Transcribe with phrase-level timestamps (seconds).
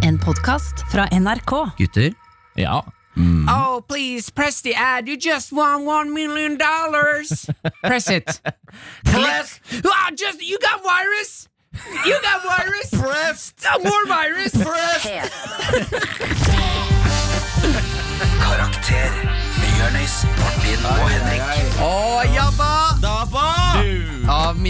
[0.00, 1.50] En podkast fra NRK.
[1.76, 2.12] Gutter?
[2.54, 2.84] Ja.
[3.48, 5.06] Oh, please press the ad.
[5.08, 7.46] You just won one million dollars.
[7.82, 8.40] press it.
[9.04, 9.60] Press.
[9.84, 11.48] Oh, just you got virus.
[12.04, 12.90] You got virus.
[12.90, 13.52] Press!
[13.64, 14.52] No more virus.
[18.40, 19.10] Karakter
[19.60, 21.42] med Jonis, Martin og Henrik.
[21.80, 22.79] Å, jabba!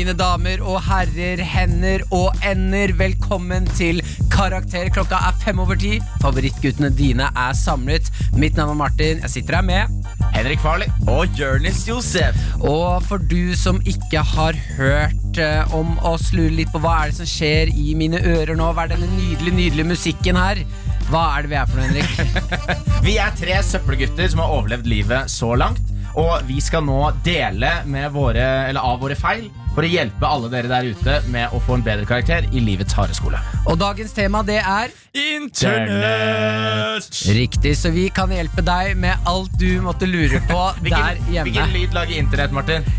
[0.01, 3.99] Mine damer og herrer, hender og ender, velkommen til
[4.33, 4.89] Karakter.
[4.89, 5.99] Klokka er fem over ti.
[6.23, 8.09] Favorittguttene dine er samlet.
[8.33, 9.21] Mitt navn er Martin.
[9.21, 10.89] Jeg sitter her med Henrik Farley.
[11.05, 12.41] Og Jonis Josef.
[12.65, 17.13] Og for du som ikke har hørt eh, om oss, lurer litt på hva er
[17.13, 20.65] det som skjer i mine ører nå, hva er denne nydelige, nydelige musikken her?
[21.13, 22.59] Hva er det vi er for noe, Henrik?
[23.05, 25.90] Vi er tre søppelgutter som har overlevd livet så langt.
[26.19, 30.49] Og vi skal nå dele med våre, eller av våre feil for å hjelpe alle
[30.51, 33.39] dere der ute med å få en bedre karakter i livets harde skole.
[33.71, 34.91] Og dagens tema, det er
[35.39, 37.07] Internett!
[37.35, 41.47] Riktig, så vi kan hjelpe deg med alt du måtte lure på der hjemme.
[41.47, 42.83] hvilken lyd lager internett, Martin?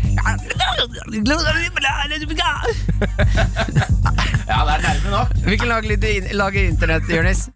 [4.52, 5.30] Ja, det er nærme nok.
[5.46, 6.04] Hvilken lag lyd
[6.36, 7.46] lager internett, Jonis?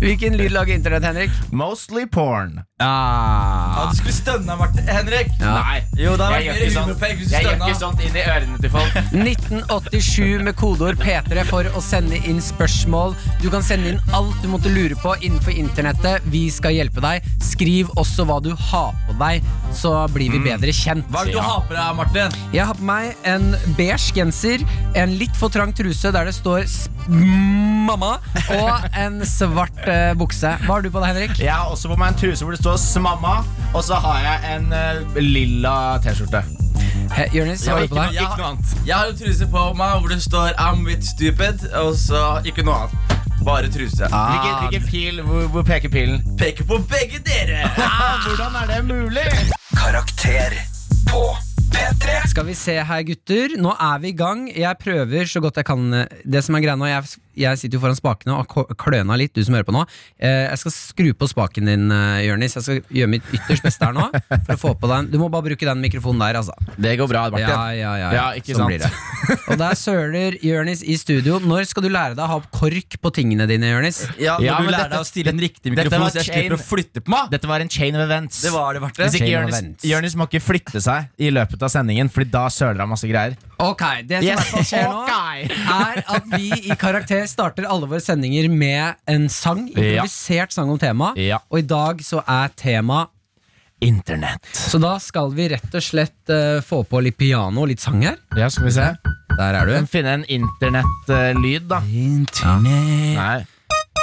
[0.00, 1.30] Hvilken lyd lager internett, Henrik?
[1.52, 2.60] Mostly porn.
[2.82, 3.88] Ah.
[3.90, 4.84] Du skulle stønna, Martin.
[4.88, 5.30] Henrik.
[5.40, 5.52] Ja.
[5.62, 6.90] Nei, Jo, det hadde jeg vært gjør ikke mer sånn.
[7.16, 8.98] hvis du Jeg gjør ikke sånt inn i ørene til folk.
[9.30, 13.16] 1987 med kodeord P3 for å sende inn spørsmål.
[13.40, 16.28] Du kan sende inn alt du måtte lure på innenfor internettet.
[16.32, 17.24] Vi skal hjelpe deg.
[17.44, 21.08] Skriv også hva du har på deg, så blir vi bedre kjent.
[21.08, 22.36] Hva er det du har på deg, Martin?
[22.52, 23.48] Jeg har på meg en
[23.80, 24.64] beige genser,
[24.96, 26.84] en litt for trang truse der det står s-
[27.66, 28.12] mamma,
[28.54, 30.52] og en svart eh, bukse.
[30.66, 31.38] Hva har du på deg, Henrik?
[31.42, 34.56] Jeg har også på meg en truse hvor det står 'Smamma', og så har jeg
[34.56, 36.42] en eh, lilla T-skjorte.
[37.16, 38.16] He- Jonis, hva har du på deg?
[38.22, 38.76] Ikke noe annet.
[38.86, 42.64] Jeg har en truse på meg hvor det står 'I'm with stupid', og så ikke
[42.66, 43.02] noe annet.
[43.46, 44.08] Bare truse.
[44.10, 46.22] Hvilken, hvilken pil, hvor, hvor peker pilen?
[46.38, 47.68] Peker på begge dere!
[48.26, 49.26] Hvordan er det mulig?
[49.76, 50.56] Karakter
[51.06, 51.20] på
[51.70, 52.16] P3.
[52.32, 53.54] Skal vi se her, gutter.
[53.60, 54.48] Nå er vi i gang.
[54.56, 55.84] Jeg prøver så godt jeg kan.
[55.94, 57.04] eh, Det som er greia nå, jeg,
[57.36, 59.84] jeg sitter jo foran spakene og har kløna litt, du som hører på nå.
[60.18, 62.56] Eh, jeg skal skru på spaken din, eh, Jørnis.
[62.56, 64.06] Jeg skal gjøre mitt ytterst beste her nå.
[64.46, 66.54] For å få på den Du må bare bruke den mikrofonen der, altså.
[66.80, 67.48] Det går bra, Martin.
[67.48, 68.72] Ja, ja, ja, Ja, ikke sånn sant.
[68.72, 68.90] blir det.
[69.52, 71.38] Og der søler Jørnis i studio.
[71.42, 74.02] Når skal du lære deg å ha kork på tingene dine, Jørnis?
[74.18, 76.60] Ja, når Ja, du lærer deg å stille en riktig mikrofon, så jeg slipper å
[76.62, 77.30] flytte på meg.
[77.34, 78.42] Dette var en chain of events.
[78.42, 79.04] Det var det, Martin.
[79.04, 79.84] Hvis ikke Chain of Jonis, events.
[79.92, 83.36] Jonis må ikke flytte seg i løpet av sendingen, Fordi da søler han masse greier.
[83.58, 84.68] Ok, Det som Yes.
[84.68, 89.68] skjer nå, er at vi i Karakter starter alle våre sendinger med en sang.
[89.72, 91.14] Improvisert sang om tema.
[91.16, 91.38] Ja.
[91.50, 93.06] Og i dag så er tema
[93.80, 94.46] Internett.
[94.56, 98.00] Så da skal vi rett og slett uh, få på litt piano og litt sang
[98.06, 98.16] her.
[98.36, 98.86] Ja, skal vi se.
[99.36, 101.80] Der er Vi kan finne en internettlyd, da.
[101.84, 103.44] Nei.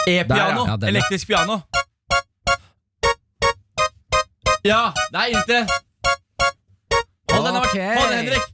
[0.06, 0.68] E-piano.
[0.68, 0.78] Ja.
[0.78, 0.90] Ja.
[0.92, 1.64] Elektrisk piano.
[4.64, 5.72] Ja, det er internett.
[7.34, 8.54] Hold den, Hold den, Henrik.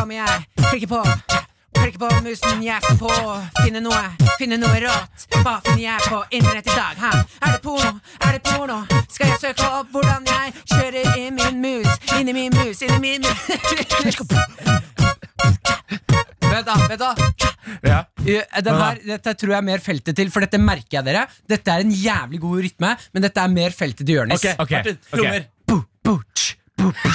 [0.00, 1.00] Kom jeg klikke på.
[1.76, 3.10] Klikke på musen, jeg skal på.
[3.60, 3.98] Finne noe,
[4.40, 5.26] finne noe rått.
[5.42, 6.94] Hva finner jeg på internett i dag?
[7.02, 7.10] Hæ?
[7.44, 7.90] Er det porno?
[8.24, 8.78] Er det porno?
[9.12, 11.90] Skal jeg søke opp hvordan jeg kjører i min mus?
[12.16, 13.40] Inn i min mus, inn i min mus.
[16.50, 17.10] Vent da, vent da.
[17.86, 18.00] Ja.
[18.24, 21.26] Eh, Den her, dette tror jeg er mer feltet til, for dette merker jeg dere.
[21.48, 24.40] Dette er en jævlig god rytme, men dette er mer feltet til Jonis.
[24.40, 25.12] Ok, Ok, Martin, ok.
[25.20, 25.46] trommer.
[25.68, 25.78] Bu,
[26.08, 27.14] bu, tsch, bu, bu.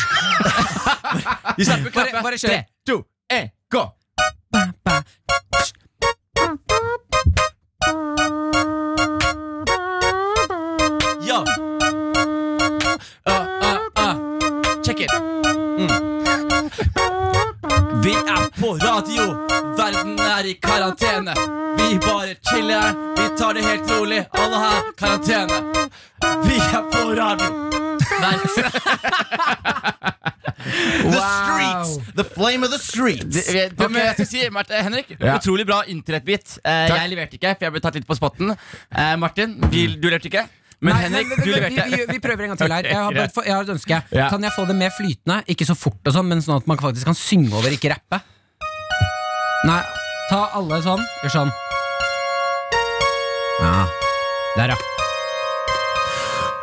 [1.58, 2.64] Vi snakker Bare, bare kjør.
[3.30, 3.92] En, gå!
[4.84, 5.04] Ba,
[13.28, 13.32] Uh,
[13.62, 14.16] uh, ah.
[14.84, 15.12] Check it.
[15.12, 15.90] Mm.
[18.04, 19.24] Vi er på radio.
[19.78, 21.34] Verden er i karantene.
[21.78, 24.26] Vi bare chiller, vi tar det helt rolig.
[24.32, 25.88] Alle har karantene.
[26.44, 27.50] Vi er på radio.
[28.22, 28.38] Nei.
[30.66, 32.14] The streets.
[32.16, 33.46] The flame of the streets.
[33.78, 35.36] Du, men jeg skal si, Martin, Henrik, Ja.
[35.38, 36.58] utrolig bra internettbit.
[36.66, 36.98] Eh, Takk.
[37.00, 38.56] jeg leverte ikke, for jeg ble tatt litt på spotten.
[38.92, 40.46] Eh, Martin, vi, du leverte ikke.
[40.82, 41.86] Men Nei, Henrik, men- du men- leverte.
[41.92, 42.84] Vi, vi, vi prøver en gang til her.
[42.84, 44.02] Jeg har, bare, jeg har et ønske.
[44.12, 44.30] Ja.
[44.30, 45.44] Kan jeg få det mer flytende?
[45.48, 48.22] Ikke så fort, og sånn men sånn at man faktisk kan synge over, ikke rappe.
[49.66, 49.82] Nei,
[50.30, 51.02] ta alle sånn.
[51.24, 51.52] Gjør sånn.
[53.62, 53.88] Ja.
[54.58, 54.78] Der, ja.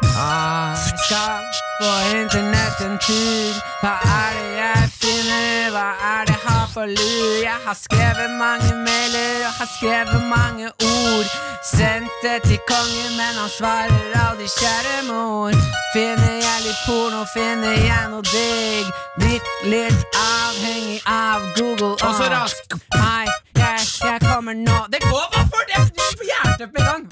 [0.02, 1.51] Jeg skal
[1.82, 3.54] på internett en tur.
[3.82, 5.70] Hva er det jeg finner?
[5.74, 7.32] Hva er det jeg har for lur.
[7.42, 11.28] Jeg har skrevet mange mailer og har skrevet mange ord.
[11.74, 15.50] Sendt det til kongen, men han svarer aldri, kjære mor.
[15.94, 18.92] Finner jeg litt porno, finner jeg noe digg.
[19.20, 21.94] Blitt litt avhengig av Google.
[22.06, 22.78] Og så rask.
[22.94, 23.26] Hei,
[23.58, 24.78] jeg, jeg kommer nå.
[24.94, 25.66] Det går, hvorfor?
[25.68, 27.11] Det er på jernteppe med gang.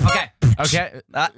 [0.60, 0.74] Ok,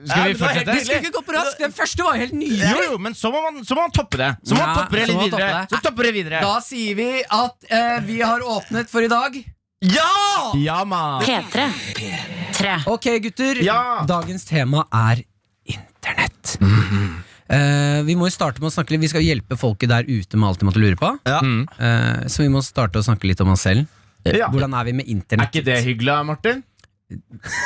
[0.08, 0.66] Skal vi fortsette?
[0.72, 2.70] det skulle ikke gå på rask, Den første var helt nydelig.
[2.72, 4.30] Jo, jo, men så må man, så må man toppe det.
[4.44, 5.48] Så må man toppe det litt så videre.
[5.48, 5.76] toppe det.
[5.76, 6.40] Så topper det videre.
[6.44, 7.08] Da sier vi
[7.40, 9.36] at eh, vi har åpnet for i dag.
[9.82, 10.52] Ja!
[10.62, 11.22] Ja, man.
[11.26, 11.68] P3.
[12.54, 12.74] Tre.
[12.86, 13.62] Ok, gutter.
[13.66, 13.80] Ja.
[14.06, 15.24] Dagens tema er
[15.66, 16.56] internett.
[17.52, 20.06] Eh, vi må jo starte med å snakke litt Vi skal jo hjelpe folket der
[20.08, 21.10] ute med alt de måtte lure på.
[21.28, 21.40] Ja.
[21.44, 21.66] Mm.
[21.76, 23.84] Eh, så vi må starte å snakke litt om oss selv.
[24.24, 24.46] Ja.
[24.52, 25.50] Hvordan er vi med Er internett?
[25.50, 26.62] ikke det hyggelig, Martin?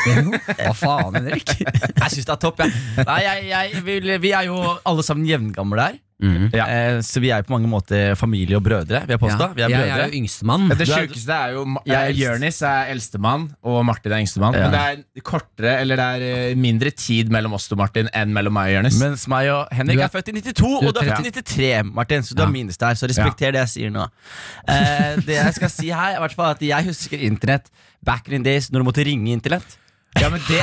[0.07, 1.55] Hva faen, Henrik?
[1.61, 2.65] Jeg syns det er topp.
[2.65, 2.75] Jeg.
[3.07, 6.03] Nei, jeg, jeg, vil, vi er jo alle sammen jevngamle her.
[6.17, 6.47] Mm.
[6.57, 6.65] Ja.
[6.73, 9.03] Eh, så vi er på mange måter familie og brødre.
[9.05, 9.51] Vi er påstå.
[9.53, 10.63] Vi er jeg er jo yngstemann.
[10.71, 12.17] Det er- sjukeste er jo Jeg er eh.
[12.17, 14.57] Jørnis er eldstemann, og Martin er yngstemann.
[14.57, 14.71] Ja.
[14.71, 14.81] Men det
[15.21, 18.71] er kortere, eller det er eh, mindre tid mellom oss to, Martin, enn mellom meg
[18.73, 18.97] og Jørnis.
[19.03, 21.11] Mens meg og Henrik Du er, er- født i 92, du er og du er
[21.13, 22.25] født i 93, Martin.
[22.25, 22.49] Så du Ja.
[22.49, 24.09] er minst der, så respekter det jeg sier nå.
[24.73, 27.69] Eh, det jeg skal si her, er i hvert fall at jeg husker internett
[28.07, 29.77] back in the days når du måtte ringe internett.
[30.17, 30.63] Ja, men det,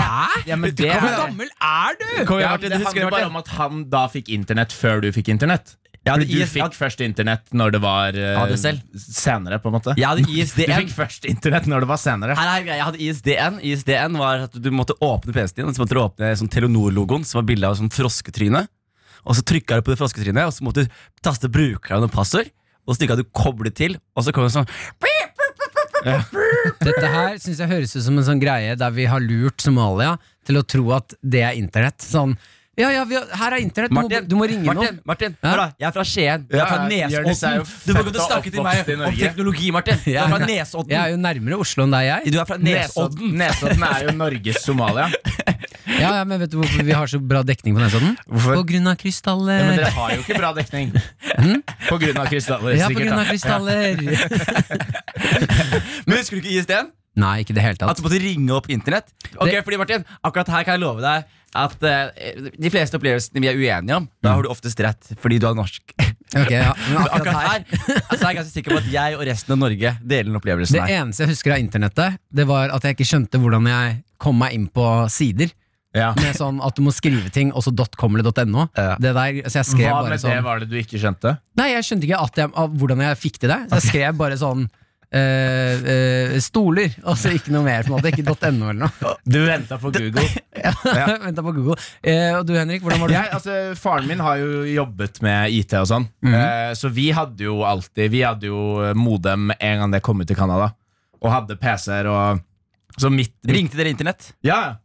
[0.49, 2.09] ja, men det Hvor er gammel er du?
[2.25, 5.75] Kom ja, Det handler bare om at han da fikk internett før du fikk internett.
[6.03, 8.55] Ja, du IS, fikk først internett når det var uh,
[8.99, 9.93] senere, på en måte.
[9.95, 12.35] Du fikk først internett når det var senere.
[12.35, 13.61] Nei, nei, jeg hadde ISDN.
[13.71, 17.23] ISDN var at du måtte åpne PC-en din, og så måtte du åpne sånn Telenor-logoen,
[17.27, 18.65] som var bilde av sånn frosketryne.
[19.23, 22.51] Og så trykka du på det frosketrynet, og så måtte du taste brukeren og passord.
[22.83, 24.67] Og så trykka du 'koble til', og så kom det sånn
[26.03, 30.17] Dette her synes jeg høres ut som en sånn greie der vi har lurt Somalia
[30.47, 32.03] til å tro at det er internett.
[32.03, 32.35] Sånn
[32.73, 35.01] ja, ja, vi har, her er internett, du, må, du må ringe Martin, noen.
[35.05, 35.49] Martin Ja?
[35.51, 36.45] hør da, jeg er fra Skien.
[36.49, 37.67] Du er Ja, fra er Nesodden.
[37.85, 39.99] Du må ikke snakke til meg om teknologi, Martin.
[40.01, 40.95] Du er fra Nesodden.
[40.95, 42.33] Jeg er jo nærmere Oslo enn deg, jeg.
[42.33, 43.37] Du er fra Nesodden.
[43.37, 45.05] Nesodden Nesodden er jo Norges Somalia.
[46.03, 48.17] Ja, ja, men vet du hvorfor vi har så bra dekning på Nesodden?
[48.27, 48.59] Hvorfor?
[48.59, 49.35] På grunn av Ja,
[49.67, 50.91] men dere har jo ikke bra dekning.
[51.89, 52.75] På grunn av krystaller.
[52.79, 54.03] Ja, på grunn av krystaller.
[56.07, 56.91] Men husker du ikke ISDN?
[57.19, 57.91] Nei, ikke det hele tatt.
[57.93, 59.11] At du måtte ringe opp internett?
[59.37, 62.09] Ok, Det- fordi Martin, akkurat her kan jeg love deg at uh,
[62.57, 65.53] de fleste opplevelsene vi er uenige om, da har du oftest rett fordi du er
[65.57, 65.81] norsk.
[66.33, 67.65] Ok, ja, akkurat akkurat her her
[68.09, 70.73] altså, er jeg ganske sikker på at jeg og resten av Norge deler den opplevelsen
[70.79, 71.03] Det her.
[71.03, 74.55] eneste jeg husker av internettet, Det var at jeg ikke skjønte hvordan jeg kom meg
[74.57, 75.53] inn på sider.
[75.93, 76.13] Ja.
[76.17, 78.67] Med sånn at du må skrive ting, og så .com eller .no.
[78.75, 78.95] Ja.
[78.97, 81.35] Det der, så jeg skrev Hva bare med det sånn var det du ikke skjønte?
[81.59, 83.59] Nei, jeg skjønte ikke at jeg, av hvordan jeg fikk til det.
[83.69, 84.63] Så jeg skrev bare sånn
[85.13, 87.83] øh, øh, stoler, og så ikke noe mer.
[87.85, 89.13] på en måte Ikke .no eller noe.
[89.25, 90.25] Du venta på Google.
[90.63, 90.69] Ja.
[91.19, 91.75] Venta på Google.
[92.05, 93.15] Eh, og du Henrik, hvordan var det?
[93.17, 96.33] Jeg, altså, faren min har jo jobbet med IT og sånn, Mhm.
[96.39, 100.27] eh, så vi hadde jo alltid Vi hadde jo modem en gang det kom ut
[100.29, 100.71] til Canada,
[101.21, 102.39] og hadde PC-er og
[102.97, 104.31] Så mitt, Ringte dere internett?
[104.45, 104.75] Ja,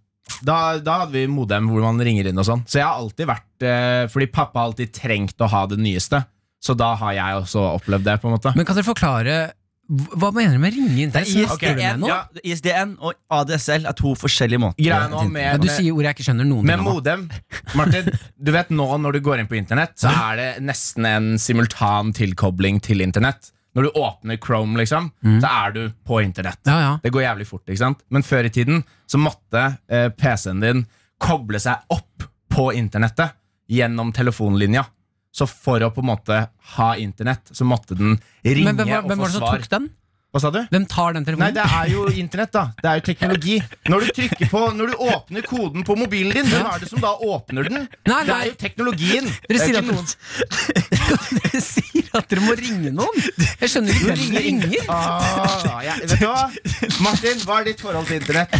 [0.44, 2.64] da, da hadde vi modem hvor man ringer inn og sånn.
[2.68, 6.22] Så jeg har alltid vært eh, Fordi pappa har alltid trengt å ha det nyeste.
[6.62, 8.52] Så da har jeg også opplevd det, på en måte.
[8.58, 9.36] Men kan dere forklare
[9.88, 11.12] Hva mener du med ringe inn?
[11.14, 12.08] Det er ISDN, okay.
[12.10, 15.06] ja, ISDN og ADSL er to forskjellige måter.
[15.12, 16.98] Nå med, Ja, du sier ord jeg ikke skjønner noen med ting om.
[16.98, 17.28] modem
[17.78, 21.30] Martin, du vet nå når du går inn på internett, så er det nesten en
[21.40, 23.52] simultan tilkobling til internett.
[23.78, 25.04] Når du åpner Chrome, liksom,
[25.38, 26.58] så er du på internett.
[26.66, 26.92] Ja, ja.
[27.02, 28.00] Det går jævlig fort, ikke sant?
[28.10, 30.80] Men før i tiden så måtte eh, PC-en din
[31.22, 33.36] koble seg opp på internettet
[33.70, 34.82] gjennom telefonlinja.
[35.30, 36.40] Så for å på en måte
[36.74, 39.88] ha internett, så måtte den ringe Men hvem, og hvem var det som tok den?
[40.28, 40.58] Hva sa du?
[40.68, 41.54] Hvem tar den telefonen?
[41.54, 42.66] Nei, det er jo internett, da.
[42.76, 43.54] Det er jo teknologi.
[43.88, 47.00] Når du trykker på Når du åpner koden på mobilen din, hvem er det som
[47.00, 47.86] da åpner den?
[48.04, 48.36] Nei, Det nei.
[48.42, 49.30] er jo teknologien.
[49.48, 49.88] Dere er sier, at
[51.38, 53.24] dere sier at dere må ringe noen!
[53.62, 54.84] Jeg skjønner ikke hvem dere ringer.
[54.98, 56.44] Ah, ja, vet du hva?
[57.04, 58.52] Martin, hva er ditt forhold til internett?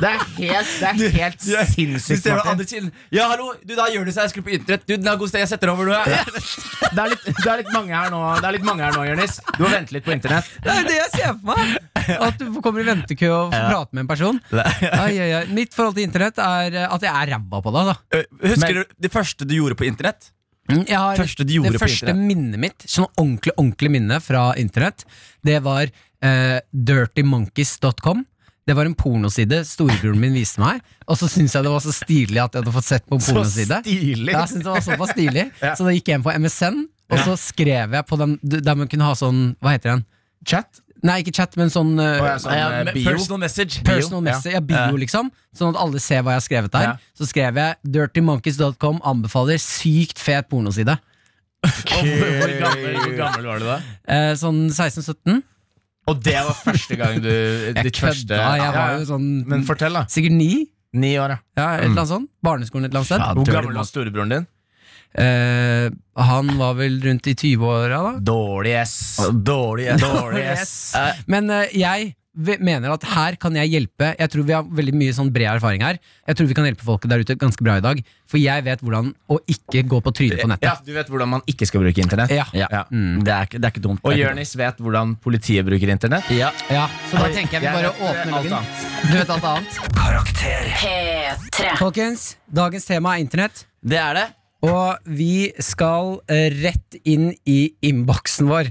[0.00, 2.86] Det er helt, det er helt Du sinnssykt, ser på Martin.
[3.12, 4.86] Ja, hallo, du da gjør det seg, jeg skulle på internett.
[4.88, 5.98] Du, den er god sted, jeg setter over nå.
[6.08, 6.22] Ja.
[6.24, 9.04] Det er litt, det er litt mange her nå, Det er litt mange her nå,
[9.10, 9.36] Jonis.
[9.58, 10.48] Du må vente litt på internett.
[10.64, 11.76] Det er det jeg ser for meg!
[12.30, 14.40] At du kommer i ventekø og får prate med en person.
[14.56, 15.44] Ai, ai, ai.
[15.54, 17.84] Mitt forhold til internett er eh, at jeg er ræva på det.
[17.90, 17.96] Da.
[18.16, 20.32] Øh, Husker Men- du det første du gjorde på internett?
[20.70, 25.02] Jeg har, Første du det første minnet mitt, sånn ordentlig ordentlig minne fra internett,
[25.42, 28.22] det var uh, dirtymonkeys.com.
[28.70, 30.78] Det var en pornoside storebroren min viste meg,
[31.10, 33.24] og så syntes jeg det var så stilig at jeg hadde fått sett på en
[33.24, 33.80] pornoside.
[33.80, 34.30] Så stilig.
[34.30, 35.72] Ja, jeg syntes det var såpass stilig Ja.
[35.74, 36.78] Så da gikk jeg inn på MSN,
[37.10, 40.06] og så skrev jeg på den der man kunne ha sånn Hva heter den?
[40.46, 40.78] Chat?
[41.02, 43.10] Nei, ikke chat, men sånn Å, ja, sånn, Ja, eh, bio.
[43.10, 43.82] Personal message.
[43.88, 45.30] Personal message, ja, bio, liksom.
[45.56, 46.88] Sånn at alle ser hva jeg har skrevet der.
[46.92, 46.96] Ja.
[47.18, 50.98] Så skrev jeg dirtymonkeys.com anbefaler sykt fet pornoside.
[51.66, 53.78] Hvor gammel, hvor gammel var du da?
[54.06, 55.40] Eh, sånn 16-17.
[56.08, 59.66] Og det var første gang du Jeg ditt første kødda, jeg var jo sånn Men
[59.68, 60.06] fortell, da.
[60.10, 60.52] Sikkert ni.
[60.96, 61.42] Ni år, ja.
[61.60, 62.30] Ja, et eller annet sånt.
[62.42, 63.36] Barneskolen et eller annet sted.
[63.38, 64.48] Hvor gammel var storebroren din?
[65.10, 65.90] Eh,
[66.22, 68.12] han var vel rundt i 20-åra da.
[68.30, 68.96] Dårlig S.
[69.34, 69.88] Dårlig.
[70.02, 70.74] Dårlig S.
[71.30, 74.12] Men eh, jeg mener at her kan jeg hjelpe.
[74.18, 75.98] Jeg tror vi har veldig mye sånn bred erfaring her.
[76.28, 78.02] Jeg tror vi kan hjelpe folket der ute ganske bra i dag.
[78.30, 80.68] For jeg vet hvordan å ikke gå på trynet på nettet.
[80.68, 80.76] Ja.
[80.86, 82.30] Du vet hvordan man ikke skal bruke internett?
[82.30, 82.46] Ja.
[82.54, 82.84] Ja.
[82.90, 83.24] Mm.
[83.26, 84.04] Det, er ikke, det er ikke dumt.
[84.06, 86.30] Og Jonis vet hvordan politiet bruker internett?
[86.34, 86.52] Ja.
[86.70, 88.74] Ja, Så da tenker jeg vi bare åpner loggen.
[89.10, 89.80] Du vet alt annet.
[89.98, 90.70] Karakter.
[90.80, 91.72] P3.
[91.82, 93.66] Folkens, dagens tema er internett.
[93.82, 94.28] Det er det.
[94.66, 98.68] Og vi skal eh, rett inn i innboksen vår.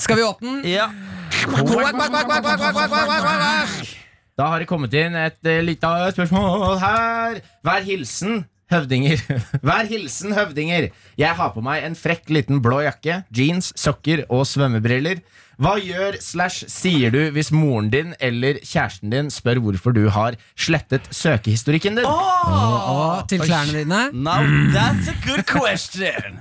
[0.00, 0.64] Skal vi åpne den?
[0.78, 0.88] Ja.
[4.34, 7.38] Da har det kommet inn et uh, lite spørsmål her.
[7.66, 9.20] Vær hilsen høvdinger.
[9.68, 10.88] Vær hilsen høvdinger.
[11.20, 15.20] Jeg har på meg en frekk liten blå jakke, jeans, sokker og svømmebriller.
[15.62, 20.34] Hva gjør slash sier du hvis moren din eller kjæresten din spør hvorfor du har
[20.58, 22.08] slettet søkehistorikken din?
[22.08, 24.00] Og til klærne dine.
[24.12, 24.42] Now
[24.74, 26.40] that's a good question.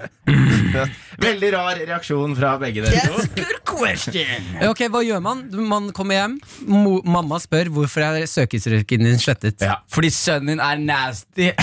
[1.24, 3.14] Veldig rar reaksjon fra begge dere to.
[3.14, 4.50] That's a good question.
[4.70, 5.46] Ok, Hva gjør man?
[5.70, 9.62] Man kommer hjem, mo mamma spør hvorfor er søkehistorikken din slettet.
[9.62, 9.78] Ja.
[9.94, 11.52] Fordi sønnen din er nasty.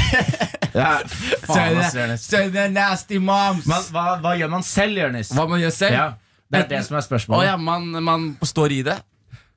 [0.71, 1.01] Ja,
[1.43, 3.65] faen, sønnen, Sønnen er nasty moms.
[3.67, 5.33] Man, hva, hva gjør man selv, Jonis?
[5.35, 5.97] Hva man gjør selv?
[5.97, 6.05] Ja,
[6.51, 7.47] det er det som er Å spørsmålet.
[7.47, 8.99] ja, man, man står i det.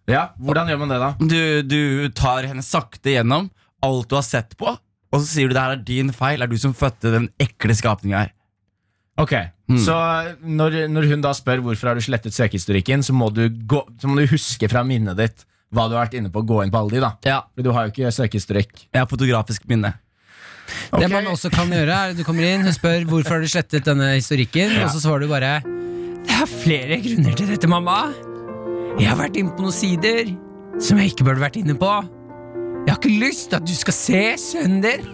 [0.10, 1.12] Ja, Hvordan gjør man det, da?
[1.20, 3.48] Du, du tar henne sakte gjennom
[3.84, 4.74] alt du har sett på,
[5.14, 6.40] og så sier du det her er din feil.
[6.42, 8.34] Det er du som fødte den ekle skapninga her.
[9.22, 9.34] Ok,
[9.78, 9.94] Så
[10.42, 14.10] når, når hun da spør hvorfor har du slettet søkehistorikken, så må, du gå, så
[14.10, 16.42] må du huske fra minnet ditt hva du har vært inne på.
[16.50, 17.12] Gå inn på alle de, da.
[17.26, 18.74] Ja, For du har jo ikke søkehistorikk.
[18.90, 19.94] Jeg har fotografisk minne.
[20.98, 23.50] Det man også kan gjøre, er at du kommer inn, hun spør hvorfor har du
[23.52, 25.56] slettet denne historikken, og så svarer du bare
[26.24, 28.00] Det er flere grunner til dette, mamma.
[29.00, 30.34] Jeg har vært inne på noen sider
[30.82, 31.92] som jeg ikke burde vært inne på.
[32.84, 35.06] Jeg har ikke lyst til at du skal se sønnen din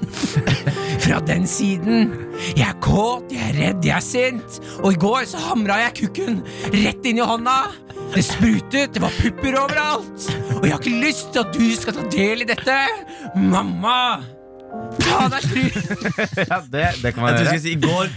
[1.03, 2.15] fra den siden.
[2.57, 4.57] Jeg er kåt, jeg er redd, jeg er sint.
[4.79, 6.39] Og i går så hamra jeg kukken
[6.73, 7.59] rett inn i hånda.
[8.15, 10.27] Det sprutet, det var pupper overalt.
[10.57, 12.79] Og jeg har ikke lyst til at du skal ta del i dette.
[13.37, 13.99] Mamma!
[15.03, 15.67] Ta deg fri!
[16.49, 17.45] Ja, det, det kan man gjøre.
[17.45, 18.11] Jeg tror jeg skulle skal si I går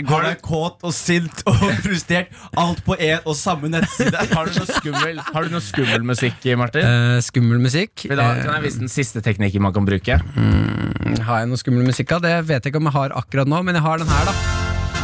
[0.00, 2.32] går deg kåt og sint og frustrert.
[2.56, 4.16] Alt på én og samme nettside.
[4.32, 6.86] Har du noe skummel, har du noe skummel musikk, Martin?
[6.86, 8.06] Uh, skummel musikk.
[8.06, 10.16] For da kan jeg vise den siste teknikken man kan bruke.
[10.32, 12.24] Mm, har jeg noe skummel musikk av?
[12.24, 14.34] Det vet jeg ikke om jeg har akkurat nå, men jeg har den her, da.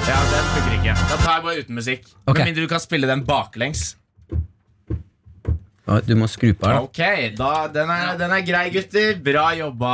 [0.08, 0.96] Ja, Den funker ikke.
[0.96, 2.06] Da tar jeg bare uten musikk.
[2.24, 2.38] Okay.
[2.38, 3.90] Med mindre du kan spille den baklengs.
[6.08, 6.80] Du må skru på her, da.
[6.84, 9.20] Ok, da, den, er, den er grei, gutter.
[9.24, 9.92] Bra jobba.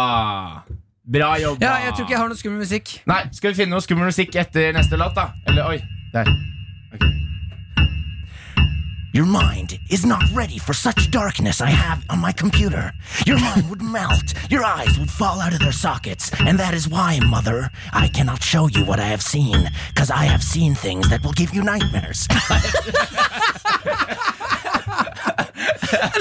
[1.04, 1.66] Bra jobba.
[1.66, 2.94] Ja, jeg tror ikke jeg har noe skummel musikk.
[3.06, 5.26] Nei, Skal vi finne noe skummel musikk etter neste låt, da?
[5.50, 5.78] Eller oi,
[6.14, 6.30] der.
[6.94, 7.11] Okay.
[9.12, 12.92] Your mind is not ready for such darkness I have on my computer.
[13.26, 16.88] Your mind would melt, your eyes would fall out of their sockets, and that is
[16.88, 21.11] why, Mother, I cannot show you what I have seen, because I have seen things
[21.11, 22.26] that will give you nightmares.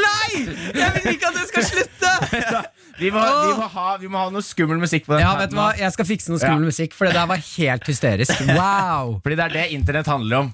[0.06, 0.46] Nei!
[0.76, 2.64] Jeg vil ikke at det skal slutte!
[3.00, 5.24] Vi må, vi, må ha, vi må ha noe skummel musikk på den.
[5.26, 5.72] Ja, vet du hva?
[5.80, 6.70] Jeg skal fikse noe skummel Ja.
[6.74, 8.44] musikk, for det der var helt hysterisk.
[8.60, 9.16] Wow!
[9.24, 10.52] Fordi det er det internett handler om.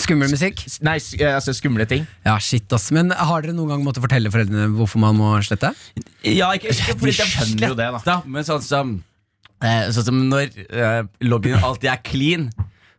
[0.00, 0.60] Skummel musikk?
[0.84, 2.06] Nei, eh, altså skumle ting.
[2.26, 2.90] Ja, shit, ass.
[2.92, 5.70] Men har dere noen gang måttet fortelle foreldrene hvorfor man må slette?
[6.24, 8.18] Ja, ikke, ikke fordi De skjønner jo det, da.
[8.28, 8.94] Men sånn som
[9.64, 12.48] eh, Sånn som når eh, loggen alltid er clean,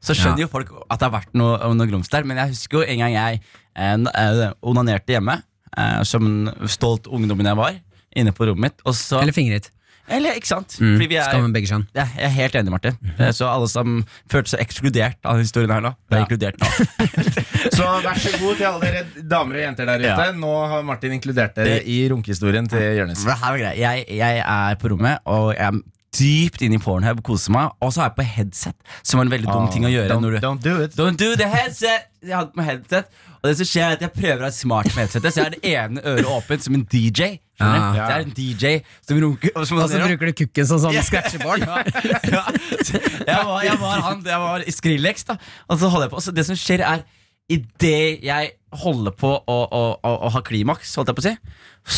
[0.05, 0.47] så skjønner Ja.
[0.47, 2.25] jo folk at det har vært noe, noe grums der.
[2.29, 5.39] Men jeg husker jo en gang jeg eh, eh, onanerte hjemme,
[5.77, 7.77] eh, som en stolt ungdommen jeg var,
[8.15, 8.85] inne på rommet mitt.
[8.85, 9.71] Og så, Eller fingret?
[10.07, 10.75] eller, ikke sant?
[10.77, 10.91] Mm.
[10.99, 11.87] Fordi vi er, Skal med begge kjønn.
[11.97, 12.97] Ja, jeg er helt enig, Martin.
[13.17, 16.25] Eh, Så alle som følte seg ekskludert av denne historien her nå, ble Ja.
[16.27, 16.69] inkludert nå.
[17.77, 20.27] Så vær så god til alle dere damer og jenter der ute.
[20.27, 20.31] Ja.
[20.37, 23.25] Nå har Martin inkludert dere i runkehistorien til Jonis.
[23.25, 25.81] Jeg, jeg er på rommet, og jeg er
[26.15, 27.73] dypt inne i Pornhub, koser meg.
[27.83, 30.13] Og så har jeg på headset, som er en veldig dum ting å gjøre.
[30.13, 30.93] Don't, når du don't do it.
[30.99, 32.05] Don't do the headset!
[32.25, 33.09] Jeg hadde på meg headset
[33.43, 35.45] Og det som skjer er at jeg prøver å ha smart med headsetet, så jeg
[35.49, 37.35] har det ene øret åpent som en DJ.
[37.59, 37.67] Ja.
[37.95, 38.71] Det er en DJ
[39.07, 41.63] som runker og så bruker du kukken som sånn scratchebarn.
[42.35, 42.43] ja.
[42.51, 45.37] jeg, var, jeg var han, jeg var Skrillex, da.
[45.69, 46.23] Og så holder jeg på.
[46.25, 47.05] Så det som skjer, er
[47.51, 51.33] idet jeg holder på å, å, å, å ha klimaks, holdt jeg på å si,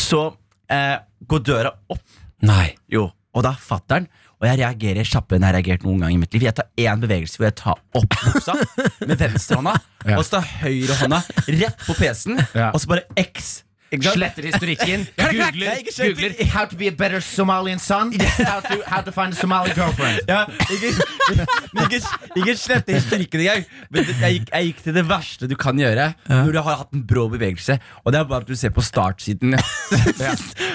[0.06, 0.22] så
[0.70, 0.96] eh,
[1.26, 2.04] går døra opp.
[2.46, 2.76] Nei.
[2.92, 4.10] Jo, og da fatter den.
[4.38, 6.44] Og jeg reagerer kjappere enn jeg har reagert noen gang i mitt liv.
[6.46, 8.54] Jeg tar én bevegelse hvor jeg tar opp buksa
[9.08, 9.72] med venstrehånda,
[10.08, 10.14] Ja.
[10.20, 12.68] og så tar høyrehånda rett på PC-en, Ja.
[12.70, 13.64] og så bare X.
[13.88, 18.10] Sletter historikken, googler, googler how to be a better Somalian son,
[18.50, 20.20] how to, how to find a Somali girlfriend.
[20.28, 20.90] Ja, ikke,
[21.80, 22.00] ikke,
[22.36, 23.64] ikke slette historikken engang.
[23.90, 26.92] Men jeg gikk, jeg gikk til det verste du kan gjøre når du har hatt
[26.98, 27.78] en brå bevegelse.
[28.04, 29.56] Og det er bare at du ser på startsiden.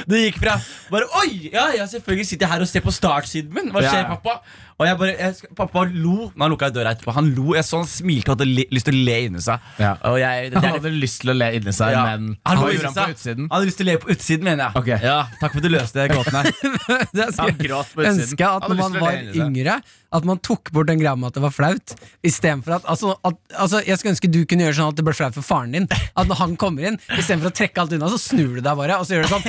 [0.10, 0.58] Du gikk fra
[0.92, 1.50] bare Oi!
[1.54, 3.70] Ja, ja, selvfølgelig sitter jeg her og ser på startsiden min.
[3.72, 4.16] Hva skjer, Ja.
[4.18, 4.40] pappa?
[4.80, 7.14] Og jeg bare, jeg, Pappa lo når han lukka døra etterpå.
[7.16, 9.68] Han lo, jeg så han smilte og hadde li, lyst til å le inni seg.
[9.80, 9.92] Ja.
[10.10, 12.04] Og jeg, det, det han hadde lyst til å le inni seg, Ja.
[12.10, 13.48] men Han han, gjorde han på utsiden?
[13.50, 14.82] Han hadde lyst til å le på utsiden, mener jeg.
[14.84, 15.00] Okay.
[15.06, 16.52] Ja, takk for at du løste gråten her.
[17.16, 18.24] Det er Han gråt på utsiden.
[18.26, 19.78] ønske at når man var yngre,
[20.14, 21.96] at man tok bort den greia med at det var flaut.
[22.26, 25.16] Istedenfor at, altså, at altså, Jeg skulle ønske du kunne gjøre sånn at det ble
[25.18, 25.88] flaut for faren din.
[26.14, 29.00] At når han kommer inn, istedenfor å trekke alt unna, så snur du deg bare,
[29.00, 29.46] og så gjør du sånn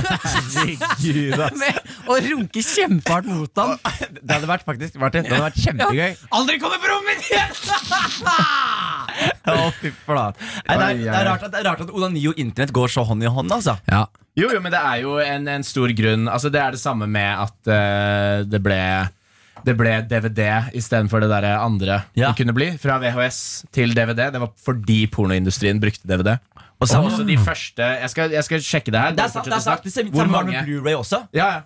[0.00, 1.56] Herregud, ass.
[1.60, 3.76] med, og runke kjempehardt mot han.
[4.20, 6.10] Det hadde vært faktisk Martin, det hadde vært kjempegøy.
[6.38, 7.50] Aldri kommer på rommet mitt igjen!
[9.50, 10.40] Å, fy flate.
[10.64, 10.74] Det,
[11.10, 13.52] er, rart at, det er rart at onani og internett går så hånd i hånd.
[13.52, 14.06] altså Ja.
[14.38, 17.08] Jo, jo, men det er jo en, en stor grunn Altså Det er det samme
[17.10, 18.78] med at uh, det ble
[19.64, 22.30] det ble DVD istedenfor det der andre Ja.
[22.32, 22.70] det kunne bli.
[22.78, 24.30] Fra VHS til DVD.
[24.32, 26.38] Det var fordi pornoindustrien brukte DVD.
[26.80, 29.10] Og så også de første Jeg skal, jeg skal sjekke det her.
[29.12, 29.84] Det er sant, det er sant.
[29.84, 30.62] Det Hvor mange?
[30.64, 31.26] Blu-ray også.
[31.36, 31.60] Ja, ja.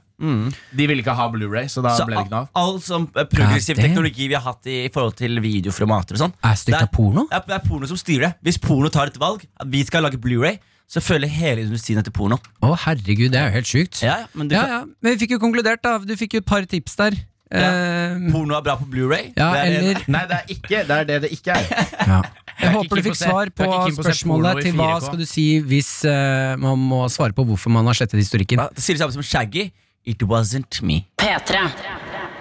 [0.74, 2.48] De ville ikke ha Blu-ray, så da Så ble det ikke noe av.
[2.54, 6.34] all som eh, progressiv ja, teknologi vi har hatt i forhold til videoformater og sånn
[6.42, 7.26] Er styrt av porno?
[7.30, 8.32] Det er, det er porno som styrer det.
[8.46, 12.12] Hvis porno tar et valg, at vi skal lage Blu-ray, så følger hele industrien etter
[12.14, 12.38] porno.
[12.62, 14.02] Å, herregud, det er jo helt sjukt.
[14.04, 14.80] Ja, ja, men du Ja, kan, ja.
[15.02, 15.96] Men vi fikk jo konkludert, da.
[15.98, 17.16] Du fikk jo et par tips der.
[17.54, 19.30] Eh, Porno er bra på Blu-ray.
[19.36, 21.64] ja, er eller Nei, det er ikke det er det det ikke er.
[22.12, 22.22] ja.
[22.60, 23.68] Jeg håper du fikk svar på
[23.98, 27.98] spørsmålet til hva skal du si hvis uh, man må svare på hvorfor man har
[27.98, 28.62] slettet historikken.
[28.62, 29.70] Ja, Det sier det samme som Shaggy.
[30.04, 31.06] It wasn't me.
[31.18, 31.64] P3.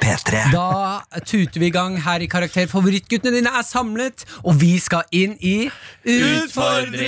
[0.03, 0.51] P3.
[0.51, 2.67] Da tuter vi i gang her i Karakter.
[2.67, 5.69] Favorittguttene dine er samlet, og vi skal inn i
[6.03, 7.03] Utfordring!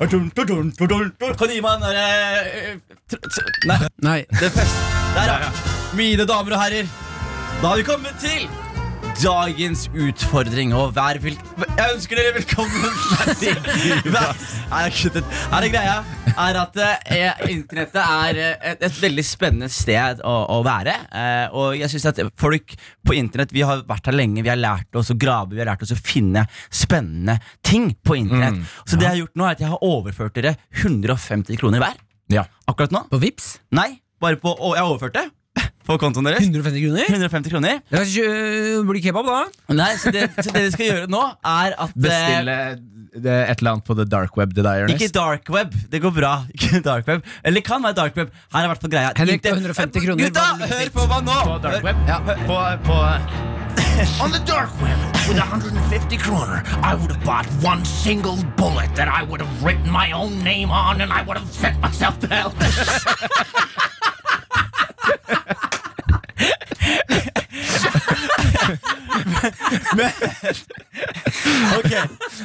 [0.00, 0.16] Kan du
[1.52, 2.08] gi meg den derre
[2.48, 2.76] eh,
[3.68, 4.20] Nei, Nei.
[4.32, 4.76] det er fest.
[5.14, 5.82] Der, ja.
[5.94, 6.88] Mine damer og herrer,
[7.60, 8.48] da har vi kommet til
[9.20, 10.72] dagens utfordring.
[10.74, 11.36] Og vær vil...
[11.62, 12.96] Jeg ønsker dere velkommen.
[14.74, 16.00] Her er greia
[16.34, 20.96] er at eh, internettet er eh, et, et veldig spennende sted å, å være.
[21.14, 22.74] Eh, og jeg synes at folk
[23.06, 25.70] på internett Vi har vært her lenge, vi har lært oss å grave, vi har
[25.70, 26.42] lært oss å finne
[26.74, 28.66] spennende ting på internett.
[28.82, 32.02] Så det jeg har gjort nå, er at jeg har overført dere 150 kroner hver.
[32.34, 32.48] Ja.
[32.66, 33.06] Akkurat nå.
[33.12, 35.28] På Vips Nei, bare på Og jeg har overført det
[35.84, 36.40] på kontoen deres.
[36.40, 37.04] 150 kroner?
[37.10, 37.78] 150 kroner.
[37.90, 39.74] Det kan ikke- blir kebab, da.
[39.74, 42.58] Nei, så det, så det dere skal gjøre nå, er at eh, Bestille
[43.14, 44.52] det, et eller annet på the dark web.
[44.54, 45.74] Det der, Ikke dark web.
[45.90, 46.32] Det går bra.
[46.54, 48.32] Ikke dark web Eller det kan være dark web.
[48.52, 49.12] Her er i hvert fall greia.
[49.16, 51.38] Henrik, Inte- 150 kroner, Gutta, hør på meg nå!
[51.44, 51.96] På dark web?
[52.08, 52.18] Ja.
[52.48, 52.98] På, på
[54.24, 59.08] On the dark web, with 150 kroner, I would have bought one single bullet that
[59.08, 62.26] I would have written my own name on and I would have sent myself to
[62.26, 62.52] hell.
[71.74, 71.90] Ok,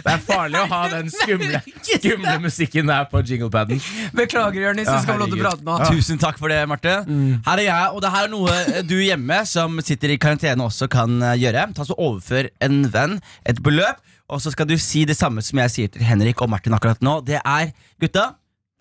[0.03, 3.79] Det er farlig å ha den skumle, skumle musikken der på jinglepaden.
[4.17, 4.89] Beklager, Jonis.
[4.89, 5.65] Ja, skal få lov til å herregud.
[5.65, 5.95] prate nå.
[5.99, 6.95] Tusen takk for det, Marte.
[7.07, 10.89] Her er jeg, og det her er noe du hjemme som sitter i karantene også
[10.91, 11.67] kan eh, gjøre.
[11.77, 13.17] Ta så Overfør en venn
[13.49, 16.51] et beløp, og så skal du si det samme som jeg sier til Henrik og
[16.53, 17.19] Martin akkurat nå.
[17.27, 18.31] Det er, gutta,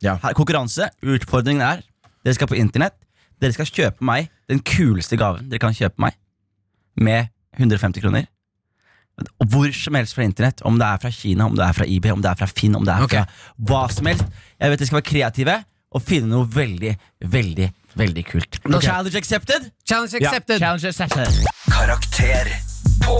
[0.04, 0.18] Ja.
[0.22, 0.90] her, konkurranse.
[1.02, 1.82] Utfordringen er
[2.24, 2.97] dere skal på internett.
[3.38, 6.16] Dere skal kjøpe meg den kuleste gaven dere kan kjøpe meg,
[6.98, 8.26] med 150 kroner.
[9.42, 11.86] Og hvor som helst fra internett, om det er fra Kina, om det er fra
[11.86, 13.24] eBay, om det er fra Finn, om det er fra
[13.70, 14.26] hva som helst.
[14.58, 15.56] Jeg vet dere skal være kreative
[15.88, 16.94] og finne noe veldig,
[17.32, 18.60] veldig, veldig kult.
[18.62, 18.80] Okay.
[18.86, 19.70] Challenge accepted!
[19.88, 21.44] Challenge Ja, challenge accepted.
[21.72, 22.50] Karakter
[23.02, 23.18] på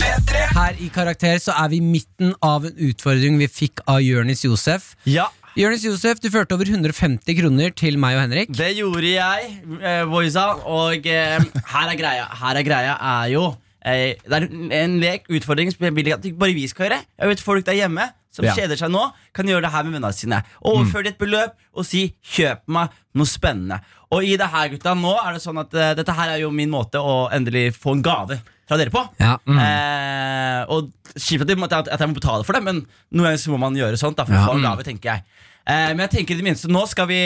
[0.00, 0.44] P3.
[0.54, 4.44] Her i Karakter så er vi i midten av en utfordring vi fikk av Jonis
[4.44, 4.94] Josef.
[5.08, 8.52] Ja, Jonis Josef, du førte over 150 kroner til meg og Henrik.
[8.54, 9.48] det gjorde jeg,
[9.82, 10.44] eh, boysa.
[10.64, 11.40] Og eh,
[11.72, 12.28] her er greia.
[12.38, 14.46] Her er greia er jo eh, Det er
[14.84, 17.00] en- lek, utfordring, som jeg vil at bare vi skal gjøre.
[17.18, 18.54] Jeg vet folk der hjemme som Ja.
[18.54, 20.42] kjeder seg nå, kan gjøre det her med vennene sine.
[20.64, 21.06] Overfør mm.
[21.08, 23.80] et beløp og si 'kjøp meg noe spennende'.
[24.12, 26.50] Og i det her, gutta, nå er det sånn at eh, dette her er jo
[26.50, 29.02] min måte å endelig få en gave fra dere på.
[29.18, 29.34] Ja.
[29.50, 33.58] Eh, og Kjipt at, jeg at jeg må betale for det, men noen ganger må
[33.66, 34.18] man gjøre sånt.
[34.20, 34.46] Da, for Ja.
[34.54, 35.24] en gave, tenker jeg.
[35.66, 37.18] Eh, men jeg tenker i det minste Nå skal vi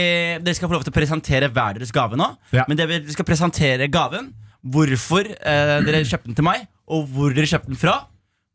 [0.42, 2.26] Dere skal få lov til å presentere hver deres gave nå.
[2.52, 2.64] Ja.
[2.68, 4.33] Men dere skal presentere gaven,
[4.64, 8.00] hvorfor eh, dere kjøpte den til meg, og hvor dere kjøpte den fra.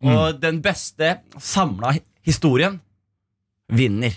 [0.04, 1.94] Og den beste samla
[2.26, 2.80] historien
[3.70, 4.16] vinner.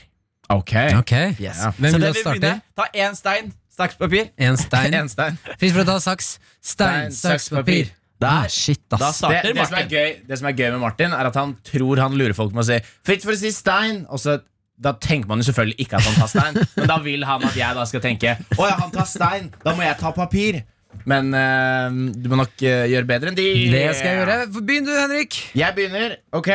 [0.52, 0.74] Ok.
[0.98, 1.34] okay.
[1.40, 1.62] Yes.
[1.78, 2.52] Hvem Så vil starte?
[2.76, 4.30] Ta én stein, saks, papir.
[4.36, 4.94] En stein.
[5.00, 5.38] En stein.
[5.58, 6.36] Fritt for å ta saks.
[6.60, 7.92] Stein, Stein, saks, saks, papir.
[8.22, 8.30] Papir.
[8.30, 8.54] Ah, Der.
[8.54, 9.20] shit, Da ass.
[9.20, 12.02] Det, det, som er gøy, det som er gøy med Martin, er at han tror
[12.02, 14.38] han lurer folk med å si 'fritt for å si stein', og så
[14.82, 16.60] da tenker man jo selvfølgelig ikke at han tar stein.
[16.76, 19.74] Men da vil han at jeg da skal tenke Å ja, han tar stein, da
[19.78, 20.62] må jeg ta papir.
[21.08, 23.48] Men uh, du må nok uh, gjøre bedre enn de.
[23.72, 24.38] Det skal jeg gjøre.
[24.58, 25.38] Begynn du, Henrik.
[25.56, 26.18] Jeg begynner.
[26.36, 26.50] Ok,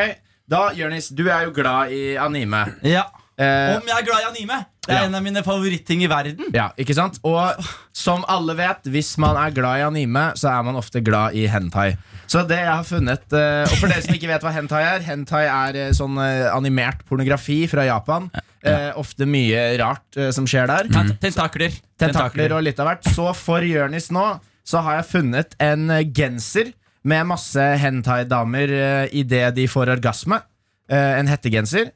[0.48, 2.62] da, Jonis, du er jo glad i anime.
[2.86, 3.08] Ja.
[3.38, 4.60] Uh, Om jeg er glad i anime?
[4.88, 5.06] Det er Ja.
[5.10, 6.48] en av mine favoritting i verden.
[6.56, 7.18] ja, ikke sant?
[7.28, 7.60] Og
[7.92, 11.44] som alle vet, hvis man er glad i anime, så er man ofte glad i
[11.46, 11.90] hentai.
[12.28, 15.00] Så det jeg har funnet eh, Og for dere som ikke vet hva hentai er
[15.06, 18.30] Hentai er eh, sånn eh, animert pornografi fra Japan.
[18.64, 20.88] Eh, ofte mye rart eh, som skjer der.
[20.92, 21.14] Mm.
[21.22, 21.72] Tentakler.
[21.98, 23.08] tentakler og litt av hvert.
[23.14, 24.26] Så for Jørnis nå
[24.68, 26.72] så har jeg funnet en eh, genser
[27.08, 30.40] med masse hentai-damer uh, idet de får orgasme.
[30.90, 31.92] Eh, en hettegenser.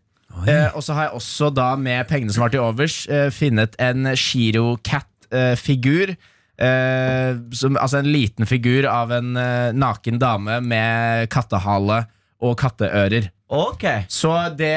[0.46, 3.76] Eh, og så har jeg også da med pengene som var til overs, eh, funnet
[3.82, 6.14] en Shiro Cat-figur.
[6.62, 12.04] Eh, som, altså en liten figur av en eh, naken dame med kattehale
[12.42, 13.30] og katteører.
[13.52, 14.04] Okay.
[14.08, 14.76] Så det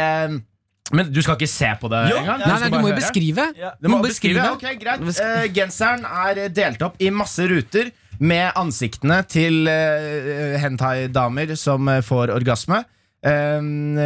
[0.92, 2.42] Men du skal ikke se på det Jo, engang?
[2.44, 3.46] Nei, nei, du må jo beskrive.
[3.58, 3.72] Ja.
[3.82, 4.44] Du må beskrive.
[4.54, 11.56] Ok, greit Eh, Genseren er delt opp i masse ruter med ansiktene til uh, hentai-damer
[11.60, 12.84] som eh, får orgasme.
[13.26, 13.62] Eh,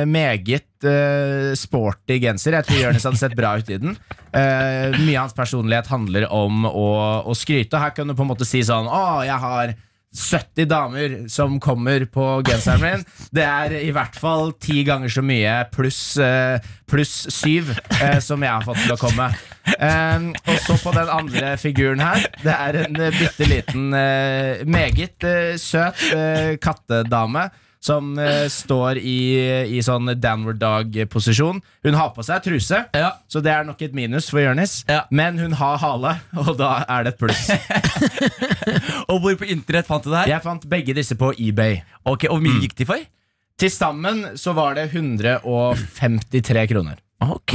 [0.07, 2.55] meget uh, sporty genser.
[2.55, 3.97] Jeg tror Jonis hadde sett bra ut i den.
[4.31, 6.89] Uh, mye av hans personlighet handler om å,
[7.27, 7.81] å skryte.
[7.81, 9.75] Her kan du på en måte si sånn Å, jeg har
[10.09, 13.03] 70 damer som kommer på genseren min.
[13.35, 16.57] Det er i hvert fall ti ganger så mye pluss eh,
[16.89, 19.29] pluss syv eh, som jeg har fått til å komme.
[19.77, 22.25] Um, og så på den andre figuren her.
[22.41, 23.89] Det er en uh, bitte liten,
[24.65, 25.29] meget
[25.61, 26.07] søt
[26.63, 27.49] kattedame.
[27.79, 29.17] Som uh, står i,
[29.71, 31.61] i sånn downward dog-posisjon.
[31.87, 33.13] Hun har på seg truse, Ja.
[33.31, 34.81] så det er nok et minus for Jonis.
[34.89, 35.05] Ja.
[35.15, 37.45] Men hun har hale, og da er det et pluss.
[39.09, 40.33] Og hvor på internett fant du det her?
[40.35, 41.79] Jeg fant begge disse på eBay.
[42.03, 43.05] Ok, Og hvor mye gikk de for?
[43.59, 46.99] Til sammen så var det 153 kroner.
[47.19, 47.51] Ok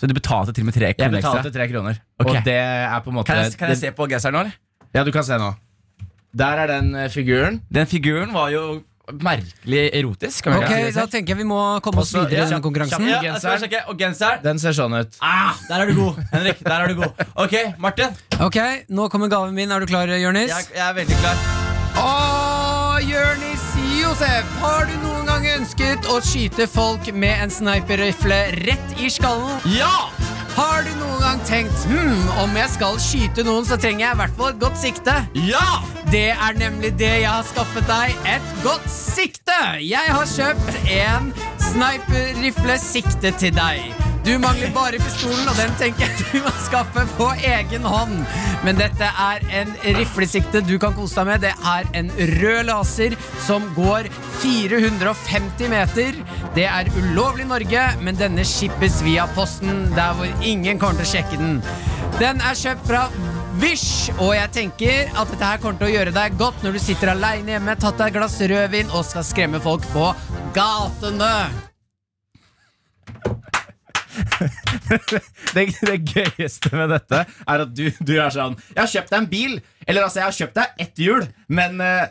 [0.00, 1.52] Så du betalte til og med tre Jeg kroner betalte ekstra?
[1.58, 1.98] tre kroner.
[2.20, 2.38] Okay.
[2.38, 4.54] Og det er på en måte Kan jeg, kan jeg se på genseren nå, eller?
[4.96, 5.50] Ja, du kan se nå.
[6.38, 7.60] Der er den eh, figuren.
[7.72, 8.62] Den figuren var jo
[9.12, 10.42] merkelig erotisk.
[10.44, 13.06] Kan man Ok, si Da tenker jeg vi må komme oss videre i denne konkurransen.
[13.08, 13.82] ja, jeg skal sjekke.
[13.88, 15.16] Og genseren Den ser sånn ut.
[15.22, 16.58] ah, Der er du god, Henrik.
[16.64, 18.16] Der er du god Ok, Martin.
[18.40, 19.70] Ok, Nå kommer gaven min.
[19.72, 20.50] Er du klar, Jonis?
[20.50, 21.36] Jeg, jeg er veldig klar.
[21.98, 23.67] Å, Jonis
[24.08, 24.52] Josef!
[24.62, 29.58] Har du noen gang ønsket å skyte folk med en sniperrifle rett i skallen?
[29.68, 30.08] Ja!
[30.56, 34.20] Har du noen gang tenkt hm, om jeg skal skyte noen, så trenger jeg i
[34.22, 35.18] hvert fall et godt sikte?
[35.44, 35.82] Ja!
[36.08, 38.16] Det er nemlig det jeg har skaffet deg.
[38.32, 39.60] Et godt sikte!
[39.84, 41.32] Jeg har kjøpt en
[41.68, 44.07] sniperrifle sikte til deg.
[44.28, 48.18] Du mangler bare pistolen, og den tenker jeg du må skaffe på egen hånd.
[48.60, 51.46] Men dette er en riflesikte du kan kose deg med.
[51.46, 54.10] Det er en rød laser som går
[54.42, 56.18] 450 meter.
[56.58, 61.08] Det er ulovlig i Norge, men denne skippes via posten der hvor ingen kommer til
[61.08, 61.62] å sjekke den.
[62.18, 63.06] Den er kjøpt fra
[63.62, 66.82] Vish, og jeg tenker at dette her kommer til å gjøre deg godt når du
[66.84, 70.12] sitter aleine hjemme, tatt deg et glass rødvin og skal skremme folk på
[70.58, 71.32] gatene.
[75.54, 79.18] Det, det gøyeste med dette er at du, du er sånn Jeg har kjøpt deg
[79.22, 79.58] en bil.
[79.88, 81.26] Eller altså, jeg har kjøpt deg ett hjul.
[81.48, 82.06] Men, eh,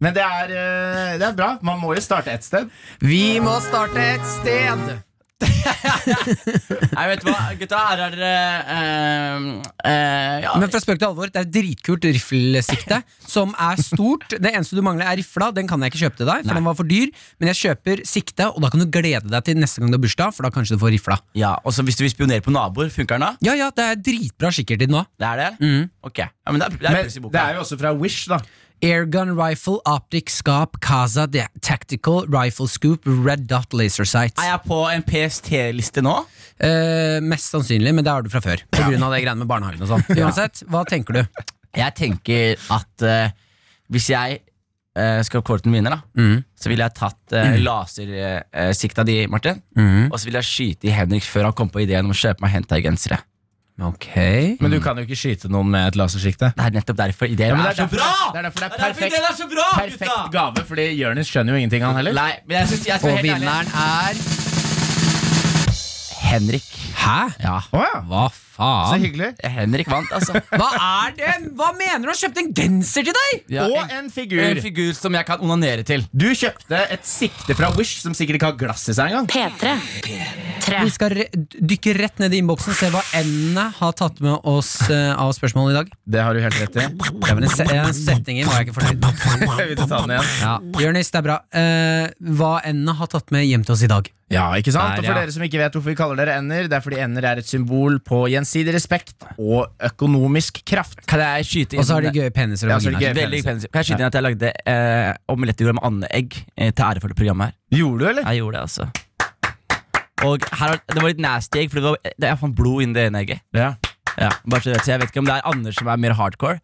[0.00, 1.50] men det, er, eh, det er bra.
[1.66, 2.70] Man må jo starte et sted.
[3.02, 5.00] Vi må starte et sted.
[6.96, 7.80] Nei, vet du hva, gutta.
[7.90, 8.30] Her er dere
[8.74, 9.46] eh,
[9.88, 10.54] eh, ja.
[10.60, 13.00] Men fra spøk til alvor, det er et dritkult riflesikte
[13.30, 14.36] som er stort.
[14.36, 15.50] Det eneste du mangler, er rifla.
[15.56, 17.10] Den kan jeg ikke kjøpe til deg, for den var for dyr.
[17.40, 20.04] Men jeg kjøper sikte, og da kan du glede deg til neste gang du har
[20.04, 21.20] bursdag, for da kanskje du får rifla.
[21.38, 23.32] ja, Og så hvis du vil spionere på naboer, funker den da?
[23.50, 25.04] Ja, ja, det er dritbra kikkertid nå.
[25.20, 25.50] Det er det?
[25.64, 25.88] Mm.
[26.06, 28.40] Ok, ja, men det er, det er Men det er jo også fra Wish, da.
[28.82, 31.26] Airgun rifle, optic scope, Casa
[31.60, 34.38] Tactical rifle scoop, red dot laser sight.
[34.40, 36.14] Er jeg på en PST-liste nå?
[36.60, 38.62] Eh, mest sannsynlig, men det har du fra før.
[38.72, 40.06] På grunn av det greiene med barnehagen og sånn.
[40.20, 41.42] Uansett, hva tenker du?
[41.76, 43.34] Jeg tenker at eh,
[43.92, 44.40] hvis jeg
[44.96, 46.40] eh, skal kåre vinner, da, Mm.
[46.58, 49.60] så ville jeg tatt uh, lasersikta di, Martin.
[49.78, 50.08] Mm.
[50.10, 52.44] Og så ville jeg skyte i Henrik før han kom på ideen om å kjøpe
[52.44, 53.20] meg hentai-gensere.
[53.80, 54.08] Ok.
[54.60, 56.50] Men du kan jo ikke skyte noen med et lasersikte.
[56.56, 58.10] Det er nettopp derfor ideen Ja, er, det så bra!
[58.34, 59.14] det er derfor det er perfekt.
[59.16, 62.12] det er så bra, Perfekt gave, fordi Jonis skjønner jo ingenting, han heller.
[62.18, 64.20] Nei, men jeg synes jeg skal Og vinneren er
[66.30, 66.68] Henrik.
[67.00, 67.20] Hæ?
[67.42, 67.56] Ja.
[67.72, 68.00] Oh, ja.
[68.06, 68.28] Hva
[68.60, 69.04] faen.
[69.04, 69.30] hyggelig.
[69.56, 70.36] Henrik vant, altså.
[70.52, 71.34] Hva er det?
[71.58, 72.10] Hva mener du?
[72.12, 73.42] Han kjøpte en genser til deg!
[73.56, 74.42] Ja, Og en, en figur.
[74.44, 76.04] en figur som jeg kan onanere til.
[76.12, 79.30] Du kjøpte et sikte fra Wish som sikkert ikke har glass i seg engang.
[79.30, 79.74] P3.
[80.06, 80.82] P3.
[80.84, 84.46] Vi skal re dykke rett ned i innboksen og se hva endene har tatt med
[84.48, 85.90] oss uh, av spørsmål i dag.
[86.10, 86.86] Det har du helt rett i.
[87.00, 90.06] Det var en, se en setning i, var jeg ikke fornøyd.
[90.10, 90.30] med.
[90.42, 91.40] Ja, Jonis, det er bra.
[91.54, 94.10] Uh, hva endene har tatt med hjem til oss i dag?
[94.30, 94.94] Ja, ikke sant?
[94.94, 97.00] Der, Og for dere som ikke vet hvorfor vi kaller dere ender, det er fordi
[97.02, 101.00] ender er et symbol på gjensidig respekt og økonomisk kraft.
[101.08, 102.90] Kan jeg skyte inn Og så har de gøye peniser og Ja, så.
[102.90, 103.70] Veldig peniser.
[103.70, 107.08] Kan jeg skyte inn at jeg lagde eh, omelett med andeegg eh, til ære for
[107.12, 107.54] det programmet her?
[107.78, 108.26] Gjorde du, eller?
[108.26, 108.88] Jeg gjorde det, altså.
[110.26, 112.82] Og her, var- det var litt nasty egg, for det var, det, jeg fant blod
[112.84, 113.44] inni det ene egget.
[113.56, 113.70] Ja.
[114.18, 115.96] Ja, bare så, du vet, så jeg vet ikke om det er Anders som er
[116.02, 116.58] mer hardcore,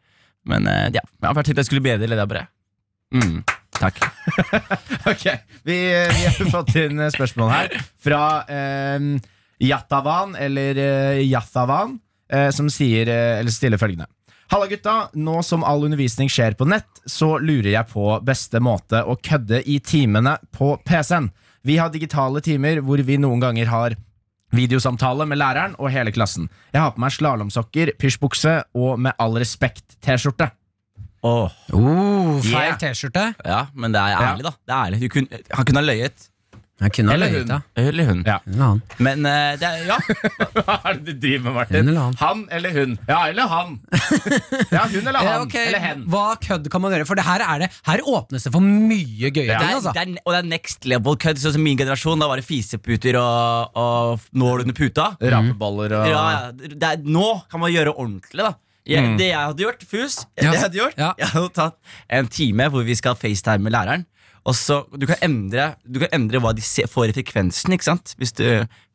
[0.51, 1.01] men eh, ja.
[1.23, 2.47] Jeg tenkte jeg skulle bedre det bare.
[3.15, 3.39] Mm,
[3.79, 4.03] takk.
[5.13, 5.25] Ok,
[5.65, 8.21] vi, vi har fått inn spørsmål her fra
[8.51, 8.99] eh,
[9.63, 11.99] Jatavan, eller eh, Jathavan,
[12.33, 14.07] eh, som sier, eh, eller stiller følgende.
[14.53, 19.01] Halla gutta, nå som all undervisning skjer på nett, så lurer jeg på beste måte
[19.03, 21.31] å kødde i timene på PC-en.
[21.67, 23.97] Vi har digitale timer hvor vi noen ganger har
[24.55, 26.47] videosamtale med læreren og hele klassen.
[26.73, 30.53] Jeg har på meg slalåmsokker, pysjbukse og med all respekt T-skjorte.
[31.27, 32.79] Åh, Oh, feil Yeah.
[32.79, 33.25] T-skjorte.
[33.45, 34.53] ja, men det er ærlig, da.
[34.63, 35.01] Det er ærlig.
[35.01, 36.29] Du kunne, han kunne ha løyet.
[36.77, 37.53] Jeg kunne ha Eller løyet, hun.
[37.57, 37.83] ja.
[37.89, 38.19] Eller hun.
[38.27, 38.35] Ja.
[38.45, 38.81] En eller annen.
[39.07, 39.97] Men eh, det er, ja.
[40.59, 41.77] Hva er det du driver med, Martin?
[41.79, 42.17] Hun eller han.
[42.21, 42.91] Han eller hun?
[43.09, 43.71] Ja, eller han.
[44.75, 45.47] Ja, hun eller Eh, han.
[45.47, 46.03] ok, Eller hen.
[46.13, 47.07] Hva kødd kan man gjøre?
[47.09, 49.71] For det her, er det, her åpnes det for mye gøye Det ting.
[49.71, 49.95] er, Altså.
[49.97, 51.41] det er, og det er next level kødd.
[51.41, 55.09] Sånn som min generasjon, da var det fiseputer og, og nål under puta.
[55.21, 58.53] Rapeballer og Ja, ja, det er, nå kan man gjøre ordentlig, da.
[58.87, 60.29] Jeg, Det jeg hadde gjort, Fus Mm.
[60.37, 60.43] Ja.
[60.45, 61.09] Det jeg hadde gjort Ja.
[61.19, 61.81] Jeg hadde tatt
[62.21, 64.05] en time hvor vi skal facetime med læreren.
[64.47, 67.73] Og så, Du kan endre Du kan endre hva de ser, får i frekvensen.
[67.75, 68.13] ikke sant?
[68.21, 68.45] Hvis du,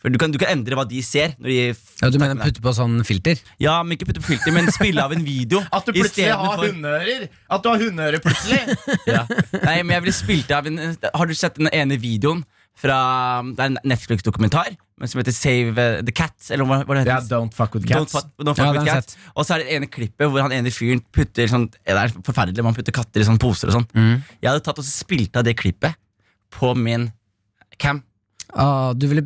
[0.01, 1.33] for du, kan, du kan endre hva de ser.
[1.37, 1.57] Når de
[2.01, 3.41] Ja, du mener putte på sånn filter?
[3.61, 5.59] Ja, men Ikke putte på filter, men spille av en video.
[5.75, 7.27] At du plutselig har istedenfor- hundeører!
[7.51, 8.77] At du har hundeører plutselig!
[9.15, 9.25] ja.
[9.61, 12.45] Nei, men jeg ville spilt av en Har du sett den ene videoen
[12.77, 14.71] fra Det er en Netflix-dokumentar
[15.05, 16.33] som heter Save the Cat?
[16.53, 18.11] Eller hva, hva det Ja, Yeah, Don't fuck with cats.
[18.13, 19.17] fuck, don't fuck Ja, with cats.
[19.35, 22.13] Og så er det det ene klippet hvor han ene fyren putter sånn Det er
[22.25, 23.87] forferdelig, man putter katter i sånne poser og sånn.
[23.97, 24.21] Mm.
[24.41, 25.97] Jeg hadde tatt og spilt av det klippet
[26.53, 27.09] på min
[27.81, 28.03] cam.
[28.53, 29.21] Ah, du, ville,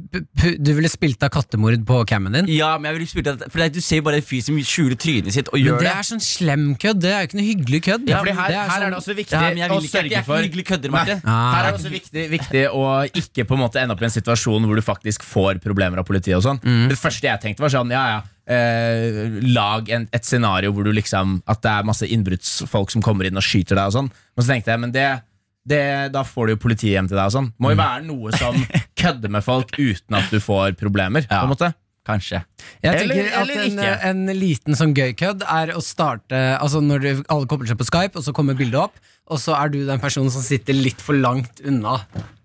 [0.59, 2.47] du ville spilt av kattemord på cammen din?
[2.53, 4.55] Ja, men jeg ville spilt av For er- du ser jo bare en fyr som
[4.61, 5.93] skjuler trynet sitt og Men det det.
[5.95, 6.99] er sånn slem kødd.
[7.01, 8.07] Det er jo ikke noe hyggelig kødd.
[8.09, 9.83] Ja, fordi her, det her sånn- er det også viktig Ja, men jeg å vil
[9.83, 11.21] ikke, jeg, sørge jeg er for ikke kødder, Martin.
[11.25, 12.85] Ah, Her er det også viktig, viktig å
[13.23, 16.05] ikke på en måte ende opp i en situasjon hvor du faktisk får problemer av
[16.05, 16.35] politiet.
[16.37, 16.87] og sånn Mm.
[16.89, 20.91] Det første jeg tenkte, var sånn ja, ja, eh, lag en, et scenario hvor du
[20.93, 23.85] liksom at det er masse innbruddsfolk som kommer inn og skyter deg.
[23.89, 25.21] og sånn Men så tenkte jeg, men det,
[25.67, 27.25] det, da får du jo politiet hjem til deg.
[27.25, 27.73] og sånn Må Mm.
[27.73, 28.55] jo være noe som
[29.01, 31.25] kødder med folk uten at du får problemer.
[31.29, 31.41] Ja.
[31.41, 31.73] på en måte
[32.05, 32.43] Kanskje.
[32.83, 36.99] Jeg Eller- tenker at en, en liten sånn gøy kødd er å starte Altså når
[37.01, 38.93] du, alle kobler seg på Skype, og så kommer bildet opp,
[39.25, 41.95] og så er du den personen som sitter litt for langt unna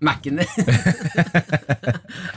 [0.01, 0.49] Mac-en din.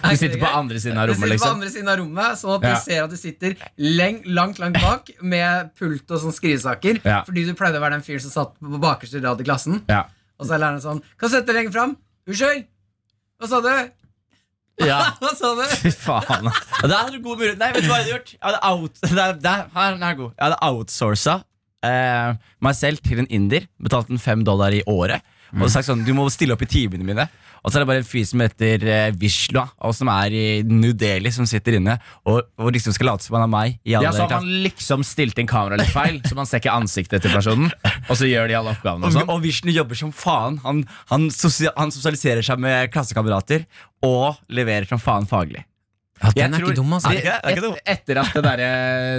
[0.04, 1.54] Du sitter på andre siden av Du rommet, sitter på liksom.
[1.56, 2.74] andre siden av rommet, sånn at Ja.
[2.76, 7.00] du ser at du sitter leng, langt langt bak med pult og sånn skrivesaker.
[7.06, 7.24] Ja.
[7.24, 9.82] Fordi du pleide å være den fyren som satt på bakerste rad i klassen.
[9.88, 10.04] Ja.
[10.44, 11.94] Og så er læreren sånn Kan du sette deg lenger fram?
[12.28, 12.66] Unnskyld!
[13.40, 13.72] Hva sa du?
[14.84, 15.00] Ja.
[15.22, 15.64] Hva sa du?
[15.80, 16.50] Fy faen.
[16.50, 17.60] Ja, der hadde du god mulighet.
[17.62, 18.32] Nei, vet du hva jeg hadde gjort?
[18.34, 20.32] Jeg hadde out, der, der, her, den er god.
[20.34, 21.36] Jeg hadde outsourca
[21.88, 23.68] eh, meg selv til en inder.
[23.84, 25.24] Betalt en fem dollar i året.
[25.54, 27.28] Og sagt sånn, du må stille opp i timene mine.
[27.64, 30.46] Og så er det bare en fyr som heter eh, Vishla, og som er i
[30.68, 31.96] New Delhi, som sitter inne
[32.28, 33.78] og, og liksom skal late som han er meg.
[33.88, 36.60] I alle Ja, så har man liksom stilt inn kameraet litt feil, så man ser
[36.60, 37.72] ikke ansiktet til personen.
[38.10, 39.30] Og så gjør de alle oppgavene og og, sånn.
[39.32, 40.58] og Vishnu jobber som faen.
[40.66, 43.64] Han, han, sosial, han sosialiserer seg med klassekamerater
[44.04, 45.64] og leverer som faen faglig.
[46.24, 47.10] Ja, den er tror- ikke dum, altså.
[47.12, 47.74] Er ikke- er ikke dum?
[47.80, 48.62] Et, etter at det der,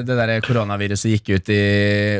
[0.09, 1.62] det der koronaviruset gikk ut i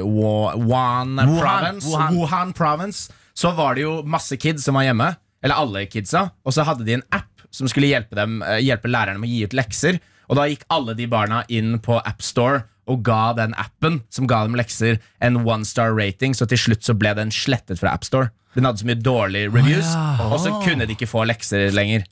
[0.05, 2.17] Wuhan, Wuhan, province, Wuhan.
[2.19, 5.13] Wuhan province, så var det jo masse kids som var hjemme.
[5.45, 6.31] Eller alle kidsa.
[6.45, 9.33] Og så hadde de en app som skulle hjelpe, dem, eh, hjelpe lærerne med å
[9.33, 10.01] gi ut lekser.
[10.29, 14.43] Og da gikk alle de barna inn på AppStore og ga den appen som ga
[14.45, 16.35] dem lekser, en one star rating.
[16.37, 18.33] Så til slutt så ble den slettet fra AppStore.
[18.55, 19.89] Den hadde så mye dårlige reviews,
[20.31, 22.05] og så kunne de ikke få lekser lenger.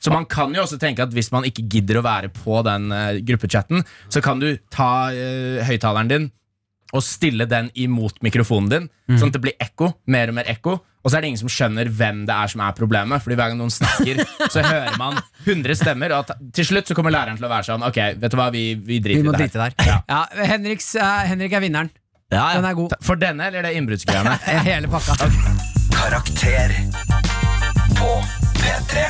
[0.00, 2.88] Så man kan jo også tenke at hvis man ikke gidder å være på den
[2.94, 6.28] eh, gruppechatten, så kan du ta uh, høyttaleren din
[6.92, 10.78] og stille den imot mikrofonen din, sånn at det blir ekko, mer og mer ekko.
[11.00, 13.22] Og så er det ingen som skjønner hvem det er som er problemet.
[13.24, 14.18] Fordi hver gang noen snakker,
[14.52, 16.12] så hører man 100 stemmer.
[16.12, 18.50] Og at til slutt så kommer læreren til å være sånn Ok, vet du hva,
[18.52, 19.72] vi, vi driter vi i det her.
[19.78, 19.88] der.
[19.88, 19.96] Ja.
[20.10, 21.88] Ja, Henriks, uh, Henrik er vinneren.
[22.30, 22.92] Ja, Den er god.
[23.02, 24.36] For denne, eller det innbruddsgreiene?
[24.68, 25.16] Hele pakka.
[25.96, 26.76] Karakter
[27.96, 28.12] på
[28.60, 29.08] P3.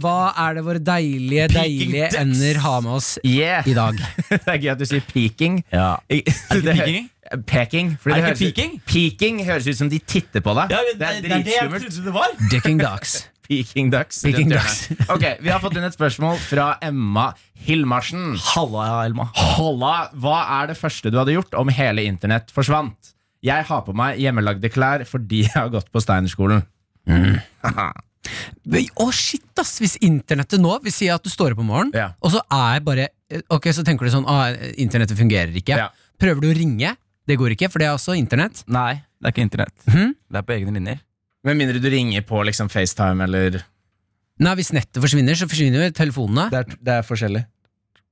[0.00, 3.66] Hva er det våre deilige, deilige ender har med oss Yeah.
[3.68, 3.98] i dag?
[4.30, 5.60] det er gøy at du sier peaking.
[5.72, 5.96] Ja.
[6.10, 7.10] Er det ikke peaking?
[7.46, 7.90] Peking.
[8.02, 9.42] fordi Er det ikke høres ut- peaking?
[9.46, 10.72] Høres ut som de titter på deg.
[10.74, 12.06] Ja, men det, det, det er det jeg dritskummelt.
[12.06, 12.32] det var.
[12.50, 13.12] Dicking ducks.
[13.50, 14.20] Peking ducks.
[14.22, 14.76] Peking ducks.
[15.10, 17.32] Ok, Vi har fått inn et spørsmål fra Emma
[17.66, 18.36] Hilmarsen.
[18.52, 19.26] Halla, Elma.
[19.34, 23.10] Halla, Hva er det første du hadde gjort om hele internett forsvant?
[23.42, 26.62] Jeg har på meg hjemmelagde klær fordi jeg har gått på Steinerskolen.
[27.10, 29.78] Men, Å, shit, ass!
[29.80, 32.10] Hvis internettet nå vil si at du står opp om morgenen, Ja.
[32.20, 33.08] og så er bare
[33.48, 34.50] Ok, så tenker du sånn ah,
[34.82, 35.76] Internettet fungerer ikke.
[35.78, 35.88] Ja.
[36.20, 36.96] Prøver du å ringe?
[37.30, 38.64] Det går ikke, for det er også internett.
[38.66, 39.76] Nei, det er ikke internett.
[39.86, 40.14] Mhm.
[40.30, 40.98] Det er på egne linjer.
[41.46, 43.62] Med mindre du ringer på liksom FaceTime eller
[44.40, 46.48] Nei, Hvis nettet forsvinner, så forsvinner jo telefonene.
[46.50, 47.42] Det er, det er forskjellig.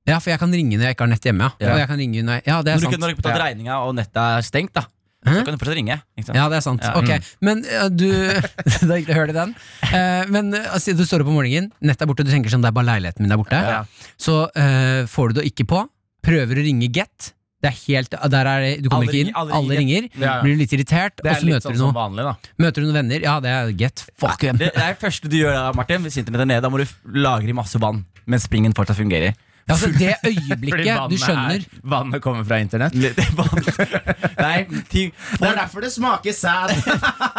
[0.07, 1.47] Ja, for jeg kan ringe når jeg ikke har nett hjemme.
[1.59, 1.73] Ja, Ja.
[1.73, 3.01] Og jeg kan ringe når jeg, ja det er Når du sant.
[3.01, 3.45] når du ikke betalt Ja.
[3.45, 4.83] regninga og nettet er stengt, da?
[5.25, 5.97] Så kan du fortsatt ringe.
[6.31, 6.85] Ja, det er sant.
[6.85, 6.93] Ja.
[6.95, 8.07] Ok, Men uh, du
[8.87, 9.55] Det er ikke hørt i den.
[9.89, 12.63] Uh, men uh, altså, du står opp om morgenen, nettet er borte, du tenker sånn
[12.63, 13.59] det er bare leiligheten min der borte.
[13.59, 13.81] Ja.
[14.19, 15.83] Så uh, får du det ikke på,
[16.25, 17.33] prøver å ringe Get.
[17.59, 20.05] Det er helt, der er det, du kommer Alle ikke inn, alle alle ringer.
[20.13, 20.35] Ja, ja.
[20.45, 22.53] Blir litt irritert, Det og så møter sånn du noen vanlig, da.
[22.63, 23.25] Møter du noen venner?
[23.27, 24.05] Ja, det er Get.
[24.15, 24.61] Fuck them.
[24.61, 26.63] Det, det er det første du gjør da, Martin, hvis internettet er nede.
[26.63, 29.35] Da må du lagre i masse vann mens springen fortsatt fungerer.
[29.67, 32.95] Ja, altså, det øyeblikket du skjønner er- Vannet kommer fra internett.
[32.99, 36.73] Er Nei, ting, Det er derfor det smaker sæd!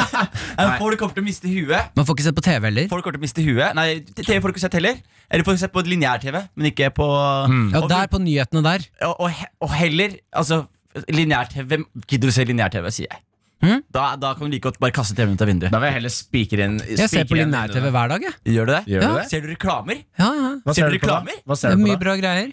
[0.83, 1.91] Folk kommer til å miste huet.
[1.97, 2.89] Man får ikke sett på TV heller.
[2.93, 3.89] Folk kommer til å miste huet Nei,
[4.21, 5.01] TV får du ikke sett heller.
[5.31, 8.87] Eller får du sett på lineær-TV, men ikke på Ja, og, der på nyhetene der.
[9.09, 10.65] og, og, og heller Altså,
[11.09, 13.23] lineær-TV gidder du se lineær-TV, sier jeg.
[13.61, 13.83] Hm?
[13.93, 15.73] Da, da kan du like godt bare kaste TV-en ut av vinduet.
[15.75, 18.23] Da vil jeg heller spikre inn Jeg ser på lineær-TV hver dag.
[18.25, 18.35] Jeg.
[18.55, 18.81] Gjør du det?
[18.89, 19.27] Gjør du det?
[19.29, 20.01] Ser du reklamer?
[20.19, 20.51] Ja, ja.
[20.65, 21.19] Hva Ser ser du du på da?
[21.21, 21.43] reklamer?
[21.45, 22.51] Hva Det er mye bra greier.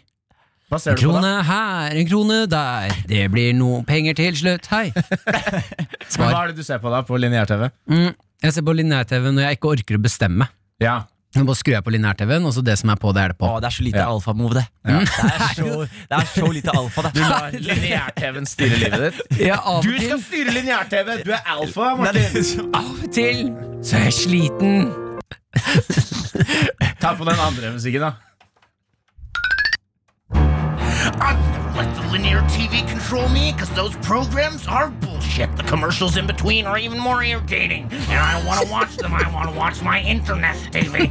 [0.67, 1.19] Hva ser En du på da?
[1.21, 2.95] krone her, en krone der.
[3.07, 4.67] Det blir noe penger til slutt.
[4.67, 4.89] Hei.
[6.17, 7.69] Hva er det du ser på da på lineær-TV?
[7.87, 8.09] Mm,
[8.43, 10.49] jeg ser på lineær-TV når jeg ikke orker å bestemme.
[10.83, 10.97] Ja.
[11.35, 13.37] Jeg bare skrur jeg på lineær-TV-en, og så det som er på, det er det
[13.37, 13.45] på.
[13.51, 14.05] Å, det er så lite Ja.
[14.13, 14.63] alfa-move, det.
[14.87, 17.11] Det, er så, det er så lite alfa, det.
[17.17, 19.41] Du lar lineær-TV-en styre livet ditt?
[19.43, 21.11] Ja, av Du skal styre lineær-TV!
[21.27, 22.39] Du er alfa, Nei, Martin!
[22.39, 23.43] er av og til
[23.83, 24.87] så er jeg sliten.
[27.01, 28.13] Ta på den andre musikken, da.
[31.15, 35.55] I've never let the linear TV control me because those programs are bullshit.
[35.55, 37.83] The commercials in between are even more irritating.
[37.91, 39.13] And I don't want to watch them.
[39.13, 41.07] I want to watch my internet TV.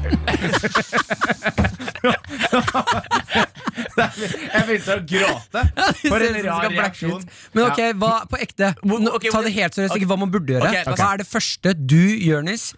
[4.55, 5.63] Jeg begynte å gråte.
[6.03, 7.23] For en rar reaksjon.
[7.57, 8.73] Men ok, hva på ekte?
[8.77, 10.73] Ta det helt seriøst, ikke hva man burde gjøre.
[10.93, 12.69] Hva er det første du, Jørnis,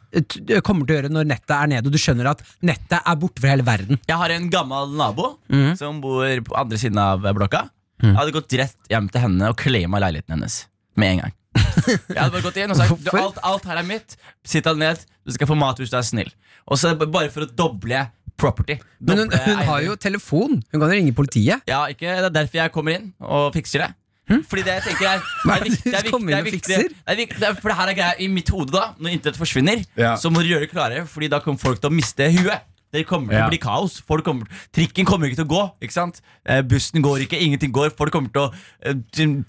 [0.66, 3.42] kommer til å gjøre når nettet er nede, og du skjønner at nettet er borte
[3.42, 4.00] fra hele verden?
[4.08, 5.74] Jeg har en gammel nabo mm.
[5.80, 7.66] som bor på andre siden av blokka.
[8.02, 10.62] Jeg hadde gått rett hjem til henne og claima leiligheten hennes
[10.98, 11.34] med en gang.
[11.88, 14.14] Jeg hadde bare gått inn og sagt alt, alt her er mitt.
[14.46, 16.30] Sitt deg ned, du skal få mat hvis du er snill.
[16.68, 18.04] Og så Bare for å doble
[18.38, 18.78] property.
[19.00, 20.58] Men hun, hun har jo telefon.
[20.72, 21.62] Hun kan jo ringe politiet.
[21.68, 23.94] Ja, ikke, Det er derfor jeg kommer inn og fikser det.
[24.28, 25.50] Fordi det jeg tenker er Hm?
[25.50, 27.68] Er det er viktig- det er viktig- det er viktig- det er viktig- er- For
[27.72, 30.16] det her er greia i mitt hode, da når internett forsvinner, Ja.
[30.20, 32.60] så må du gjøre det klare, Fordi da kommer folk til å miste huet.
[32.92, 33.98] Det kommer til å bli kaos.
[34.08, 35.62] Folk kommer, trikken kommer ikke til å gå.
[35.84, 36.22] Ikke sant?
[36.48, 37.90] Eh, bussen går ikke, ingenting går.
[37.98, 38.94] Folk kommer til å eh,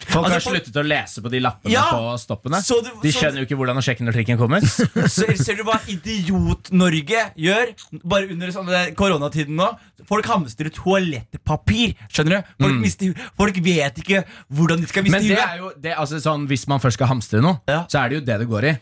[0.09, 1.85] Folk har altså, sluttet å lese på de lappene Ja!
[1.93, 2.59] på stoppene.
[2.65, 4.59] Så du- De så- skjønner jo ikke hvordan å sjekke når trikken kommer.
[5.09, 7.71] Ser, ser du hva Idiot-Norge gjør?
[8.03, 9.69] Bare under sånne koronatiden nå.
[10.09, 11.95] Folk hamstrer toalettpapir.
[12.11, 12.51] Skjønner du?
[12.63, 15.21] Folk, mister, folk vet ikke hvordan de skal miste Mm.
[15.21, 15.49] Men det huet.
[15.49, 17.85] er jo det, altså, sånn, Hvis man først skal hamstre noe, Ja.
[17.89, 18.73] så er det jo det det går i.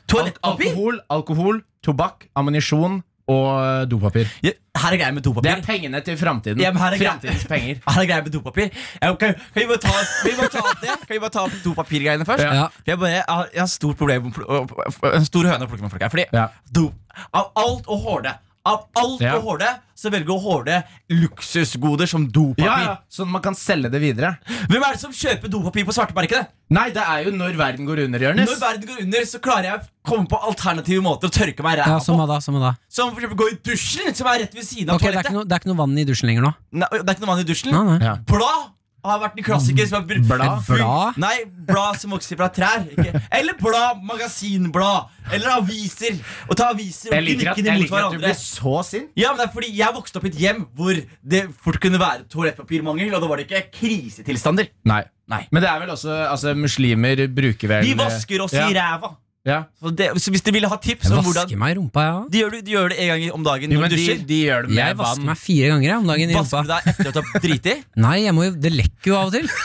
[0.43, 4.29] Alkohol, alkohol, tobakk, ammunisjon og dopapir.
[4.45, 5.49] Ja, her er greia med dopapir.
[5.49, 6.61] Det er pengene til framtiden.
[6.63, 7.79] Ja, her er greia- penger.
[7.87, 8.69] Her er greia med dopapir.
[9.01, 10.95] Ja, kan, kan, vi bare ta, vi bare ta det?
[11.07, 12.43] Kan vi bare ta dopapirgreiene først?
[12.45, 12.67] Ja.
[12.87, 16.05] Jeg, bare, jeg, har, jeg har stort problem En stor høne å plukke med folk
[16.07, 16.13] her.
[16.13, 16.47] Fordi Ja.
[16.71, 16.87] do,
[17.33, 18.35] Av alt å hårde
[18.67, 19.37] Av alt Ja.
[19.37, 22.65] å hårde Så velger å hårde luksusgoder som dopapir.
[22.67, 24.35] Ja, ja, Sånn man kan selge det videre.
[24.69, 26.43] Hvem er det som kjøper dopapir på svartemarkedet?
[26.69, 28.49] Nei, det er jo når verden går under, Jonis.
[28.51, 31.79] Når verden går under, så klarer jeg å komme på alternative måter å tørke meg
[31.79, 32.21] Ja, ræva som på.
[32.21, 32.39] hva da?
[32.45, 32.73] Som hva da?
[32.89, 35.13] Som for eksempel gå i dusjen, som er rett ved siden av Ok, det er,
[35.13, 35.25] toalettet.
[35.31, 36.53] ikke noe, det er ikke noe vann i dusjen lenger nå?
[36.73, 37.71] Nei, det er ikke noe vann i dusjen.
[37.73, 37.99] Nei, nei.
[38.05, 38.15] Ja.
[38.29, 38.69] Blad
[39.09, 39.87] har vært en klassiker.
[39.89, 40.63] Som er Blad?
[40.67, 41.19] Blad?
[41.21, 41.35] Nei,
[41.67, 42.85] blad som vokser fra trær.
[42.93, 43.21] Ikke?
[43.39, 45.13] Eller blad, magasinblad.
[45.33, 46.17] Eller aviser.
[46.47, 48.33] Og ta aviser og at, dem mot hverandre.
[48.39, 49.11] så sint.
[49.19, 51.03] Ja, men det er fordi Jeg vokste opp i et hjem hvor
[51.35, 53.13] det fort kunne være toalettpapirmangel.
[53.13, 54.71] Og da var det ikke krisetilstander.
[54.87, 55.03] Nei.
[55.27, 55.43] Nei.
[55.51, 58.69] Men det er vel også altså, Muslimer bruker vel De vasker oss ja.
[58.71, 59.11] i ræva.
[59.47, 59.61] Ja.
[59.79, 62.03] Så, det, så hvis de ville ha tips Jeg om vasker hvordan meg i rumpa,
[62.03, 62.17] ja.
[62.33, 64.01] de gjør, det, de gjør det en gang om dagen Jo, når men du de,
[64.03, 64.23] dusjer.
[64.27, 65.29] de gjør det med Jeg vasker vann.
[65.31, 67.75] meg fire ganger jeg, om dagen i Vasker du deg etter at du har driti?
[68.07, 69.47] Nei, jeg må jo, det lekker jo av og til.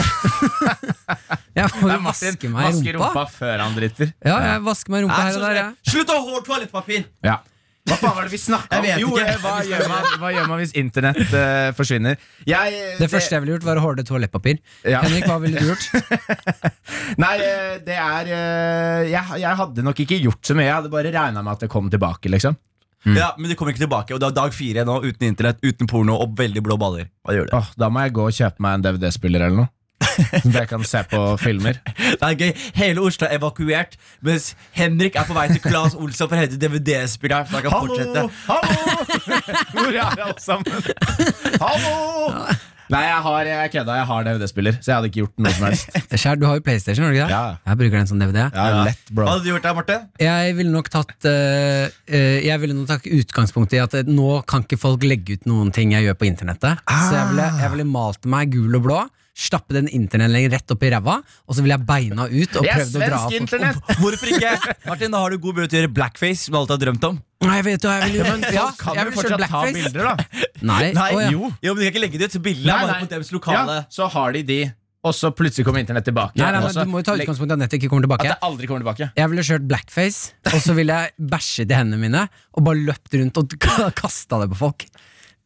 [1.53, 3.09] Jeg må Nei, jo Martin vaske meg i vasker rumpa.
[3.12, 4.12] rumpa før han driter.
[4.25, 5.59] Ja, jeg vasker meg i rumpa Nei, her så og der.
[5.59, 5.66] Ja.
[5.92, 7.03] Slutt å ha hård toalettpapir!
[7.27, 7.35] Ja.
[7.83, 8.85] Hva faen var det vi snakka om?
[9.03, 12.21] Jo, eh, hva, gjør man, hva gjør man hvis internett uh, forsvinner?
[12.46, 14.61] Jeg, Det første jeg ville gjort, var å horde toalettpapir.
[14.87, 15.00] Ja.
[15.02, 15.88] Henrik, hva ville du gjort?
[17.25, 20.69] Nei, eh, det er eh, jeg, jeg hadde nok ikke gjort så mye.
[20.69, 22.31] Jeg hadde bare regna med at det kom tilbake.
[22.31, 22.54] liksom
[23.19, 24.15] Ja, Men det kommer ikke tilbake.
[24.15, 27.11] Og det er dag fire nå, uten internett, uten porno og veldig blå baller.
[27.27, 27.56] Hva gjør du?
[27.59, 29.73] Oh, Da må jeg gå og kjøpe meg en DVD-spiller eller noe.
[30.42, 31.79] Så jeg kan se på filmer.
[32.21, 32.50] Det er gøy.
[32.79, 36.60] Hele Oslo er evakuert, mens Henrik er på vei til Claes Olsson for å hente
[36.60, 37.48] DVD-spilleren.
[37.48, 38.27] Så han kan fortsette.
[38.48, 38.83] Hallo!
[39.77, 40.92] Hvor er alle sammen?
[41.63, 42.60] Hallo!
[42.92, 43.94] Nei, jeg har jeg kødda.
[43.96, 45.94] Jeg har DVD-spiller, så jeg hadde ikke gjort noe som helst.
[46.13, 47.37] Kjær, du har jo PlayStation, har du ikke det?
[47.38, 47.54] Ja.
[47.71, 48.40] Jeg bruker den som DVD.
[48.42, 49.25] Ja, lett, bro.
[49.25, 50.04] Hva hadde du gjort der, Martin?
[50.21, 54.42] Jeg ville nok tatt uh, eh, Jeg ville nok tatt utgangspunkt i at eh, nå
[54.50, 56.85] kan ikke folk legge ut noen ting jeg gjør på internettet.
[56.85, 59.00] Så jeg ville, jeg ville malt meg gul og blå,
[59.33, 62.98] stappe den internettlengen rett opp i ræva, og så ville jeg beina ut og prøvd
[62.98, 63.78] å dra av internett!
[64.02, 64.52] Hvorfor ikke?
[64.90, 67.08] Martin, da har du god mulighet til å gjøre blackface, som du alltid har drømt
[67.08, 67.16] om.
[67.42, 68.52] Nei, jeg vet jo, jeg vil gjøre.
[68.54, 70.44] Ja, Kan jeg vil fortsatt ta bilder, da?
[70.72, 71.33] Nei, Nei, oh, ja.
[71.33, 71.50] jo.
[71.64, 73.80] Jo, men Du kan ikke legge det ut, så bildene er bare på deres lokale
[73.80, 74.60] Ja, så har de de,
[75.02, 76.38] og så plutselig kommer internett tilbake.
[76.38, 78.28] Nei, nei, nei, du må jo ta utgangspunkt i at nettet ikke kommer At tilbake.
[78.30, 79.08] det aldri kommer tilbake.
[79.18, 82.22] Jeg ville kjørt blackface, og så ville jeg bæsjet i hendene mine
[82.54, 83.56] og bare løpt rundt og
[83.98, 84.87] kasta det på folk.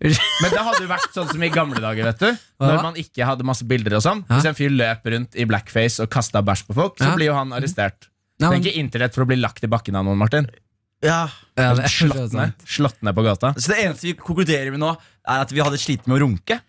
[0.42, 2.26] Men det hadde jo vært sånn som i gamle dager, vet du.
[2.60, 2.68] Hva?
[2.68, 4.20] Når man ikke hadde masse bilder og sånn.
[4.28, 7.36] Hvis en fyr løp rundt i blackface og kasta bæsj på folk, så blir jo
[7.38, 8.10] han arrestert.
[8.38, 10.48] Nei, men- Trenger ikke internett for å bli lagt i bakken av noen, Martin.
[11.04, 12.36] Ja Ja, det er Slått sant.
[12.36, 13.54] ned, slått ned på gata.
[13.56, 14.90] Så det eneste vi konkluderer med nå,
[15.28, 16.60] er at vi hadde slitt med å runke.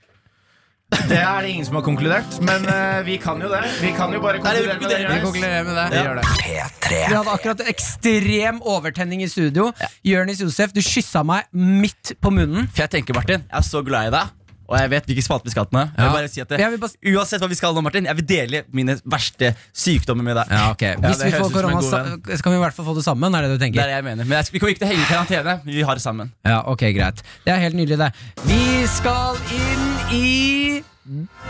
[0.88, 3.60] Det er det ingen som har konkludert, men uh, vi kan jo det.
[3.82, 5.00] Vi kan jo bare konkludere med det.
[5.12, 5.86] vi konkluderer med det.
[5.92, 6.26] Vi gjør det.
[6.40, 6.92] P3.
[7.12, 9.68] Vi hadde akkurat ekstrem overtenning i studio.
[10.08, 12.70] Jørnis Josef, du kyssa meg midt på munnen.
[12.72, 14.32] For jeg tenker, Martin, jeg er så glad i deg,
[14.68, 15.84] og jeg vet hvilken spalte vi skal ha.
[15.98, 16.08] Ja.
[16.16, 20.24] bare si bare- Uansett hva vi skal nå, Martin, jeg vil dele mine verste sykdommer
[20.24, 20.56] med deg.
[20.56, 23.36] Ja, ok Hvis vi får korona, så kan vi i hvert fall få det sammen?
[23.36, 23.82] Er det du tenker?
[23.82, 24.24] Det er det jeg mener.
[24.24, 25.60] Men jeg, vi kommer ikke til å henge i karantene.
[25.68, 26.32] Vi har det sammen.
[26.48, 27.24] Ja, ok, greit.
[27.44, 28.12] Det er helt nydelig, det.
[28.48, 30.84] Vi skal inn i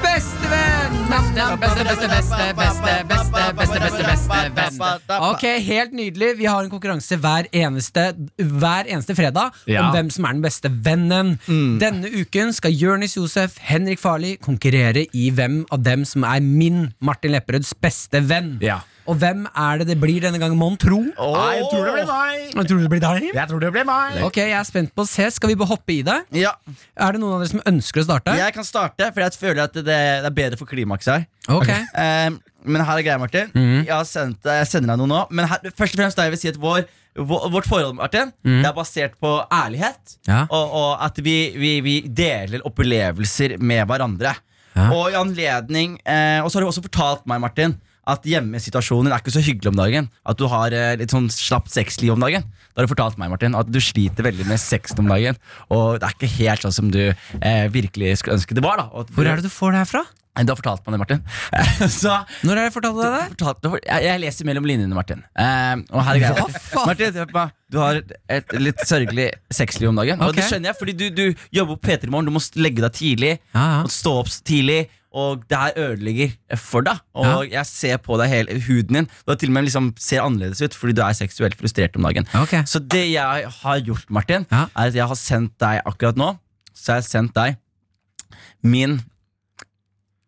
[0.02, 0.94] Bestevenn!
[1.10, 5.18] Beste, beste, beste, beste, beste, beste, beste, beste, beste.
[5.30, 6.36] Ok, helt nydelig.
[6.38, 8.04] Vi har en konkurranse hver eneste,
[8.38, 11.34] hver eneste fredag om hvem som er den beste vennen.
[11.82, 16.92] Denne uken skal Jørnis Josef, Henrik Farli konkurrere i hvem av dem som er min
[17.02, 18.60] Martin Lepperøds beste venn.
[18.62, 18.84] Ja.
[19.08, 21.00] Og hvem er det det blir denne gangen, mon tro?
[21.00, 22.42] Nei, jeg tror det blir meg.
[22.52, 23.28] Jeg tror det blir deg.
[23.38, 24.18] Jeg tror det blir meg.
[24.28, 25.30] Ok, jeg er spent på å se.
[25.32, 26.18] Skal vi bare hoppe i det?
[26.36, 26.52] Ja,
[26.96, 28.36] Er det noen av dere som ønsker å starte?
[28.38, 31.28] Jeg kan starte, for jeg føler at det, det er bedre for klimakset her.
[31.56, 33.52] Ok, Um, men her er greia, Martin.
[33.56, 35.20] Jeg, har sendt, jeg sender deg noe nå.
[35.32, 36.82] Men her, først og fremst da jeg vil si at vår,
[37.16, 40.18] vår, vårt forhold Martin, det er basert på ærlighet.
[40.28, 40.42] Ja.
[40.52, 44.36] Og, og at vi, vi, vi deler opplevelser med hverandre.
[44.76, 44.90] Ja.
[44.94, 47.72] Og i anledning eh, Og så har du også fortalt meg, Martin,
[48.08, 50.10] at hjemmesituasjonen er ikke så hyggelig om dagen.
[50.28, 52.46] At du har eh, litt sånn slapt sexliv om dagen.
[52.72, 55.40] Da har du fortalt meg, Martin, at du sliter veldig med sexen om dagen.
[55.74, 58.80] Og det er ikke helt sånn som du eh, virkelig skulle ønske det var.
[58.80, 60.06] da og Hvor er det du får det her fra?
[60.46, 61.22] Du har fortalt meg det, Martin.
[62.02, 63.22] så Når har jeg fortalt deg det?
[63.32, 65.24] fortalt, jeg, jeg leser mellom linjene, Martin.
[65.34, 66.50] Uh, og her er greia.
[66.86, 67.56] Martin, meg.
[67.74, 67.98] Du har
[68.32, 70.22] et litt sørgelig sexliv om dagen.
[70.24, 72.30] Og det skjønner jeg, fordi du, du jobber på P3 Morgen.
[72.30, 73.34] Du må legge deg tidlig.
[73.56, 73.82] Ja, ja.
[73.92, 74.86] Stå opp tidlig.
[75.16, 77.00] Og det her ødelegger for deg.
[77.16, 79.06] Og jeg ser på deg hele huden din.
[79.26, 82.04] Du har til og med liksom ser annerledes ut fordi du er seksuelt frustrert om
[82.04, 82.28] dagen.
[82.36, 82.64] Okay.
[82.68, 84.66] Så det jeg har gjort, Martin, Ja.
[84.76, 86.34] er at jeg har sendt deg akkurat nå
[86.76, 87.56] Så har jeg sendt deg
[88.64, 89.00] min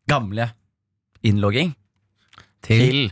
[0.10, 0.50] gamle
[1.24, 1.76] innlogging
[2.64, 3.12] til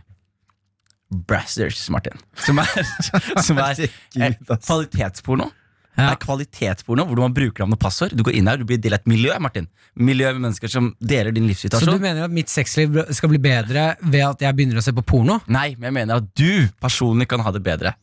[1.27, 2.17] Brassers, Martin.
[2.35, 2.65] Som er,
[3.45, 3.79] som er
[4.19, 5.51] eh, kvalitetsporno.
[5.97, 8.13] Det er kvalitetsporno hvor man bruker navn og passord.
[8.13, 9.65] Du går inn her, du blir del av et miljø, Martin.
[9.97, 11.89] Miljø med mennesker som deler din livssituasjon.
[11.89, 14.93] Så du mener at mitt sexliv skal bli bedre ved at jeg begynner å se
[14.93, 15.39] på porno?
[15.49, 17.97] Nei, men jeg mener at du personlig kan ha det bedre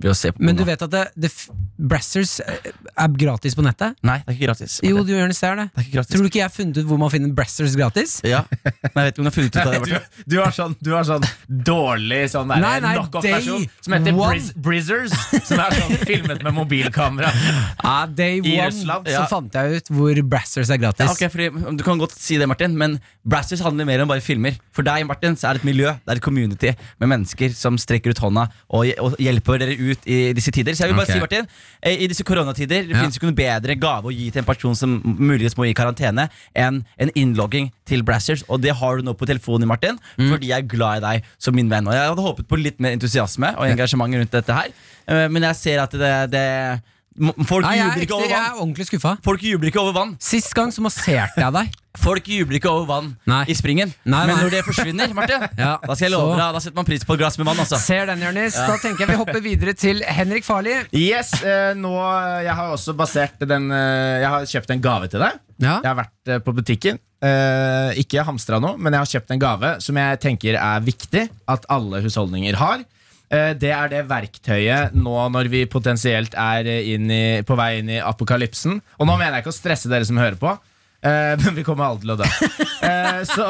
[0.00, 1.30] ved å se på Men du vet at det, det
[1.80, 3.96] Brassers eh, er gratis på nettet?
[4.06, 4.78] Nei, det er ikke gratis.
[4.84, 5.66] Jo, du gjør det, ser det.
[5.72, 6.12] Det er ikke gratis.
[6.14, 8.18] Tror du ikke jeg har funnet ut hvor man finner Brassers gratis?
[8.26, 9.80] Ja, Nei, jeg vet ikke om jeg har funnet ut av det.
[9.90, 10.24] Du, Martin.
[10.30, 11.24] du, har sånn, du har sånn
[11.70, 14.28] dårlig sånn der Nei, nei, knockoff-versjon day som heter one.
[14.30, 15.14] Briz Brizzers.
[15.48, 17.32] Som er sånn filmet med mobilkamera.
[17.80, 19.22] Ja, Day I one Russland, så ja.
[19.30, 21.06] fant jeg ut hvor Brassers er gratis.
[21.06, 21.48] Ja, ok, fordi,
[21.78, 24.58] du kan godt si det, Martin, men Brassers handler mer om bare filmer.
[24.76, 26.72] For deg, Martin, så er det et miljø, det er et community
[27.02, 30.72] med mennesker som strekker ut hånda og, og hjelper dere ut i disse tider.
[30.74, 31.14] Så jeg vil bare okay.
[31.14, 31.46] si, Martin,
[31.82, 33.00] eh, i disse koronatider Det Ja.
[33.02, 35.74] finnes jo ikke noen bedre gave å gi til en person som muligens må i
[35.74, 38.44] karantene, enn en innlogging til Brassers.
[38.48, 40.30] Og det har du nå på telefonen, Martin, Mm.
[40.30, 41.86] fordi jeg er glad i deg som min venn.
[41.86, 44.68] Og jeg hadde håpet på litt mer entusiasme og engasjement rundt dette her,
[45.08, 46.80] eh, men jeg ser at det, det
[47.20, 48.48] Folk Nei, jeg, jubler er ikke ekte, over jeg vann.
[48.56, 49.10] er ordentlig skuffa.
[49.26, 51.74] Folk jubler ikke over vann Sist gang så masserte jeg deg.
[52.06, 53.40] Folk jubler ikke over vann Nei.
[53.50, 53.90] i springen.
[54.06, 54.44] Nei, Men nei.
[54.46, 57.04] når det forsvinner, Martin, Ja, da skal jeg love så- deg, da setter man pris
[57.04, 57.60] på et glass med vann.
[57.64, 57.80] Altså.
[57.82, 58.54] Ser den, Jonis.
[58.56, 60.76] Da tenker jeg vi hopper videre til Henrik Farli.
[60.96, 61.92] Yes, eh, nå
[62.46, 65.40] Jeg har også basert den eh, Jeg har kjøpt en gave til deg.
[65.60, 65.74] Ja.
[65.82, 67.02] Jeg har vært eh, på butikken.
[67.20, 71.26] Eh, ikke hamstra noe, men jeg har kjøpt en gave som jeg tenker er viktig
[71.52, 72.86] at alle husholdninger har.
[73.30, 77.92] Eh, det er det verktøyet nå når vi potensielt er eh, i, på vei inn
[77.94, 78.80] i apokalypsen.
[78.98, 80.50] Og nå mener jeg ikke å stresse dere som hører på,
[81.06, 82.26] eh, men vi kommer alle til å dø.
[83.30, 83.46] Så,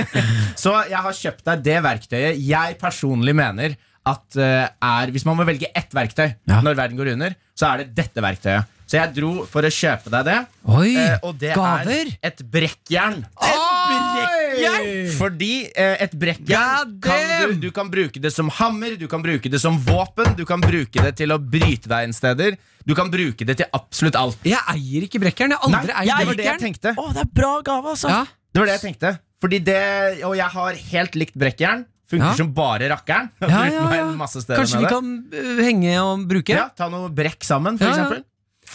[0.66, 5.46] så jeg har kjøpt deg det verktøyet jeg personlig mener at er Hvis man må
[5.48, 6.58] velge ett verktøy Ja.
[6.60, 8.68] når verden går under, så er det dette verktøyet.
[8.86, 10.38] Så jeg dro for å kjøpe deg det.
[10.68, 11.88] Oi, Eh, og det gaver.
[12.12, 13.22] er et brekkjern.
[13.24, 15.16] Et brekkjern?
[15.18, 19.50] Fordi eh, et brekkjern kan du, du kan bruke det som hammer, du kan bruke
[19.50, 22.58] det som våpen, du kan bruke det til å bryte deg inn steder.
[22.84, 24.36] Du kan bruke det til absolutt alt.
[24.44, 25.54] Jeg eier ikke brekkjern.
[25.54, 26.60] Jeg har aldri Nei, eid det var det jeg brekkjern.
[26.60, 26.94] tenkte.
[27.16, 28.12] Det er bra gave, altså.
[28.12, 28.22] Ja.
[28.54, 29.14] Det var det jeg tenkte.
[29.44, 29.80] Fordi det,
[30.28, 31.86] og jeg har helt likt brekkjern.
[32.12, 32.34] Funker Ja.
[32.36, 33.30] som bare rakkeren.
[33.40, 34.02] Ja, ja, ja.
[34.04, 36.52] en masse steder Kanskje vi kan uh, henge og bruke?
[36.52, 38.02] Ja, ta noe brekk sammen, for Ja, ja.
[38.04, 38.24] eksempel.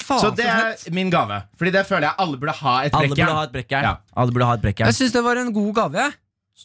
[0.03, 1.41] Faen, Så det er min gave.
[1.59, 3.35] Fordi det føler jeg alle burde ha et Alle burde brekkjern.
[3.35, 3.83] ha et brekkjern.
[3.83, 3.95] Ja.
[4.15, 4.87] Alle burde ha et brekkjern.
[4.91, 6.07] Jeg syns det var en god gave.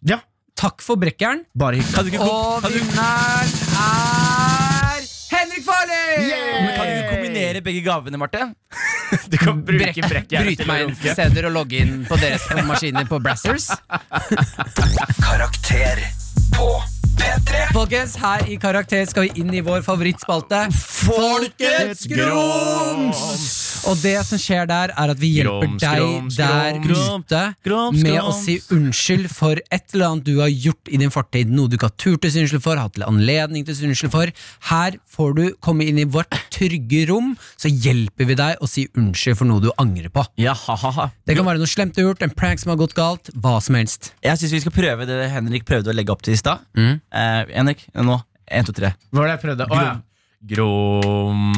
[0.08, 0.20] Ja,
[0.54, 1.44] Takk for brekkjern.
[1.58, 1.94] bare hyggelig.
[1.94, 5.02] Kan du ikke, Og kan du, vinneren er
[5.34, 6.30] Henrik Farley!
[6.62, 8.44] men kan du ikke kombinere begge gavene, Marte?
[9.30, 11.12] Du kan bruke Brekk- brekkjern Bryte til å meg inn runke.
[11.14, 13.68] steder og logge inn på deres maskiner på Brassers.
[15.26, 15.98] Karakter
[16.56, 16.68] på
[17.18, 17.64] P3.
[17.74, 23.22] Folkens, her i Karakter skal vi inn i vår favorittspalte Folkets grums!
[23.84, 26.78] Og det som skjer der, er at vi hjelper Grums, deg grums, der
[27.66, 27.98] grums.
[28.00, 31.50] ute med å si unnskyld for et eller annet du har gjort i din fortid.
[31.52, 34.14] Noe du ikke har turt å si unnskyld for, hatt anledning til å si unnskyld
[34.14, 34.32] for.
[34.70, 38.86] Her får du komme inn i vårt trygge rom, så hjelper vi deg å si
[38.96, 40.24] unnskyld for noe du angrer på.
[40.40, 41.10] Ja, ha-ha-ha.
[41.28, 43.58] Det kan være noe slemt du har gjort, en prank som har gått galt, hva
[43.64, 44.14] som helst.
[44.24, 46.64] Jeg syns vi skal prøve det Henrik prøvde å legge opp til i stad.
[46.78, 47.02] Mm.
[47.14, 48.18] Eh, Henrik, nå.
[48.50, 48.92] Én, to, tre.
[49.10, 49.70] Hva var det jeg prøvde?
[49.70, 49.94] Å, ja.
[50.54, 51.52] Grom...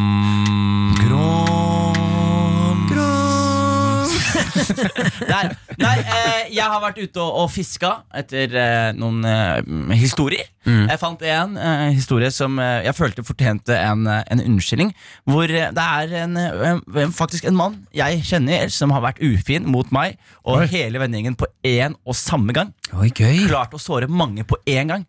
[5.30, 5.52] Der.
[5.80, 10.48] Nei, eh, jeg har vært ute og, og fiska etter eh, noen eh, historier.
[10.66, 14.92] Jeg fant en eh, historie som eh, jeg følte fortjente en, eh, en unnskyldning.
[15.28, 19.68] Hvor eh, det er en, en, faktisk en mann jeg kjenner som har vært ufin
[19.70, 20.70] mot meg og Oi.
[20.74, 22.72] hele vennegjengen på én og samme gang.
[22.96, 23.46] Oi, gøy.
[23.48, 25.06] Klart å såre mange på én gang.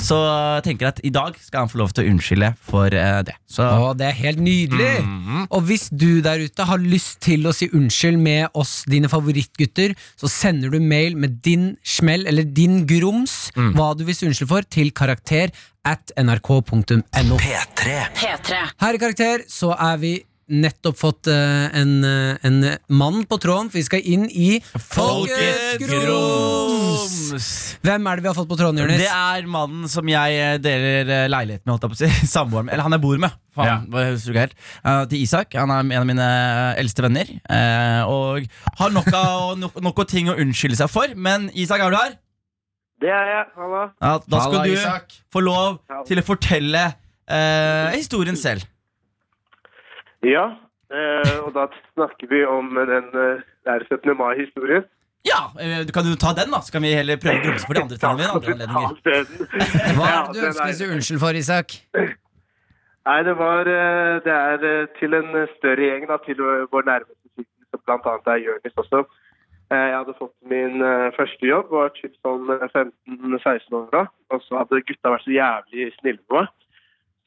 [0.00, 3.20] Så jeg tenker at i dag skal han få lov til å unnskylde for eh,
[3.26, 3.34] det.
[3.50, 4.92] Så Å, det er helt nydelig!
[5.52, 9.94] Og hvis du der ute har lyst til å si unnskyld med oss, dine favorittgutter,
[10.20, 14.50] så sender du mail med din smell, eller din grums, hva du vil si unnskyld
[14.50, 15.52] for, til karakter
[15.86, 17.38] at nrk.no.
[17.40, 18.00] P3.
[18.16, 18.58] P3.
[18.82, 20.16] Her i Karakter så er vi
[20.50, 22.58] nettopp fått eh, en, eh, en
[22.90, 27.48] mann på tråden, for vi skal inn i Folkets grums!
[27.84, 29.00] Hvem er det vi har fått på tråden, Jonis?
[29.00, 32.26] Det er mannen som jeg eh, deler leilighet med, holdt jeg på å si.
[32.34, 32.70] Samboeren.
[32.72, 33.36] Eller han jeg bor med.
[33.56, 34.02] Faen, Ja.
[34.02, 35.54] Eh, Til Isak.
[35.58, 36.30] Han er en av mine
[36.80, 37.30] eldste venner.
[37.50, 41.14] Uh, og har nok av nok, nok av ting å unnskylde seg for.
[41.16, 42.18] Men Isak, er du her?
[43.00, 43.46] Det er jeg.
[43.56, 43.84] Halla.
[43.96, 45.16] Ja, da skal Halla, du Isak.
[45.32, 45.78] få lov
[46.08, 48.66] til å fortelle uh, historien selv.
[50.26, 50.46] Ja,
[50.92, 54.12] eh, og da snakker vi om den eh, er 17.
[54.18, 54.84] mai-historien.
[55.24, 56.60] Ja, eh, du Kan du ta den, da?
[56.64, 58.18] Så kan vi heller prøve å grumse for de andre tingene.
[58.20, 59.94] ved Andre anledninger.
[59.96, 61.76] Hva er det du ønsker å si unnskyld for, Isak?
[63.08, 66.40] Nei, det var Det er til en større gjeng, da, til
[66.72, 69.02] vår nærmeste sykkel, som annet er Jonis også.
[69.72, 70.80] Eh, Jeg hadde fått min
[71.16, 74.04] første jobb, var typ sånn eh, 15-16 år da,
[74.34, 76.48] og så hadde gutta vært så jævlig snille med meg.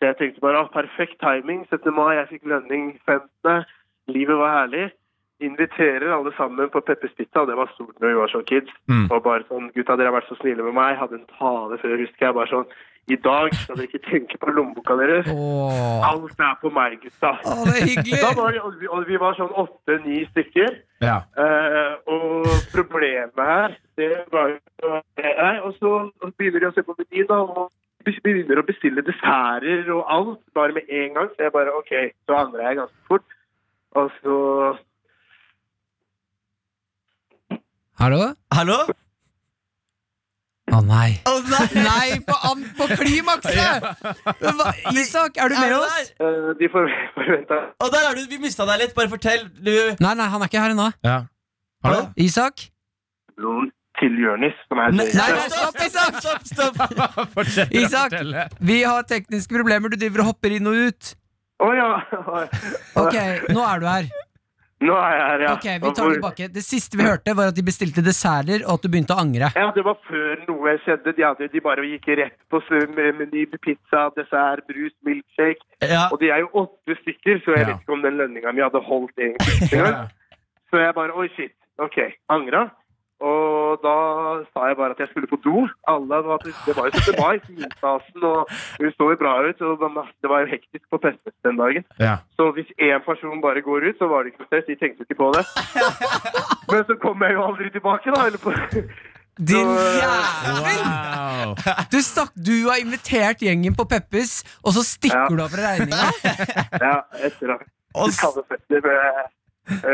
[0.03, 1.93] Så jeg tenkte bare, å, perfekt timing, 17.
[1.95, 3.61] mai, jeg fikk lønning 15.
[4.11, 4.89] Livet var herlig.
[5.43, 8.73] Inviterer alle sammen på Peppers Pizza, og det var stort når vi var sånn kids.
[8.91, 9.05] Mm.
[9.07, 11.95] Og bare sånn, gutta, dere har vært så snille med meg, hadde en tale før,
[12.03, 12.67] husker jeg, bare sånn,
[13.11, 15.29] i dag skal dere ikke tenke på lommeboka deres.
[15.31, 17.31] Åh, Alt er på meg, gutta.
[17.39, 18.19] Å, det er hyggelig!
[18.25, 20.77] Da var, og vi- og vi var sånn åtte-ni stykker.
[21.03, 21.21] Ja.
[21.39, 24.59] Uh, og problemet her, det var jo
[25.63, 25.93] og så
[26.35, 27.71] begynner de å se på menyen, da, og
[28.05, 31.29] begynner å bestille desserter og alt, bare med en gang.
[31.35, 31.93] Så jeg bare OK,
[32.27, 33.25] så angrer jeg ganske fort.
[33.95, 34.37] Og så
[38.01, 38.33] Hallo?
[38.51, 38.77] Hallo?
[40.73, 41.09] Å nei.
[41.29, 41.65] Å, nei.
[41.85, 43.85] Nei, på, an- på klimakset!
[44.41, 46.09] Hva- Isak, er du med Er du oss?
[46.17, 48.95] Uh, eh, De for- forventa Og der er du, Vi mista deg litt.
[48.97, 49.45] Bare fortell.
[49.53, 49.69] Du
[50.01, 50.89] Nei, nei, han er ikke her ennå.
[51.05, 51.19] ja.
[51.83, 52.07] Hallo?
[52.17, 52.69] Isak?
[53.37, 53.69] noen
[54.03, 55.07] til Jonis, Nei,
[55.47, 56.19] stopp, Isak!
[56.19, 56.81] Stopp, stopp.
[57.35, 58.15] Fortsett Isak,
[58.59, 59.93] vi har tekniske problemer.
[59.93, 61.13] Du driver og hopper inn og ut.
[61.63, 61.89] Å ja.
[62.99, 63.15] Ok,
[63.55, 64.11] nå er du her.
[64.83, 65.51] Nå er jeg her, ja.
[65.55, 66.47] Ok, vi tar tilbake.
[66.51, 69.47] Det siste vi hørte, var at de bestilte desserter, og at du begynte å angre.
[69.55, 71.13] Ja, det var før noe skjedde.
[71.15, 72.59] De, hadde, de bare gikk rett på
[72.97, 75.63] meny, pizza, dessert, brus, milkshake.
[75.87, 76.09] Ja.
[76.11, 77.67] Og de er jo åtte stykker, så jeg Ja.
[77.71, 79.71] vet ikke om den lønninga mi hadde holdt egentlig.
[79.71, 80.11] engang.
[80.67, 81.55] Så jeg bare Oi, shit.
[81.79, 81.97] Ok.
[82.29, 82.67] Angra.
[83.23, 83.93] Og da
[84.51, 85.61] sa jeg bare at jeg skulle på do.
[85.87, 87.15] Alle var, Det var jo 17.
[87.23, 88.49] mai, finstasen, og
[88.79, 89.61] hun så jo bra ut.
[89.63, 89.79] Og
[90.21, 91.83] det var jo hektisk på festfest den dagen.
[92.03, 92.15] Ja.
[92.37, 94.67] Så hvis én person bare går ut, så var det ikke noe stress.
[94.67, 95.43] De tenkte jo ikke på det.
[96.73, 98.27] Men så kom jeg jo aldri tilbake, da.
[98.27, 98.51] Eller på
[99.49, 99.71] Din
[100.03, 100.83] jævel!
[100.85, 101.55] Wow.
[101.93, 105.27] Du stakk, du har invitert gjengen på Peppes, og så stikker Ja.
[105.31, 106.11] du av fra regninga.
[106.85, 107.57] Ja, etter det.
[107.95, 108.09] Og,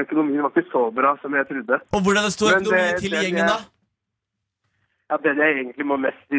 [0.02, 1.76] Økonomien var ikke så bra som jeg trodde.
[1.94, 3.60] og hvordan det står Men det- økonomien til det- gjengen, da?
[5.12, 6.36] Ja, Den jeg egentlig må mest si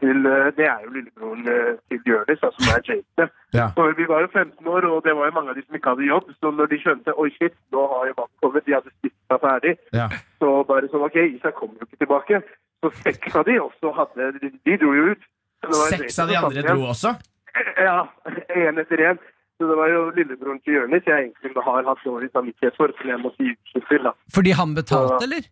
[0.00, 3.24] til, eh, det er jo lillebroren eh, til Jonis, som er Jake.
[3.54, 3.66] Ja.
[3.76, 5.88] For Vi var jo 15 år, og det var jo mange av de som ikke
[5.94, 6.24] hadde jobb.
[6.40, 9.38] Så når de skjønte oi shit, nå har jo mannen kommet, de hadde spist seg
[9.40, 10.08] ferdig, Ja.
[10.42, 12.42] så bare sånn ok, Isak kommer jo ikke tilbake.
[12.82, 15.22] Så seks av de også hadde De, de dro jo ut.
[15.62, 17.14] Det Seks av de andre dro også?
[17.78, 18.06] Ja,
[18.50, 19.18] én etter én.
[19.58, 23.08] Så det var jo lillebroren til Jonis jeg egentlig har hatt dårlig samvittighet for, som
[23.10, 24.02] jeg må si unnskyld til.
[24.06, 24.12] da.
[24.34, 25.48] Fordi han betalte, eller?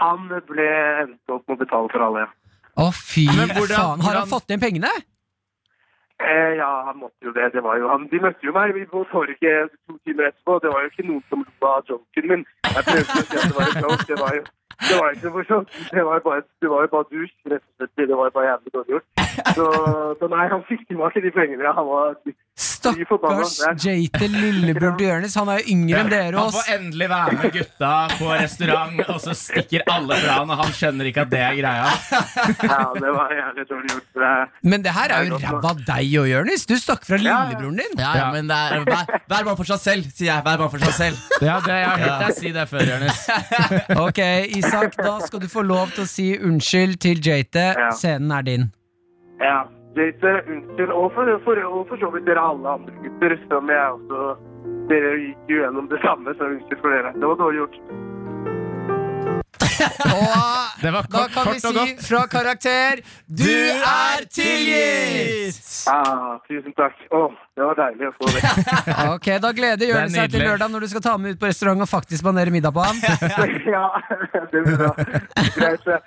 [0.00, 0.68] Han ble
[1.02, 2.24] endt opp med å betale for alle.
[2.24, 2.30] ja.
[2.76, 4.00] Å, fy Men hvordan- faen.
[4.04, 4.90] Har han hvordan- fått igjen pengene?
[6.18, 7.52] Eh, ja, han måtte jo det.
[7.52, 10.60] det var jo, han, de møtte jo meg på torget to timer etterpå.
[10.64, 12.44] Det var jo ikke noen som lo av joken min.
[12.64, 14.06] Jeg prøvde å si at det var en joke.
[14.08, 14.44] Det var jo
[14.76, 15.68] det var ikke noe morsomt.
[15.92, 17.92] Det var jo bare, det var jo bare dusj, rett og slett.
[17.96, 19.06] Det var jo bare jævlig dårlig gjort.
[19.56, 19.64] Så,
[20.20, 21.72] så nei, han fikk tilbake de pengene.
[21.78, 22.16] Han var
[22.56, 25.34] Stakkars JT Jate, Bjørnis.
[25.36, 26.54] Han er jo yngre enn dere Han og oss.
[26.56, 30.72] får endelig være med gutta på restaurant, og så stikker alle fra han, og han
[30.72, 31.90] skjønner ikke at det er greia.
[32.66, 34.08] Ja, det var jævlig dårlig gjort.
[34.16, 34.30] Det,
[34.72, 36.64] Men det her er jo ræva deg og Jørnis.
[36.66, 38.00] Du stakk fra lillebroren din.
[38.00, 40.44] Ja, ja, men det er, vær, vær bare for seg selv, sier jeg.
[40.48, 41.22] Vær bare for seg selv.
[41.46, 43.22] Ja, det, Jeg har hørt deg si det før, Jørnis.
[44.06, 44.20] Ok,
[44.56, 47.68] Isak, da skal du få lov til å si unnskyld til Jate.
[48.00, 48.70] Scenen er din.
[49.44, 49.66] ja.
[49.96, 50.90] Jate, unnskyld.
[50.92, 54.36] Og for, for, og for så vidt dere alle andre gutter, som jeg også
[54.86, 57.10] Dere gikk jo gjennom det samme, så unnskyld for dere.
[57.14, 57.78] Det var dårlig gjort.
[59.80, 62.02] Og Det var da kan vi si godt.
[62.04, 65.62] fra karakter Du er tilgitt!
[65.90, 66.96] Ah, tusen takk.
[67.14, 67.20] Å,
[67.56, 68.40] det var deilig å få det.
[69.16, 71.84] Ok, Da gleder Jørn seg til lørdag når du skal ta med ut på restaurant
[71.84, 72.98] og faktisk spandere middag på ham.
[73.74, 73.86] ja,
[74.52, 74.90] det blir bra.
[75.56, 75.86] Greit.
[75.86, 75.98] så.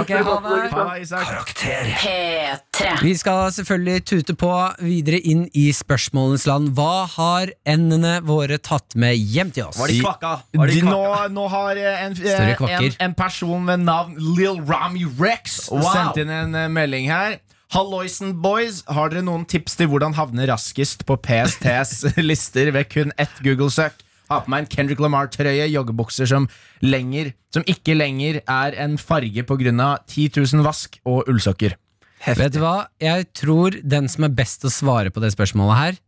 [0.00, 0.60] Ok, ha det.
[0.70, 1.08] Det.
[1.10, 1.90] Karakter.
[2.04, 2.94] P3.
[3.02, 4.52] Vi skal selvfølgelig tute på
[4.84, 6.72] videre inn i spørsmålenes land.
[6.78, 9.78] Hva har endene våre tatt med hjem til oss?
[9.80, 10.34] Var de kvakka?
[10.54, 11.02] Var de De, nå,
[11.34, 15.84] nå har en, en, Større eh, en, en person ved navn Lil Rami Rex Wow.
[15.92, 17.38] sendte inn en eh, melding her.
[17.74, 23.14] Halloisen boys, har dere noen tips til hvordan havne raskest på PSTs lister ved kun
[23.18, 24.02] ett Google-søk?
[24.30, 26.46] Ha på meg en Kendrick Lamar-trøye, joggebukser som,
[26.82, 29.90] lenger, som ikke lenger er en farge pga.
[30.08, 31.76] 10 000 vask og ullsokker.
[32.24, 32.86] Vet du hva?
[33.02, 35.98] Jeg tror den som er best å svare på det spørsmålet her,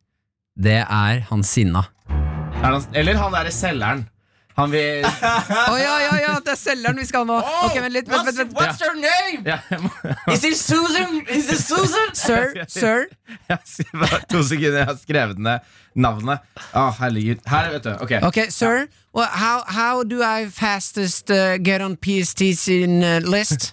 [0.57, 1.85] det er han sinna.
[2.09, 4.07] Er han, eller han derre selgeren.
[4.57, 5.05] Han vil
[5.73, 7.39] Å ja, ja, ja, det er selgeren vi skal ha nå.
[7.67, 8.55] Ok, vent litt, vent, vent, vent.
[8.57, 9.45] What's your name?
[9.45, 9.59] ja,
[10.33, 11.21] Is it Susan?
[11.29, 12.15] Is it Susan?
[12.27, 13.09] Sir, sir.
[13.93, 16.45] bare to sekunder, jeg har skrevet ned navnet.
[16.73, 17.45] Å, herregud.
[17.49, 17.93] Her, vet du.
[18.01, 18.17] Ok.
[18.29, 18.89] Ok, sir.
[19.13, 23.73] Well, how, how do I fastest uh, get on PST's in, uh, list?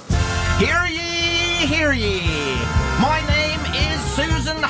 [0.59, 2.82] Hear ye, hear ye.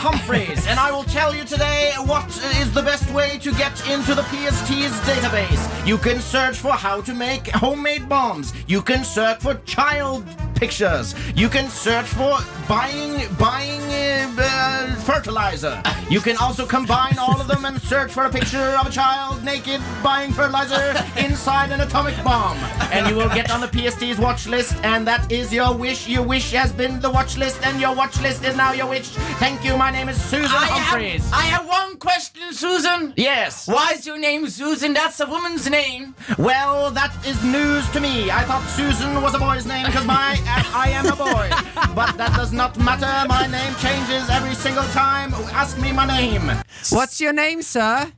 [0.06, 2.28] Humphreys, and I will tell you today what
[2.60, 5.88] is the best way to get into the PST's database.
[5.88, 8.52] You can search for how to make homemade bombs.
[8.68, 10.26] You can search for child
[10.56, 11.16] pictures.
[11.36, 12.38] You can search for
[12.68, 15.82] buying buying uh, uh, fertilizer.
[16.10, 19.44] You can also combine all of them and search for a picture of a child
[19.44, 22.58] naked buying fertilizer inside an atomic bomb.
[22.92, 26.08] And you will get on the PST's watch list, and that is your wish.
[26.08, 29.10] Your wish has been the watch list, and your watch list is now your wish.
[29.40, 29.76] Thank you.
[29.78, 31.24] My name is Susan I Humphreys.
[31.30, 33.14] have, I have one question, Susan.
[33.18, 33.68] Yes.
[33.68, 34.94] Why is your name Susan?
[34.94, 36.16] That's a woman's name.
[36.38, 38.30] Well, that is news to me.
[38.32, 41.50] I thought Susan was a boy's name because my I am a boy.
[41.96, 43.28] But that does not matter.
[43.28, 45.34] My name changes every single time.
[45.54, 46.52] Ask me my name.
[46.90, 48.12] What's your name, sir?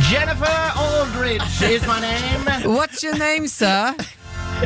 [0.00, 2.70] Jennifer Aldridge is my name.
[2.74, 3.94] What's your name, sir?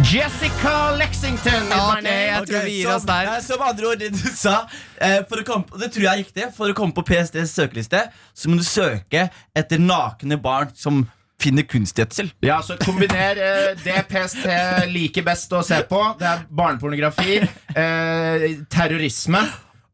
[0.02, 2.32] Jessica Lexington is my name.
[2.34, 3.40] jeg tror vi gir oss som, der.
[3.40, 4.54] Som, som andre ord, det du sa
[4.98, 6.48] eh, for å komme, Det tror jeg er riktig.
[6.56, 8.00] For å komme på PSTs søkeliste
[8.34, 11.04] Så må du søke etter nakne barn som
[11.44, 12.32] finner kunstgjødsel.
[12.44, 14.46] Ja, så Kombiner eh, det PST
[14.92, 16.00] liker best å se på.
[16.20, 17.40] Det er barnepornografi,
[17.76, 19.44] eh, terrorisme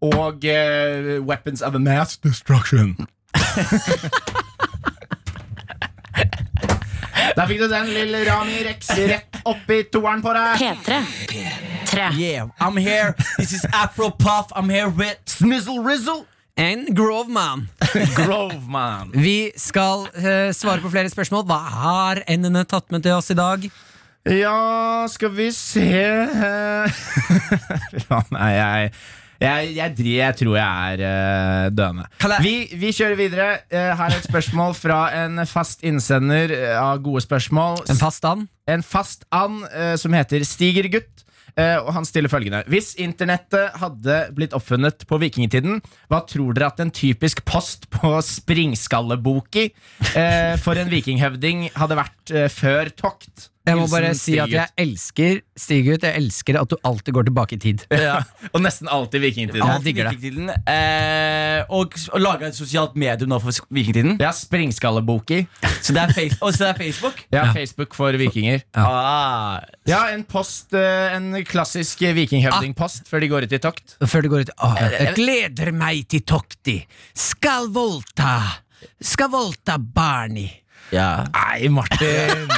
[0.07, 2.97] og eh, weapons of mass destruction.
[7.37, 10.61] Der fikk du den, lille Rami Rex, rett oppi toeren på deg.
[10.61, 10.99] P3.
[11.91, 12.11] 3.
[12.19, 13.15] Yeah, I'm here.
[13.39, 14.53] This is Afro Puff.
[14.55, 16.27] I'm here with Snizzle Rizzle.
[16.55, 17.69] En Groveman.
[18.19, 19.13] Grove, man.
[19.15, 21.47] Vi skal eh, svare på flere spørsmål.
[21.49, 23.71] Hva har endene tatt med til oss i dag?
[24.29, 25.81] Ja, skal vi se
[28.35, 28.91] Nei, jeg
[29.41, 32.05] jeg, jeg, jeg tror jeg er uh, døende.
[32.45, 33.47] Vi, vi kjører videre.
[33.73, 37.81] Uh, her er et spørsmål fra en fast innsender eh, av gode spørsmål.
[37.89, 38.51] En fast and?
[38.69, 41.25] en fast and uh, som heter Stigergutt.
[41.57, 45.81] Eh, og han stiller følgende Hvis internettet hadde blitt oppfunnet på vikingtiden,
[46.11, 49.69] hva tror dere at en typisk post på springskalleboki
[50.15, 53.51] eh, for en vikinghøvding hadde vært eh, før tokt?
[53.71, 57.57] Jeg må bare si at jeg elsker Stigut, jeg elsker at du alltid går tilbake
[57.57, 57.83] i tid.
[58.07, 58.21] ja.
[58.55, 59.61] Og nesten alltid vikingtiden.
[59.61, 59.75] Ja.
[59.77, 60.15] Alt digger det.
[60.17, 60.49] vikingtiden.
[60.73, 64.17] Eh, og, og laga et sosialt medium nå for vikingtiden.
[64.23, 65.43] Ja, springskalleboki.
[65.85, 67.21] Så det er, face og så det er Facebook.
[67.35, 67.53] Ja, Ja.
[67.57, 68.61] Facebook for vikinger.
[68.77, 73.97] Ah, Ja, en post eh, En klassisk vikinghøvdingpost før de går ut i tokt.
[74.05, 76.81] Før de går ut ah, Jeg gleder meg til tokti.
[77.17, 78.35] Skal volta.
[79.01, 80.49] Skal volta barni.
[80.93, 81.25] ja.
[81.37, 82.49] Nei, Martin!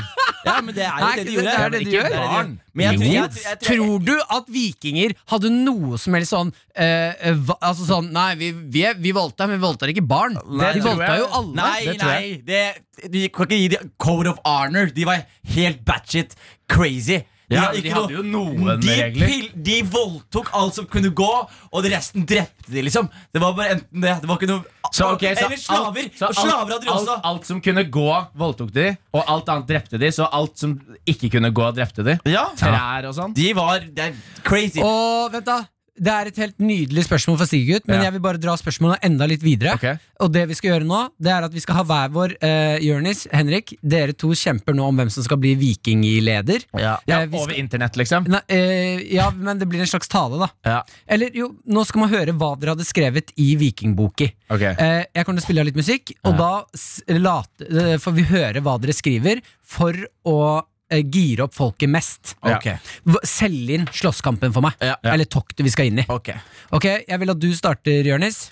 [0.45, 1.45] Ja, men det er jo Nei, det de gjorde.
[1.45, 2.11] det er det de gjør.
[2.17, 2.53] Barn.
[2.75, 6.33] Men jeg tror, jeg, jeg, tror- jeg, tror- du at vikinger hadde noe som helst
[6.33, 10.07] sånn eh, eh, Altså sånn Nei, vi, vi, er- vi voldtar, men vi voldtar ikke
[10.09, 10.35] barn.
[10.35, 11.25] Nei, de valgte voldtar jeg.
[11.25, 11.55] jo alle.
[11.59, 14.87] Nei, det tror nei, det, de kan ikke gi dem Code of Honor.
[14.97, 15.25] De var
[15.57, 16.35] helt batshit
[16.69, 17.23] crazy.
[17.53, 19.27] Ja, de hadde jo noen de, regler.
[19.31, 21.29] Pil, de voldtok alt som kunne gå,
[21.73, 23.09] og resten drepte de, liksom.
[23.33, 24.15] Det var bare enten det.
[24.23, 26.03] Det var ikke noe Så, okay, så Eller slaver.
[26.09, 27.15] alt- så og slaver hadde de også.
[27.17, 30.11] alt, alt som kunne gå, voldtok de, og alt annet drepte de.
[30.13, 30.75] Så alt som
[31.09, 32.19] ikke kunne gå, drepte de.
[32.29, 32.49] Ja.
[32.59, 33.33] Trær og sånn.
[33.35, 34.13] De var det er
[34.45, 34.81] crazy.
[34.85, 35.63] Og vent da
[36.03, 38.03] Det er et helt nydelig spørsmål fra Sigurd, men Ja.
[38.09, 39.75] jeg vil bare dra spørsmålet enda litt videre.
[39.79, 40.01] Ok.
[40.25, 42.79] Og det vi skal gjøre nå, det er at vi skal ha hver vår uh,
[42.83, 46.65] Jørnis, Henrik, dere to kjemper nå om hvem som skal bli vikingleder.
[46.75, 46.97] Ja.
[47.07, 48.27] Ja, Eh, vi skal- over internett, liksom.
[48.29, 50.49] Nei, eh, ja, men det blir en slags tale, da.
[50.65, 50.83] Ja.
[51.07, 54.33] Eller jo, nå skal man høre hva dere hadde skrevet i Vikingboki.
[54.51, 54.63] Ok.
[54.63, 58.13] Eh, jeg kommer til å spille av litt musikk, og da s- late, eh, får
[58.15, 59.93] vi høre hva dere skriver, for
[60.27, 60.63] å eh,
[61.01, 62.35] gire opp folket mest.
[62.43, 62.77] Okay.
[63.25, 64.77] Selg inn slåsskampen for meg.
[64.81, 64.97] Ja.
[65.03, 65.15] Ja.
[65.15, 66.07] Eller toktet vi skal inn i.
[66.13, 66.33] Ok.
[66.73, 68.51] Ok, Jeg vil at du starter, Jonis.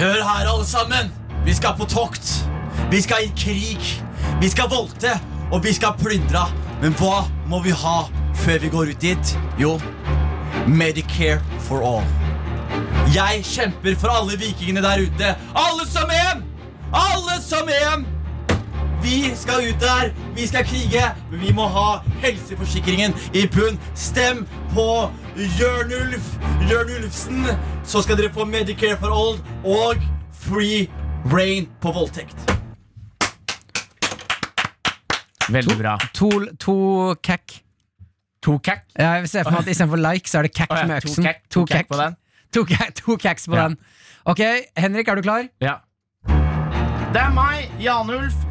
[0.00, 1.10] Hør her, alle sammen.
[1.44, 2.44] Vi skal på tokt.
[2.90, 3.90] Vi skal i krig.
[4.40, 5.12] Vi skal voldte,
[5.52, 6.46] og vi skal plyndre.
[6.80, 7.98] Men hva må vi ha
[8.44, 9.34] før vi går ut dit?
[9.60, 9.74] Jo,
[10.66, 12.06] Medicare for all.
[13.14, 15.34] Jeg kjemper for alle vikingene der ute.
[15.58, 16.44] Alle som en!
[16.94, 18.06] Alle som en!
[19.10, 23.78] Vi skal ut der, vi skal krige, men vi må ha helseforsikringen i bunn.
[23.98, 24.84] Stem på
[25.58, 26.28] Jørnulf
[26.70, 27.40] Jørnulfsen,
[27.84, 30.04] så skal dere få Medicare for old og
[30.44, 30.84] free
[31.32, 32.38] rain på voldtekt.
[35.50, 35.96] Veldig bra.
[36.14, 36.28] To,
[36.62, 36.76] to
[37.26, 37.56] kekk
[38.46, 38.86] To cack.
[38.96, 41.26] Jeg ser for meg at istedenfor like, så er det kekk ja, med to øksen.
[41.52, 42.14] to kekk på den.
[42.56, 42.62] To,
[43.02, 43.66] to cacks på Ja.
[43.68, 43.76] den.
[44.24, 44.40] Ok,
[44.78, 45.44] Henrik, er du klar?
[45.60, 45.74] Ja.
[47.12, 48.32] Det er meg, Janulf.
[48.32, 48.49] Eh,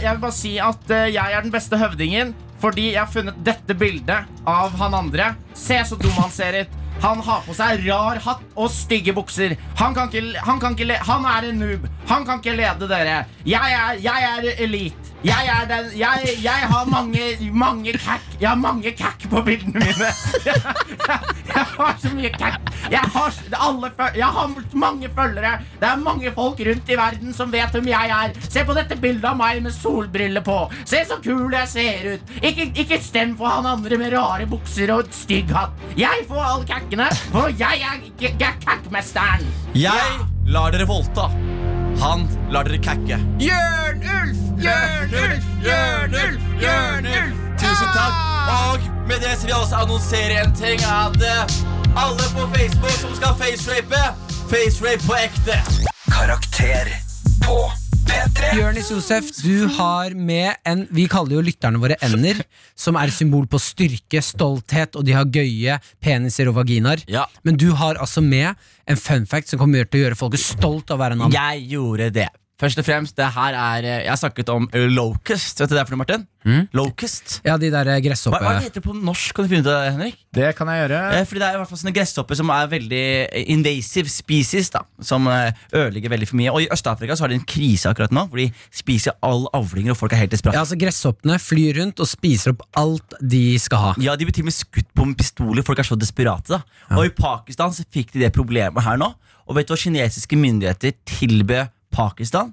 [0.00, 2.32] jeg vil bare si at eh, jeg er den beste høvdingen
[2.62, 5.34] fordi jeg har funnet dette bildet av han andre.
[5.58, 6.78] Se så dum han ser ut.
[7.02, 9.56] Han har på seg rar hatt og stygge bukser.
[9.80, 11.88] Han kan ikke, han kan ikke Han er en noob.
[12.08, 13.24] Han kan ikke lede dere.
[13.44, 15.13] Jeg er, jeg er elite.
[15.24, 17.20] Jeg er den Jeg, jeg har mange,
[17.52, 18.24] mange cack.
[18.40, 20.10] Jeg har mange cack på bildene mine.
[20.44, 20.60] Jeg,
[21.54, 22.60] jeg har så mye cack.
[22.92, 25.54] Jeg har, alle, jeg har mange følgere.
[25.80, 28.36] Det er mange folk rundt i verden som vet hvem jeg er.
[28.48, 30.58] Se på dette bildet av meg med solbriller på.
[30.84, 32.36] Se så kul jeg ser ut.
[32.42, 35.72] Ikke, ikke stem for han andre med rare bukser og stygg hatt.
[35.96, 38.36] Jeg får alle cackene, for jeg er, jeg
[39.24, 39.44] er.
[39.74, 41.30] Jeg lar dere voldta.
[42.00, 43.18] Han lar dere kakke.
[43.40, 44.40] Jørn Ulf!
[44.64, 45.44] Jørn Ulf!
[45.64, 46.42] Jørn Ulf!
[46.62, 47.38] Jørn Ulf!
[47.62, 48.18] Tusen takk.
[48.54, 51.56] Og med det så vil jeg også annonsere en ting at eh,
[52.04, 54.02] alle på Facebook som skal facerape,
[54.50, 55.56] facerape på ekte.
[56.10, 56.92] Karakter
[57.46, 57.83] på P3.
[58.54, 62.42] Jonis Josef, du har med en Vi kaller jo lytterne våre ender,
[62.78, 67.02] som er symbol på styrke, stolthet, og de har gøye peniser og vaginaer.
[67.10, 67.26] Ja.
[67.46, 68.54] Men du har altså med
[68.86, 71.36] en fun fact som kommer til å gjøre folket stolt av å være en annen.
[71.36, 72.30] Jeg gjorde det.
[72.60, 75.58] Først og fremst, det her er eh, Jeg har snakket om eh, locust.
[75.60, 76.26] Vet du det er for noe, Martin?
[76.76, 77.38] Locust.
[77.44, 78.38] Ja, de der Hva, gresshoppe...
[78.42, 79.32] hva heter det på norsk?
[79.34, 80.18] Kan du finne ut av det, Henrik?
[80.36, 81.00] Det kan jeg gjøre.
[81.16, 84.70] Eh, Fordi det er i hvert fall sånne gresshopper som er veldig eh, invasive species.
[84.74, 86.52] da Som eh, ødelegger veldig for mye.
[86.54, 89.96] Og i Øst-Afrika så har de en krise akkurat nå, hvor de spiser all avlinger,
[89.96, 90.58] og folk er helt desperate.
[90.58, 93.92] Ja, altså Gresshoppene flyr rundt og spiser opp alt de skal ha.
[94.04, 95.64] Ja, De blir til og med skutt på med pistoler.
[95.66, 96.60] Folk er så desperate.
[96.60, 99.10] da Og i Pakistan så fikk de det problemet her nå.
[99.44, 102.52] Og vet du hva kinesiske myndigheter tilbød Pakistan?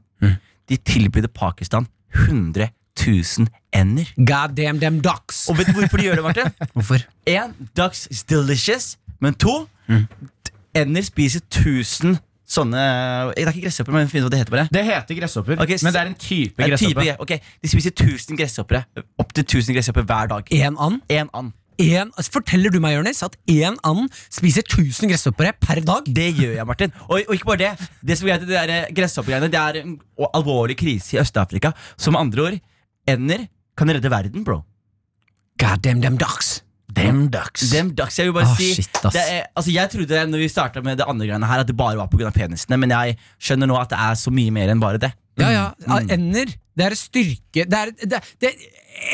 [0.69, 2.69] De tilbød Pakistan 100
[3.07, 4.05] 000 ender.
[4.17, 5.49] God damn them ducks!
[5.49, 6.49] Og vet du hvorfor de gjør det, Martin?
[6.73, 6.97] Hvorfor?
[7.25, 8.97] En, ducks is delicious.
[9.21, 10.05] Men to, mm.
[10.75, 12.17] ender spiser 1000
[12.51, 12.79] sånne
[13.31, 14.67] Det er ikke gresshopper, men finn ut hva det heter bare.
[14.73, 17.05] Det heter gresshopper, okay, men det er en type gresshopper.
[17.05, 17.05] gresshoppe.
[17.07, 18.83] ja, ok, De spiser 1000 gresshoppere.
[19.21, 20.51] Opptil 1000 gresshopper hver dag.
[20.51, 21.01] En and?
[21.09, 21.53] En and.
[21.79, 26.07] En, altså, forteller du meg, Jørnes, at én and spiser 1000 gresshoppere per dag?
[26.07, 26.95] Det gjør jeg, Martin.
[27.07, 27.89] Og, og ikke bare det.
[28.05, 29.95] Det som er det der eh, gresshoppegreiene Det er en
[30.35, 31.73] alvorlig krise i Øst-Afrika.
[31.97, 32.59] Som andre ord,
[33.09, 33.47] ender
[33.77, 34.61] kan redde verden, bro.
[35.61, 36.59] God damn them ducks!
[36.91, 37.69] Them ducks.
[37.71, 40.81] Dem ducks, jeg vil bare oh, si shit, er, altså Jeg trodde når vi starta
[40.83, 42.33] med det andre greiene her, at det bare var pga.
[42.35, 45.13] penisene, men jeg skjønner nå at det er så mye mer enn bare det.
[45.39, 45.63] Ja, ja.
[45.87, 46.51] ja, Ender.
[46.75, 48.51] Det er styrke Det er, det, det,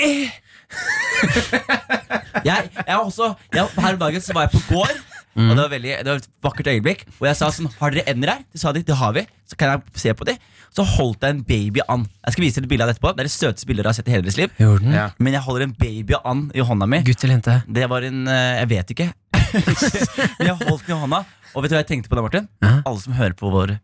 [0.05, 0.33] eh,
[2.47, 4.91] Jeg, jeg også jeg, Her om dagen så var jeg på gård,
[5.37, 7.01] og det var, veldig, det var et vakkert øyeblikk.
[7.19, 8.39] Og jeg sa sånn Har dere ender her?
[8.53, 8.81] De sa de.
[8.87, 9.21] Det har vi.
[9.49, 10.33] Så kan jeg se på de.
[10.73, 12.07] Så holdt jeg en baby-and.
[12.25, 13.11] Jeg skal vise dere et bilde av det etterpå.
[13.17, 14.55] Det er det søteste bildet dere har sett i hele deres liv.
[14.95, 15.05] Ja.
[15.21, 17.01] Men jeg holder en baby-and i hånda mi.
[17.05, 17.57] Gutt eller jente?
[17.77, 19.09] Det var en eh, Jeg vet ikke.
[20.39, 21.21] Men jeg holdt den i hånda.
[21.53, 22.49] Og vet du hva jeg tenkte på da, Martin?
[22.65, 22.73] Ja.
[22.89, 23.75] Alle som hører på vår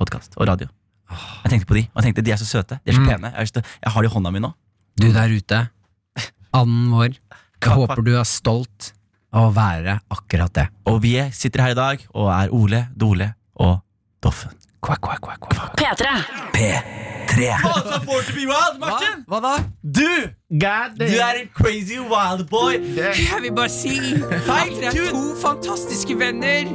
[0.00, 0.70] podkast og radio.
[1.44, 2.80] Jeg tenkte på de, og jeg tenkte de er så søte.
[2.86, 3.10] De er så Mm.
[3.12, 3.28] pene.
[3.34, 4.54] Jeg, har lyst jeg har de i hånda mi nå.
[5.00, 5.58] Du der ute,
[6.56, 7.14] anden vår.
[7.62, 8.92] Jeg håper du er stolt
[9.32, 10.66] av å være akkurat det.
[10.90, 13.32] Og vi sitter her i dag og er Ole, Dole
[13.62, 13.78] og
[14.22, 14.52] Doffen.
[14.82, 15.76] Kvakk, kvakk, kvakk, kvakk.
[15.78, 16.12] P3.
[16.56, 17.50] P3.
[18.82, 18.96] Hva?
[19.30, 19.52] Hva da?
[19.80, 20.08] Du!
[20.52, 22.76] God Du er en crazy wild boy.
[22.98, 24.48] Jeg vil bare si at
[24.82, 26.68] dere er to fantastiske venner.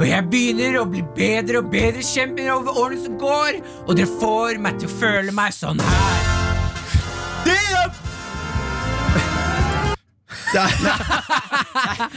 [0.00, 3.60] Og jeg begynner å bli bedre og bedre kjemper over årene som går.
[3.86, 6.30] Og dere får meg til å føle meg sånn her.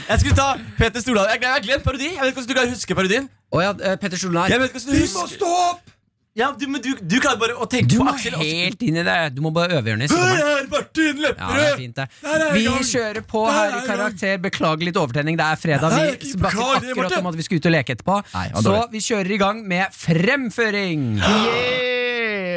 [0.09, 1.41] Jeg skulle ta Peter Stordalen.
[1.41, 2.09] Jeg har glemt parodi.
[2.13, 3.29] Jeg vet ikke hvordan du kan huske parodien.
[3.53, 4.51] Oh, ja, eh, Petter Stordalen.
[4.51, 5.89] Jeg vet ikke hvordan du husker stå opp!
[6.33, 8.33] Ja, du, men du, du klarer bare å tenke Du på Aksel.
[8.33, 9.17] Du må helt inn i det.
[9.35, 10.09] Du må bare øve, Jonis.
[10.09, 11.75] så Her er Martin Ja, det er Lepperød!
[11.83, 12.87] fint det er Vi gang.
[12.89, 13.83] kjører på her er i.
[13.85, 14.39] Karakter.
[14.41, 15.37] Beklager litt overtenning.
[15.37, 15.93] Det er fredag.
[15.93, 18.17] Nei, Vi snakket akkurat om at vi skulle ut og leke etterpå.
[18.33, 21.05] Nei, Så vi kjører i gang med fremføring.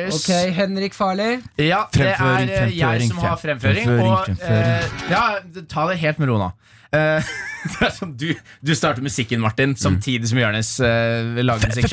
[0.06, 0.22] Yes!
[0.22, 1.40] Ok, Henrik Farley.
[1.58, 3.84] Ja, det er Fremføring, eh, jeg som har fremføring.
[3.84, 4.16] fremføring.
[4.24, 6.50] fremføring, Og eh, ja, ta det helt med ro nå.
[6.94, 7.34] Eh,
[8.20, 8.28] du,
[8.62, 11.90] du starter musikken, Martin, samtidig som Jonis uh, lager musikk.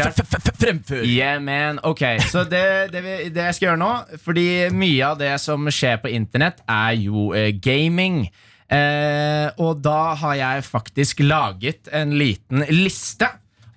[0.62, 1.02] Fremfør.
[1.02, 1.82] Yeah, man.
[1.84, 3.92] Ok, så det, det, vi, det jeg skal gjøre nå
[4.24, 8.28] Fordi mye av det som skjer på internett, er jo uh, gaming.
[8.74, 13.28] Eh, og da har jeg faktisk laget en liten liste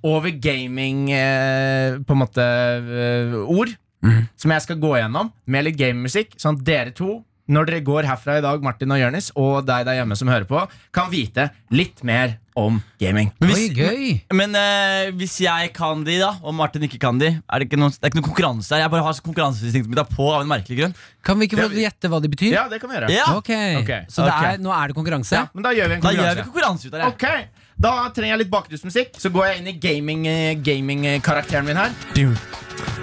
[0.07, 1.11] over gaming
[2.07, 3.35] På en måte eh,
[4.03, 4.27] ord.
[4.37, 6.37] Som jeg skal gå gjennom med litt gamemusikk.
[6.41, 9.85] Sånn at dere to, når dere går herfra i dag, Martin og Jørnis, og deg
[9.87, 13.29] der hjemme som hører på, kan vite litt mer om gaming.
[13.39, 14.07] Men Oi, hvis, gøy.
[14.35, 17.79] men uh, hvis jeg kan de, da, og Martin ikke kan de, er det ikke
[17.79, 18.83] noen, det er ikke noen konkurranse her.
[18.83, 20.97] Jeg bare har konkurranseinstinktet mitt på av en merkelig grunn.
[21.23, 22.51] Kan vi ikke få gjette hva de betyr?
[22.57, 23.13] Ja, det kan vi gjøre.
[23.15, 23.53] Ja, Ok,
[23.85, 24.03] Okay.
[24.11, 25.37] Så det er, nå er det konkurranse?
[25.39, 26.51] Ja, men da gjør vi en Da gjør vi konkurranse.
[26.51, 27.13] konkurranse ut av det.
[27.15, 31.77] Ok, Da trenger jeg litt bakgrunnsmusikk, så går jeg inn i gaming-karakteren gaming karakteren min
[31.85, 32.96] her.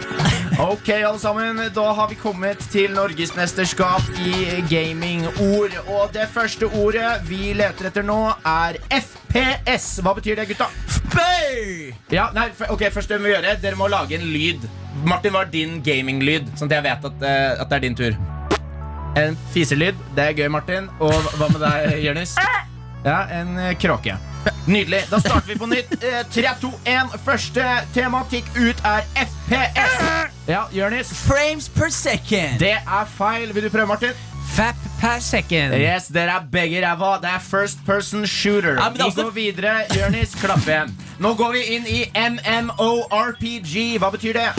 [0.60, 1.62] Ok, alle sammen.
[1.74, 5.74] Da har vi kommet til Norgesmesterskap i gamingord.
[5.88, 9.88] Og det første ordet vi leter etter nå, er FPS.
[10.06, 10.70] Hva betyr det, gutta?
[11.14, 11.94] Bay!
[12.14, 14.68] Ja, nei, ok, først det vi må gjøre Dere må lage en lyd.
[15.10, 16.54] Martin, hva er din gaminglyd?
[16.58, 18.20] Sånn at jeg vet at, uh, at det er din tur.
[19.18, 19.98] En fiselyd.
[20.14, 20.92] Det er gøy, Martin.
[21.02, 22.38] Og hva med deg, Jonis?
[23.04, 24.18] Ja, en eh, kråke.
[24.68, 25.02] Nydelig.
[25.10, 25.92] Da starter vi på nytt.
[26.04, 27.16] Eh, 3, 2, 1.
[27.26, 27.64] Første
[27.96, 29.96] tematikk ut er FPS.
[30.48, 31.12] Ja, Jonis.
[31.28, 32.60] Frames per second.
[32.60, 33.54] Det er feil.
[33.56, 34.16] Vil du prøve, Martin?
[34.54, 35.74] Fap per second.
[35.80, 37.16] Yes, Dere er begge ræva.
[37.24, 38.76] Det er first person shooter.
[38.80, 39.76] Ja, Vi går videre.
[39.96, 40.92] Jonis, klapp igjen.
[41.24, 43.78] Nå går vi inn i MMORPG.
[44.00, 44.50] Hva betyr det?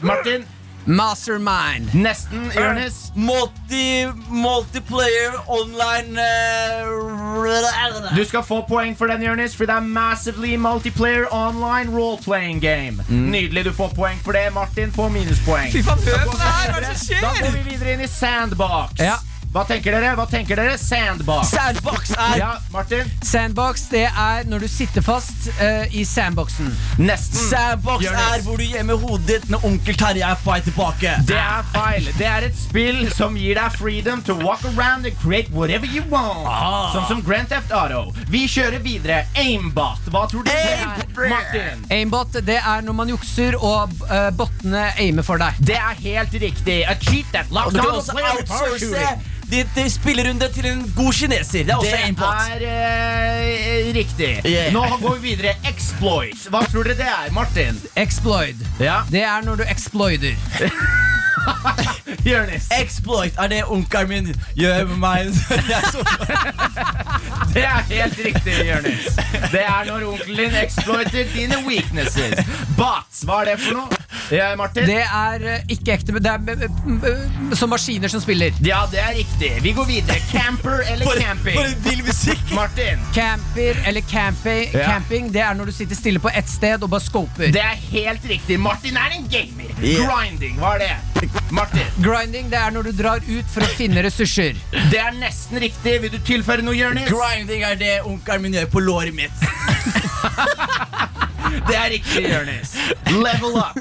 [0.00, 0.46] Martin.
[0.88, 1.94] Mastermind.
[1.94, 2.52] Nesten.
[2.56, 3.12] Jonis.
[3.14, 10.56] Multi, multiplayer online uh, Du skal få poeng for den, Jonis, for det er Massively
[10.56, 13.04] Multiplayer Online Role-Playing Game.
[13.08, 14.48] Nydelig, du får poeng for det.
[14.54, 15.72] Martin får minuspoeng.
[15.72, 16.72] Fy faen, hør på det her!
[16.72, 17.20] Hva er det som skjer?
[17.20, 18.96] Da går vi videre inn i Sandbox.
[19.00, 19.18] Ja.
[19.48, 20.10] Hva tenker dere?
[20.12, 20.74] Hva tenker dere?
[20.78, 21.48] Sandbox.
[21.54, 23.08] Sandbox er Ja, Martin.
[23.24, 26.68] Sandbox, det er når du sitter fast eh, i sandboxen.
[27.00, 27.40] Nesten.
[27.48, 28.26] Sandbox Jonis.
[28.34, 31.14] er hvor du gjemmer hodet ditt når onkel Terje er på vei tilbake.
[31.30, 32.10] Det er feil.
[32.18, 36.04] Det er et spill som gir deg freedom to walk around and create whatever you
[36.12, 36.44] want.
[36.44, 36.92] Ah.
[36.92, 38.12] Sånn som Grand Theft Auto.
[38.28, 39.22] Vi kjører videre.
[39.40, 40.12] Aimbot.
[40.12, 41.08] Hva tror du det er?
[41.32, 41.88] Martin.
[41.88, 45.56] Aimbot, det er når man jukser og uh, bottene aimer for deg.
[45.72, 46.82] Det er helt riktig.
[46.84, 50.92] A cheat that Og locks du kan on også outsource ditt eh, spillerunde til en
[50.96, 51.64] god kineser.
[51.64, 51.90] Det er også
[52.58, 54.40] Det er eh, riktig.
[54.46, 54.72] Yeah.
[54.72, 55.54] Nå går vi videre.
[55.68, 56.48] Exploit.
[56.50, 57.80] Hva tror dere det er, Martin?
[57.96, 58.56] Exploit.
[58.80, 60.34] Ja, Det er når du exploiter.
[62.28, 62.68] Jonis.
[62.80, 65.26] Exploit er det onkelen min gjør med meg.
[67.54, 69.06] Det er helt riktig, Jonis.
[69.52, 72.44] Det er når onkelen din exploiter dine weaknesses.
[72.76, 73.88] But, Hva er det for noe?
[74.30, 74.86] Ja, Martin?
[74.88, 78.52] Det er eh, ikke ekte, men det er eh, eh, som maskiner som spiller.
[78.64, 79.50] Ja, det er riktig.
[79.64, 80.18] Vi går videre.
[80.34, 81.56] Camper eller For, camping?
[81.58, 82.44] for en vill musikk.
[82.58, 83.02] Martin.
[83.14, 84.84] Camper eller camping, Ja.
[84.92, 87.52] camping, det er når du sitter stille på ett sted og bare scoper.
[87.54, 88.58] Det er helt riktig.
[88.60, 89.70] Martin er en gamer.
[89.82, 90.04] Yeah.
[90.08, 90.58] Grinding.
[90.60, 90.96] Hva er det?
[91.50, 91.86] Martin.
[92.04, 94.58] Grinding, det er når du drar ut for å finne ressurser.
[94.92, 95.96] Det er nesten riktig.
[96.02, 97.08] Vil du tilføre noe, Jonis?
[97.10, 99.32] Grinding er det onkelen min gjør på låret mitt.
[101.68, 102.76] Det er riktig, Jonis.
[103.12, 103.78] Level up.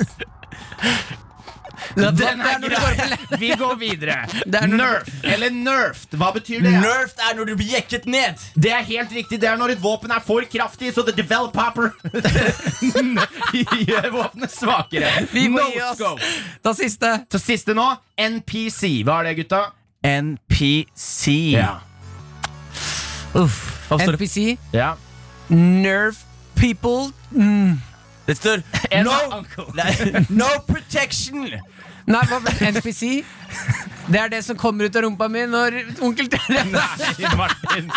[1.98, 3.18] Den er grei.
[3.40, 4.18] Vi går videre.
[4.46, 6.18] Det er Nerf eller nerfed.
[6.20, 6.74] Hva betyr det?
[6.82, 8.42] Nerfed er når du blir jekket ned.
[8.56, 9.40] Det er helt riktig.
[9.42, 11.92] Det er når et våpen er for kraftig, så the developer
[13.88, 15.12] gjør våpenet svakere.
[15.34, 16.30] Vi må gi oss.
[16.66, 17.14] Ta siste.
[17.30, 17.88] Ta siste nå,
[18.18, 19.02] NPC.
[19.08, 19.64] Hva er det, gutta?
[20.06, 21.28] NPC.
[23.38, 23.60] Uff.
[23.88, 24.14] Står det?
[24.18, 24.48] NPC.
[24.76, 24.94] Ja.
[25.50, 26.27] Nerf
[26.58, 27.14] people.
[27.32, 27.82] Mm.
[28.26, 29.64] Det står En no, uncle.
[30.30, 31.50] No protection.
[32.08, 32.38] Nei, hva?
[32.72, 33.24] NPC?
[34.08, 35.76] Det er det som kommer ut av rumpa mi når
[36.08, 37.90] onkel Terje Nei, Martin.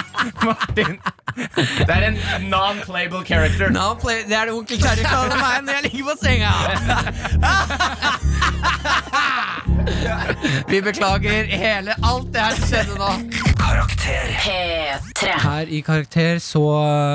[0.42, 0.96] Martin.
[1.36, 2.18] Det er en
[2.50, 3.70] non-playable character.
[3.70, 6.50] Non play, Det er det onkel Terje kaller meg når jeg ligger på senga.
[10.70, 13.11] Vi beklager hele alt det her som skjedde nå.
[13.61, 14.34] Karakter.
[14.42, 15.30] P3.
[15.44, 16.62] Her i Karakter så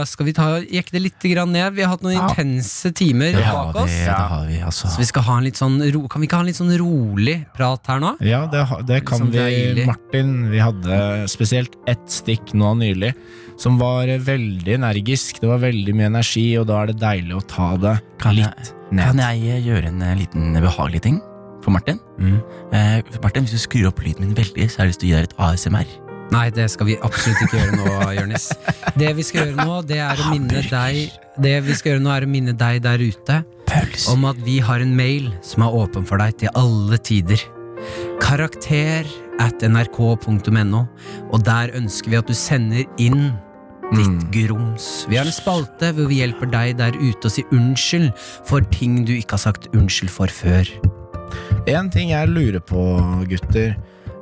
[0.07, 1.73] skal vi ta, jekke det litt grann ned.
[1.75, 3.91] Vi har hatt noen intense timer bak oss.
[3.91, 4.87] det har vi, altså.
[4.91, 6.71] Så vi skal ha en litt sånn ro, Kan vi ikke ha en litt sånn
[6.85, 8.13] rolig prat her nå?
[8.25, 9.85] Ja, det, det kan vi.
[9.87, 10.35] Martin.
[10.51, 10.99] Vi hadde
[11.31, 13.15] spesielt ett stikk nå nylig
[13.57, 15.41] som var veldig energisk.
[15.41, 18.51] Det var veldig mye energi, og da er det deilig å ta det Kan jeg,
[18.51, 21.19] litt kan jeg gjøre en eh, liten behagelig ting
[21.63, 21.99] for Martin?
[22.19, 22.39] Mm.
[22.75, 25.13] Eh, Martin, Hvis du skrur opp lyden min veldig, så har jeg lyst til å
[25.13, 25.95] gi deg et ASMR.
[26.33, 28.47] Nei, det skal vi absolutt ikke gjøre nå, Jørnis.
[28.97, 32.13] Det vi skal gjøre nå, det er å minne deg Det vi skal gjøre nå
[32.15, 34.11] er å minne deg der ute Pølse.
[34.13, 37.41] om at vi har en mail som er åpen for deg til alle tider.
[38.21, 39.07] Karakter
[39.43, 40.85] at nrk.no,
[41.31, 43.33] og der ønsker vi at du sender inn
[43.93, 45.05] ditt grums.
[45.09, 48.11] Vi har en spalte hvor vi hjelper deg der ute å si unnskyld
[48.47, 50.69] for ting du ikke har sagt unnskyld for før.
[51.69, 52.81] En ting jeg lurer på,
[53.29, 53.75] gutter.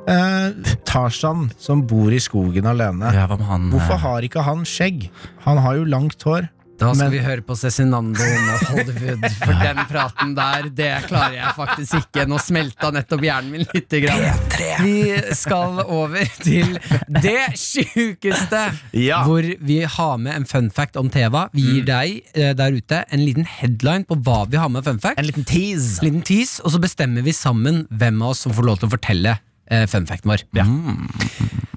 [0.04, 3.08] Eh, Tarzan, som bor i skogen alene.
[3.16, 5.08] Ja, han Hvorfor eh, har ikke han skjegg?
[5.46, 6.50] Han har jo langt hår.
[6.76, 11.36] Da skal Men- vi høre på Cezinando med Hollywood, for den praten der, det klarer
[11.36, 12.24] jeg faktisk ikke.
[12.28, 14.40] Nå smelta nettopp hjernen min lite grann.
[14.82, 16.74] Vi skal over til
[17.22, 19.22] det sjukeste, Ja.
[19.24, 21.46] hvor vi har med en fun fact om Teva.
[21.54, 24.98] Vi gir deg eh, der ute en liten headline på hva vi har med fun
[24.98, 25.18] fact.
[25.22, 26.00] En liten tease.
[26.02, 28.90] En liten tease, og så bestemmer vi sammen hvem av oss som får lov til
[28.90, 29.38] å fortelle
[29.70, 30.42] eh, fun facten vår.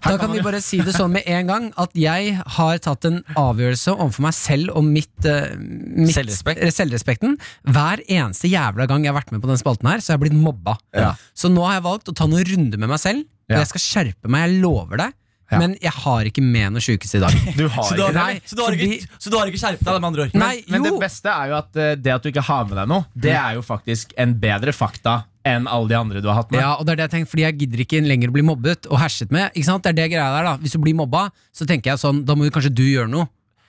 [0.03, 3.19] Da kan vi bare si det sånn med en gang at jeg har tatt en
[3.35, 6.61] avgjørelse overfor meg selv og mitt, uh, mitt Selvrespekt.
[6.75, 7.37] selvrespekten.
[7.67, 10.27] Hver eneste jævla gang jeg har vært med på den spalten her, så har jeg
[10.29, 10.77] blitt mobba.
[10.95, 11.13] Ja.
[11.37, 13.63] Så nå har jeg valgt å ta noen runder med meg selv, og Ja.
[13.63, 15.13] jeg skal skjerpe meg, jeg lover det.
[15.49, 15.59] Ja.
[15.61, 17.31] Men jeg har ikke med noe sjukeste i dag.
[17.55, 18.11] Du har så, du har.
[18.11, 20.33] Nei, så, du har fordi- ikke, så du har ikke skjerpet deg, med andre ord?
[20.35, 22.89] Nei, Men det beste er jo at eh, det at du ikke har med deg
[22.91, 26.51] noe, det er jo faktisk en bedre fakta enn alle de andre du har hatt
[26.53, 26.59] med.
[26.61, 28.87] Ja, og det er det jeg tenker, fordi jeg gidder ikke lenger å bli mobbet
[28.91, 29.49] og herset med.
[29.55, 29.83] Ikke sant?
[29.87, 32.35] Det er det greia der da Hvis du blir mobba, så tenker jeg sånn Da
[32.35, 33.27] må jo kanskje du gjøre noe.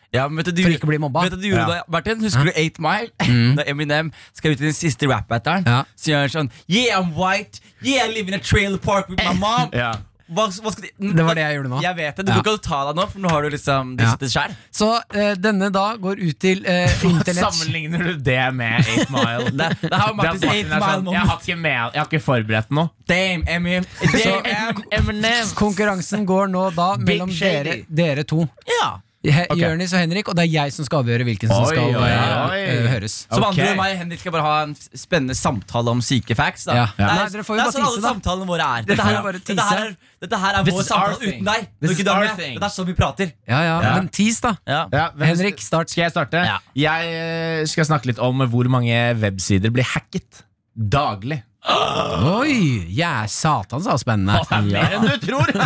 [0.08, 1.22] Ja, men vet du, For ikke å bli mobba.
[1.26, 1.82] Vet du, du gjorde Ja.
[1.82, 2.20] da, Martin?
[2.24, 3.10] Husker du 8 Mile?
[3.58, 5.66] Da Eminem skal ut i den siste rap-batteren.
[5.68, 5.82] Ja.
[6.00, 7.60] Så gjør han sånn Yeah, I'm white.
[7.84, 9.68] Yeah, I live in a trailer park with my mom.
[9.76, 9.92] Ja.
[10.28, 11.78] Hva, hva skal de, Det var det jeg gjorde nå.
[11.82, 12.42] Jeg vet det, Du Ja.
[12.44, 14.10] kan ta deg nå, for nå har du liksom Du Ja.
[14.12, 14.56] sitter sjæl.
[14.70, 19.50] Så uh, denne da går ut til uh, internett Sammenligner du det med 8 Mile?
[19.58, 22.22] Det, det har Martin, Det 8 Mile sånn, jeg, har ikke med, jeg har ikke
[22.24, 22.90] forberedt noe.
[23.08, 23.84] Damn, Eminem.
[24.12, 25.52] Damn, Eminem.
[25.56, 28.44] Konkurransen går nå da mellom dere, dere to.
[28.68, 28.98] Ja.
[29.24, 29.58] He- Ok.
[29.58, 32.06] Jørnis og Henrik, og det er jeg som skal avgjøre hvilken som Oi, skal oi,
[32.06, 32.58] eh, oi.
[32.62, 33.26] eh, høres.
[33.26, 33.48] Som Ok.
[33.58, 36.64] andre og meg Henrik skal bare ha en spennende samtale om syke facts.
[36.68, 36.74] Da.
[36.76, 36.84] Ja.
[36.94, 38.86] Det er, Nei, dere får jo det er sånn alle samtalene våre er.
[38.86, 41.66] Dette her, er, bare dette her er, dette her er This vår samtale uten deg.
[41.82, 41.94] Du er.
[41.98, 43.32] Dette er sånn vi prater.
[43.48, 43.94] Ja, ja, Ja.
[43.98, 44.54] Men tis, da.
[44.64, 44.86] Ja.
[44.92, 45.90] Ja, hvem- Henrik, start.
[45.90, 46.44] Skal jeg starte?
[46.46, 46.58] Ja.
[46.76, 50.44] Jeg eh, skal snakke litt om hvor mange websider blir hacket
[50.78, 51.42] daglig.
[51.66, 52.84] Oi!
[52.94, 54.38] Ja, satan, så spennende.
[54.70, 55.46] Mer enn du tror!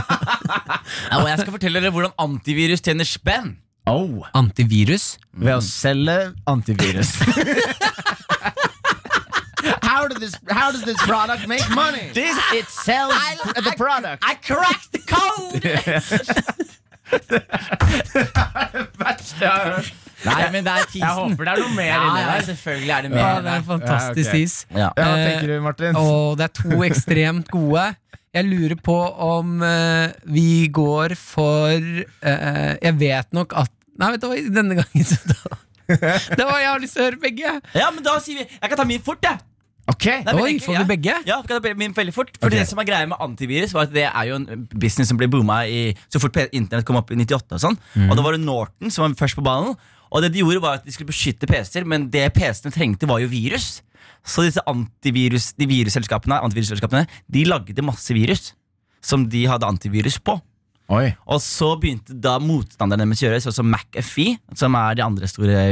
[1.12, 3.54] Ja, og jeg skal fortelle dere hvordan antivirus tjener spenn.
[3.90, 5.16] oh, Antivirus?
[5.32, 6.16] ved å selge
[6.48, 7.14] antivirus.
[9.82, 12.10] how, does this, how does this product make money?
[12.14, 13.14] This- it sells
[13.54, 14.22] the product.
[14.26, 15.62] I cracked the code!
[18.98, 19.94] Verste jeg har hørt.
[20.24, 21.02] Nei, men det er tisen.
[21.06, 22.44] Jeg håper det er noe mer ja, inni der.
[22.50, 23.42] selvfølgelig er det Ja, mer.
[23.42, 24.40] det er en fantastisk Ja, okay.
[24.46, 24.54] tis.
[24.70, 24.78] Ja.
[24.78, 25.96] Ja, hva Eh, tenker du, Martin?
[25.98, 27.86] Og det er to ekstremt gode.
[28.32, 28.96] Jeg lurer på
[29.28, 33.68] om uh, vi går for uh, Jeg vet nok at
[34.00, 35.58] Nei, vet du hva, denne gangen så da,
[36.38, 37.50] Det var jeg har lyst til å høre begge.
[37.76, 39.36] ja, men da sier vi Jeg kan ta min fort, jeg.
[39.92, 40.80] Ok, er Oi, enkelt, får ja.
[40.80, 41.14] vi begge?
[41.28, 42.62] Ja, kan jeg ta min veldig fort Fordi okay.
[42.62, 45.26] det som er greia med antivirus Var at det er jo en business som ble
[45.28, 48.44] booma i, Så fort internett kom opp i 98 og sånn Og da var det
[48.46, 49.74] Norton som var først på ballen
[50.12, 53.22] Og det de gjorde var at de skulle beskytte PC-er Men det PC-ene trengte var
[53.22, 53.80] jo virus.
[54.22, 58.52] Så disse antivirus De virusselskapene, antivirusselskapene De lagde masse virus
[59.02, 60.38] Som de hadde antivirus på
[60.92, 61.12] Oi.
[61.30, 65.28] og så begynte da motstanderne deres å gjøre sånn som McAfee, som er det andre
[65.30, 65.64] store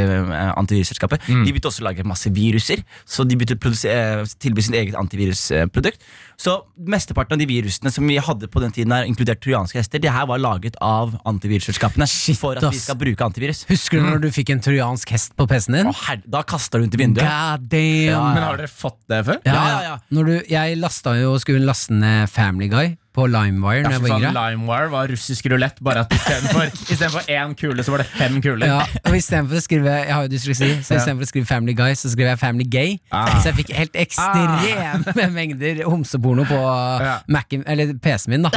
[0.54, 1.44] antivirusselskapet, mm.
[1.44, 4.96] De begynte også å lage masse viruser, så de begynte å eh, tilby sin eget
[4.98, 6.00] antivirusprodukt.
[6.40, 6.54] Så
[6.88, 10.12] mesteparten av de virusene som vi hadde på den tiden, her, inkludert trojanske hester, det
[10.14, 12.08] her var laget av antivirusselskapene
[12.40, 13.66] for at vi skal bruke antivirus.
[13.68, 15.92] Husker du når du fikk en trojansk hest på PC-en din?
[15.92, 17.26] Å, da kasta du den til vinduet.
[17.26, 18.30] God damn!
[18.38, 19.42] Men har dere fått det før?
[19.44, 20.16] Ja, Ja, ja, ja, ja.
[20.16, 24.20] Når du, jeg lasta jo skulle laste ned Family Guy på LimeWire Ja, for var
[24.20, 24.36] faen.
[24.36, 26.12] LimeWire var russisk rulett, bare at
[26.92, 28.66] istedenfor én kule, så var det fem kuler.
[28.70, 31.00] Ja, og istedenfor å skrive Jeg har jo dysleksi, så Ja.
[31.00, 32.98] istedenfor å skrive Family Guy, så skrev jeg Family Gay.
[33.10, 33.40] Ah.
[33.40, 36.60] Så jeg fikk helt ekstreme mengder homseporno på
[37.02, 37.18] Ja.
[37.28, 38.42] PC-en min.
[38.46, 38.50] da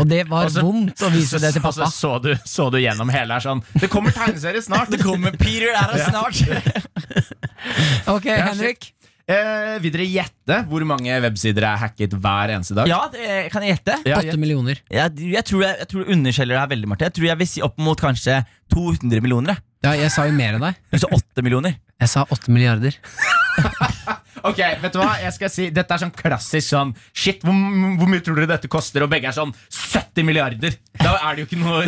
[0.00, 2.78] Og det var Også, vondt å vise det til Og så så du, så du
[2.78, 4.90] gjennom hele her sånn Det kommer tegneserie snart!
[4.94, 6.40] Det kommer Peter er her snart.
[8.10, 8.92] Ok, Henrik.
[9.30, 12.90] Eh, vil dere gjette hvor mange websider er hacket hver eneste dag?
[12.90, 13.98] ja, det kan jeg gjette.
[14.10, 14.80] Ja, 8 millioner.
[14.90, 17.06] Jeg, jeg, tror jeg, jeg tror du underskjeller det her veldig, Marte.
[17.06, 18.40] Jeg tror jeg vil si opp mot kanskje
[18.74, 19.54] 200 millioner.
[19.54, 19.66] jeg.
[19.86, 20.80] Ja, jeg sa jo mer enn deg.
[20.90, 21.78] Du sa 8 millioner.
[22.00, 22.98] Jeg sa 8 milliarder.
[24.46, 25.18] Ok, vet du hva?
[25.20, 27.52] Jeg skal si Dette er sånn klassisk sånn Shit, hvor,
[28.00, 29.04] hvor mye tror dere dette koster?
[29.04, 30.78] Og begge er sånn 70 milliarder.
[30.96, 31.82] Da er det jo ikke noe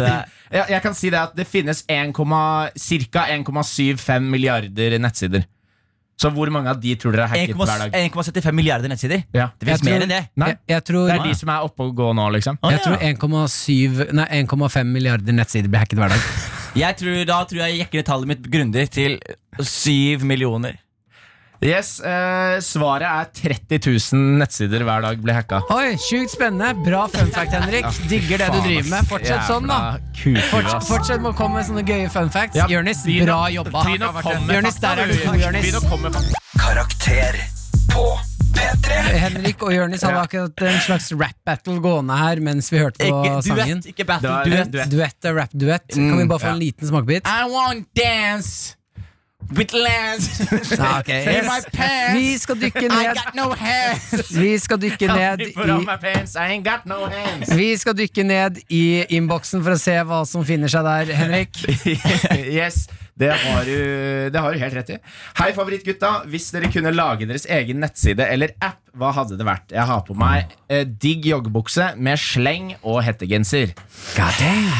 [0.53, 3.25] jeg, jeg kan si det at det finnes ca.
[3.33, 5.47] 1,75 milliarder nettsider.
[6.23, 7.97] Så hvor mange av de tror dere er hacket hver dag?
[7.99, 9.25] 1,75 milliarder nettsider.
[9.35, 9.49] Ja.
[9.59, 10.23] Det finnes mer enn det.
[10.39, 12.61] Nei, Jeg, jeg tror, det er de som er oppe og gå nå, liksom.
[12.63, 12.83] Jeg ja.
[12.87, 16.27] tror 1,5 milliarder nettsider blir hacket hver dag.
[16.73, 19.19] Jeg tror, da tror jeg jekker tallet mitt grundig til
[19.61, 20.79] 7 millioner.
[21.63, 25.61] Yes, eh, Svaret er 30 000 nettsider hver dag blir hacka.
[25.71, 26.73] Oi, Sjukt spennende.
[26.83, 27.87] Bra fun fact, Henrik.
[28.11, 29.07] Digger det du driver med.
[29.13, 29.79] Fortsett sånn, da.
[30.19, 32.59] Kuker, fortsett med å komme med sånne gøye fun facts.
[32.59, 33.85] Ja, Jørnis, bra jobba.
[33.87, 36.43] fakta, der er du god, fakta.
[36.59, 37.39] Karakter
[37.95, 38.09] på
[38.59, 38.99] P3.
[39.23, 43.39] Henrik og Jørnis hadde akkurat en slags rap-battle gående her mens vi hørte på Ikke
[43.47, 43.79] sangen.
[43.79, 44.35] duett, ikke battle.
[44.51, 44.75] Duett.
[44.75, 44.91] duett.
[44.99, 45.89] Duett er rap-duett.
[45.95, 47.31] Kan vi bare få en liten smakebit?
[47.31, 48.75] I want dance
[49.51, 50.41] with Lance.
[51.01, 51.23] okay.
[51.23, 51.39] ok.
[51.39, 52.15] In my pants.
[52.17, 54.31] Vi skal dykke I ned got no hands.
[54.43, 55.53] Vi skal dykke ned i
[55.85, 57.09] my pants, I ain't got no.
[57.57, 61.59] Vi skal dykke ned i innboksen for å se hva som finner seg der, Henrik.
[62.61, 62.87] yes,
[63.19, 63.77] det har, du,
[64.33, 64.99] det har du helt rett i.
[65.39, 66.13] Hei, favorittgutta.
[66.33, 69.73] Hvis dere kunne lage deres egen nettside eller app, hva hadde det vært?
[69.73, 73.75] Jeg har på meg eh, digg joggebukse med sleng og hettegenser.
[74.17, 74.77] God damn.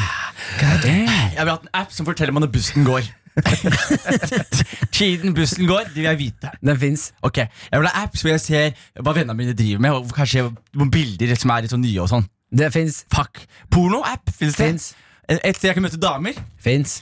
[0.59, 1.11] God damn.
[1.33, 3.05] Jeg vil ha en app som forteller meg når bussen går.
[4.95, 6.51] Tiden bussen går, det vil jeg vite.
[6.61, 7.07] Den fins.
[7.21, 10.45] Ok, Jeg vil ha apps hvor jeg ser hva vennene mine driver med, og kanskje
[10.73, 12.01] noen bilder som er litt sånn nye.
[12.03, 13.03] og sånn Det fins.
[13.13, 14.69] Fuck, Porno-app fins det?
[14.69, 14.91] Fins.
[15.29, 16.37] Et sted jeg kan møte damer?
[16.61, 16.99] Fins.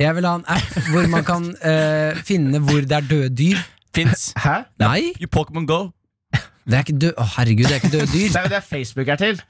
[0.00, 3.60] Jeg vil ha en app hvor man kan uh, finne hvor det er døde dyr.
[3.94, 4.30] Fins.
[4.38, 4.62] Hæ?
[4.80, 5.90] Nei, Pokémon Go?
[6.70, 8.28] Det er ikke død Å, herregud, det er ikke døde dyr.
[8.30, 9.40] Det er jo det Facebook er til.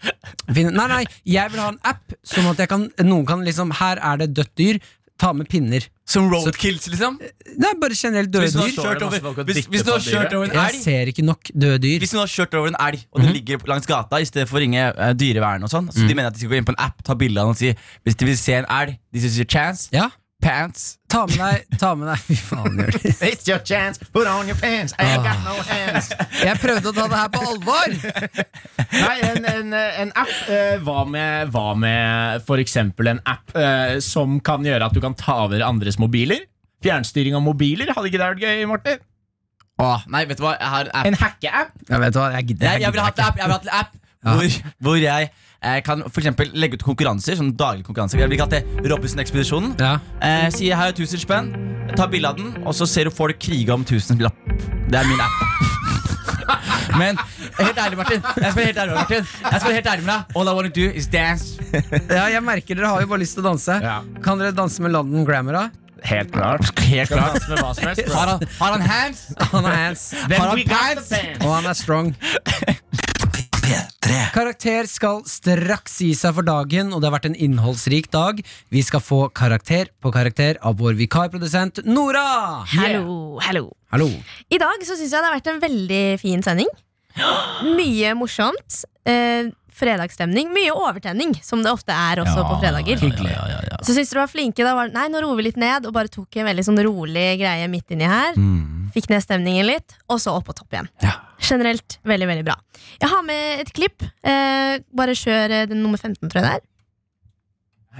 [0.56, 4.00] Nei, nei, jeg vil ha en app sånn at jeg kan, noen kan liksom Her
[4.12, 4.80] er det dødt dyr.
[5.20, 5.84] Ta med pinner.
[6.08, 7.18] Som roadkills, liksom?
[7.60, 9.44] Nei, bare generelt døde dyr.
[9.50, 11.98] hvis, hvis du har kjørt over en elg Jeg ser ikke nok døde dyr.
[12.02, 14.58] Hvis du har kjørt over en elg, og den ligger langs gata i stedet for
[14.58, 16.72] å ringe eh, dyrevern, og sånn Så de mener at de skal gå inn på
[16.72, 17.74] en app, ta bilde av den og si
[18.08, 19.86] Hvis de vil se en elg, this is your chance.
[19.94, 20.08] Ja,
[20.40, 20.96] Pants.
[21.10, 23.18] ta med deg Ta med deg Fy faen, Jonis.
[23.26, 26.08] It's your chance, put on your pants, I ain't got no hands.
[26.40, 27.96] Jeg prøvde å ta det her på alvor!
[28.94, 33.98] Nei, en, en, en app eh, Hva med, hva med for eksempel en app eh,
[34.04, 36.46] som kan gjøre at du kan ta over andres mobiler?
[36.80, 39.00] Fjernstyring av mobiler, hadde ikke det vært gøy, Martin?
[39.80, 40.56] Åh, nei, vet du hva?
[40.60, 41.06] Jeg har en app.
[41.08, 41.76] En hacke-app?
[41.88, 43.60] Jeg vet hva, jeg gidder Jeg, jeg vil ha gidder en app, jeg vil ha
[43.64, 45.30] en app hvor, hvor jeg
[45.62, 47.36] eh, kan for eksempel legge ut konkurranser.
[47.38, 49.74] Sånn daglige konkurranser Jeg blir kalt det Robinson-ekspedisjonen.
[49.80, 49.96] Ja.
[50.20, 51.52] Eh, sier her er 1000 spenn,
[51.96, 54.36] ta bilde av den, og så ser du folk krige om 1000 lapp.
[54.90, 55.36] Det er min app.
[57.00, 57.18] Men
[57.60, 58.22] helt ærlig, Martin.
[58.24, 60.54] Jeg skal være helt ærlig, Martin Jeg skal være helt ærlig med deg All I
[60.56, 61.60] wanna do is dance.
[62.10, 63.76] ja, jeg merker dere har jo bare lyst til å danse.
[63.84, 64.00] Ja.
[64.24, 65.64] Kan dere danse med London Grammar, da?
[66.10, 66.66] Helt klart.
[66.90, 67.42] Helt klart.
[67.46, 69.26] Har han, har han hands?
[69.52, 71.08] Han har hands, Then Har han we got pants?
[71.08, 71.44] the pants.
[71.46, 72.14] og han er strong.
[73.60, 74.16] P3.
[74.34, 78.40] Karakter skal straks gi seg for dagen, og det har vært en innholdsrik dag.
[78.72, 82.64] Vi skal få karakter på karakter av vår vikarprodusent Nora!
[82.72, 83.66] Hallo, hallo.
[83.92, 84.08] Hallo.
[84.52, 86.70] I dag så syns jeg det har vært en veldig fin sending.
[87.78, 88.82] Mye morsomt.
[89.08, 89.50] Eh,
[89.80, 90.50] fredagsstemning.
[90.54, 93.00] Mye overtenning, som det ofte er også på fredager.
[93.24, 94.64] Ja, ja, ja, Så syns du var flinke.
[94.66, 97.32] Da var, nei, nå roer vi litt ned, og bare tok en veldig sånn rolig
[97.40, 98.36] greie midt inni her.
[98.94, 100.88] Fikk ned stemningen litt, og så opp på topp igjen.
[101.04, 101.16] Ja.
[101.40, 102.56] Generelt veldig, veldig bra.
[103.00, 104.02] Jeg har med et klipp.
[104.22, 106.66] Eh, bare kjør eh, den nummer 15, tror jeg det er.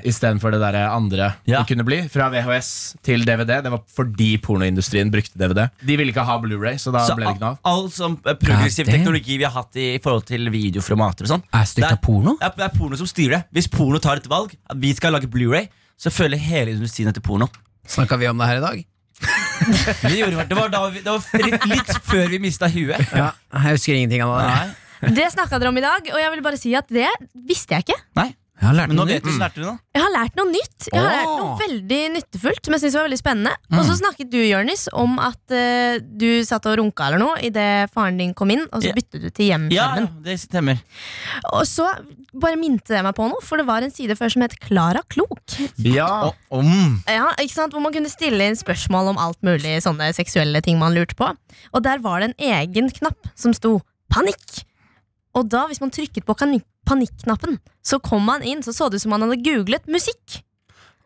[0.07, 1.59] Istedenfor det der andre Ja.
[1.61, 1.97] det kunne bli.
[2.09, 3.59] Fra VHS til DVD.
[3.65, 5.67] Det var fordi pornoindustrien brukte DVD.
[5.85, 7.59] De ville ikke ha Blu-ray, så da Så ble det ikke noe av.
[7.65, 9.01] all, sånn eh, progressiv God damn.
[9.01, 12.37] teknologi vi har hatt i forhold til videoformater og sånn Er stygt av porno?
[12.39, 13.43] Det er, det er porno som styrer det.
[13.53, 15.67] Hvis porno tar et valg, at vi skal lage Blu-ray,
[15.99, 17.51] så følger hele industrien etter porno.
[17.87, 18.85] Snakka vi om det her i dag?
[20.11, 23.03] Vi gjorde, det, var da vi, det var litt, litt før vi mista huet.
[23.13, 24.47] Ja, Jeg husker ingenting av det.
[24.51, 27.77] Nei, Det snakka dere om i dag, og jeg vil bare si at det visste
[27.79, 27.99] jeg ikke.
[28.21, 28.31] nei.
[28.61, 29.25] Jeg har lært Men nå noe vet nytt.
[29.25, 29.79] du, så lærte du noe.
[29.97, 30.89] Jeg har lært noe nytt.
[30.93, 31.15] Jeg har Åh.
[31.17, 33.53] lært noe veldig nyttefullt som jeg synes var veldig spennende.
[33.73, 37.89] Og så snakket du, Jørnis, om at eh, du satt og runka eller noe idet
[37.95, 38.93] faren din kom inn, og så Ja.
[38.99, 40.07] byttet du til Ja, hjem-skjermen.
[40.13, 40.83] ja, det stemmer.
[41.55, 41.89] Og så
[42.37, 45.03] bare minte det meg på noe, for det var en side før som het Klara
[45.09, 45.41] Klok.
[45.79, 46.11] Ja.
[46.29, 47.03] Og, om.
[47.09, 47.73] Ja, ikke sant?
[47.73, 51.33] Hvor man kunne stille inn spørsmål om alt mulig sånne seksuelle ting man lurte på.
[51.73, 53.81] Og der var det en egen knapp som sto
[54.13, 54.65] 'panikk'.
[55.35, 58.99] Og da, hvis man trykket på kanik- panikknappen, så kom han inn, så så det
[59.01, 60.41] ut som han hadde googlet musikk.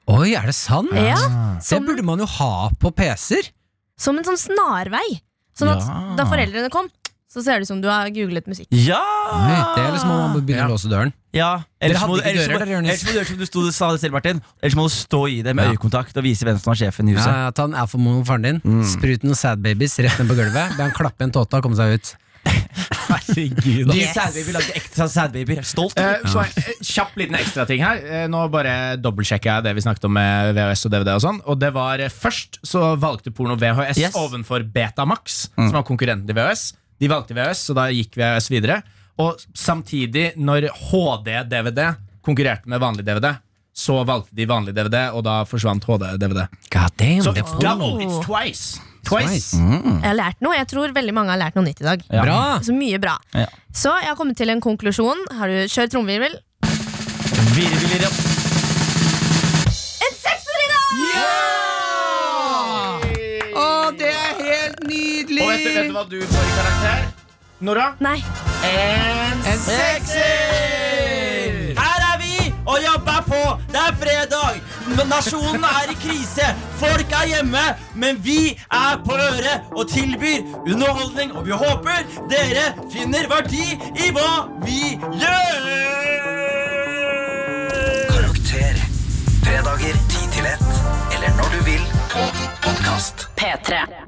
[0.09, 0.91] Oi, er det sant?
[0.93, 1.17] Ja,
[1.57, 3.53] Det som, burde man jo ha på PC-er.
[3.97, 5.21] som en sånn snarvei.
[5.57, 6.17] Sånn at Ja.
[6.19, 6.89] da foreldrene kom,
[7.31, 8.67] så ser det ut som du har googlet musikk.
[8.71, 8.99] Ja!
[9.01, 11.13] Nei, Det er liksom om man begynner begynne å låse døren.
[11.33, 13.91] Ja, ellers må, du- ellers, dører må, ellers må du gjøre som du stod, sa
[13.93, 14.43] det selv, Martin.
[14.63, 15.73] Ellers må du stå i det med Ja.
[15.73, 17.27] øyekontakt og vise hvem som er sjefen i huset.
[17.33, 20.77] Ja, ta en alfamoen med faren din, sprut noen sad babies rett ned på gulvet,
[20.77, 22.15] be han klappe en tåta og komme seg ut.
[22.45, 23.91] Herregud.
[23.93, 25.57] De sadbaby lagde ekstra sadbaby.
[25.67, 25.99] Stolt.
[26.01, 28.01] Eh, så, eh, kjapp liten ekstrating her.
[28.05, 31.15] Eh, nå bare dobbeltsjekker jeg det vi snakket om med VHS og DVD.
[31.17, 34.15] og sånn Og det var eh, Først så valgte porno VHS Yes.
[34.19, 36.73] ovenfor Betamax, som var konkurrenten til VHS.
[37.01, 38.83] De valgte VHS, så da gikk VHS videre.
[39.19, 41.95] Og samtidig, når HD-DVD
[42.25, 43.37] konkurrerte med vanlig DVD,
[43.75, 46.47] så valgte de vanlig DVD, og da forsvant HD-DVD.
[46.71, 48.81] God damn, Så det er double, it's twice.
[49.09, 49.57] Twice.
[49.61, 50.01] Mm.
[50.01, 50.55] Jeg har lært noe.
[50.57, 52.05] Jeg tror veldig mange har lært noe nytt i dag.
[52.11, 52.41] Bra!
[52.65, 53.17] Så mye bra.
[53.37, 53.47] Ja.
[53.75, 55.25] Så jeg har kommet til en konklusjon.
[55.39, 56.35] Har du kjørt trommevirvel?
[60.05, 60.89] En sekser i dag!
[63.55, 63.67] Å,
[63.99, 65.43] det er helt nydelig!
[65.45, 66.99] Og vet du, vet du hva du får i karakter?
[67.65, 67.87] Nora?
[68.05, 68.19] Nei.
[68.69, 71.45] En Sekser!
[71.79, 73.41] Her er vi og jobber på.
[73.71, 74.59] Det er fredag.
[74.87, 76.47] Nasjonen er i krise.
[76.81, 77.65] Folk er hjemme.
[77.95, 81.33] Men vi er på øret og tilbyr underholdning.
[81.33, 83.65] Og vi håper dere finner verdi
[84.05, 84.31] i hva
[84.65, 85.69] vi gjør.
[88.13, 88.81] Karakter.
[89.45, 90.65] Fredager 10 til 1.
[91.17, 92.29] Eller når du vil på
[92.63, 93.29] podkast.
[93.41, 94.04] P3.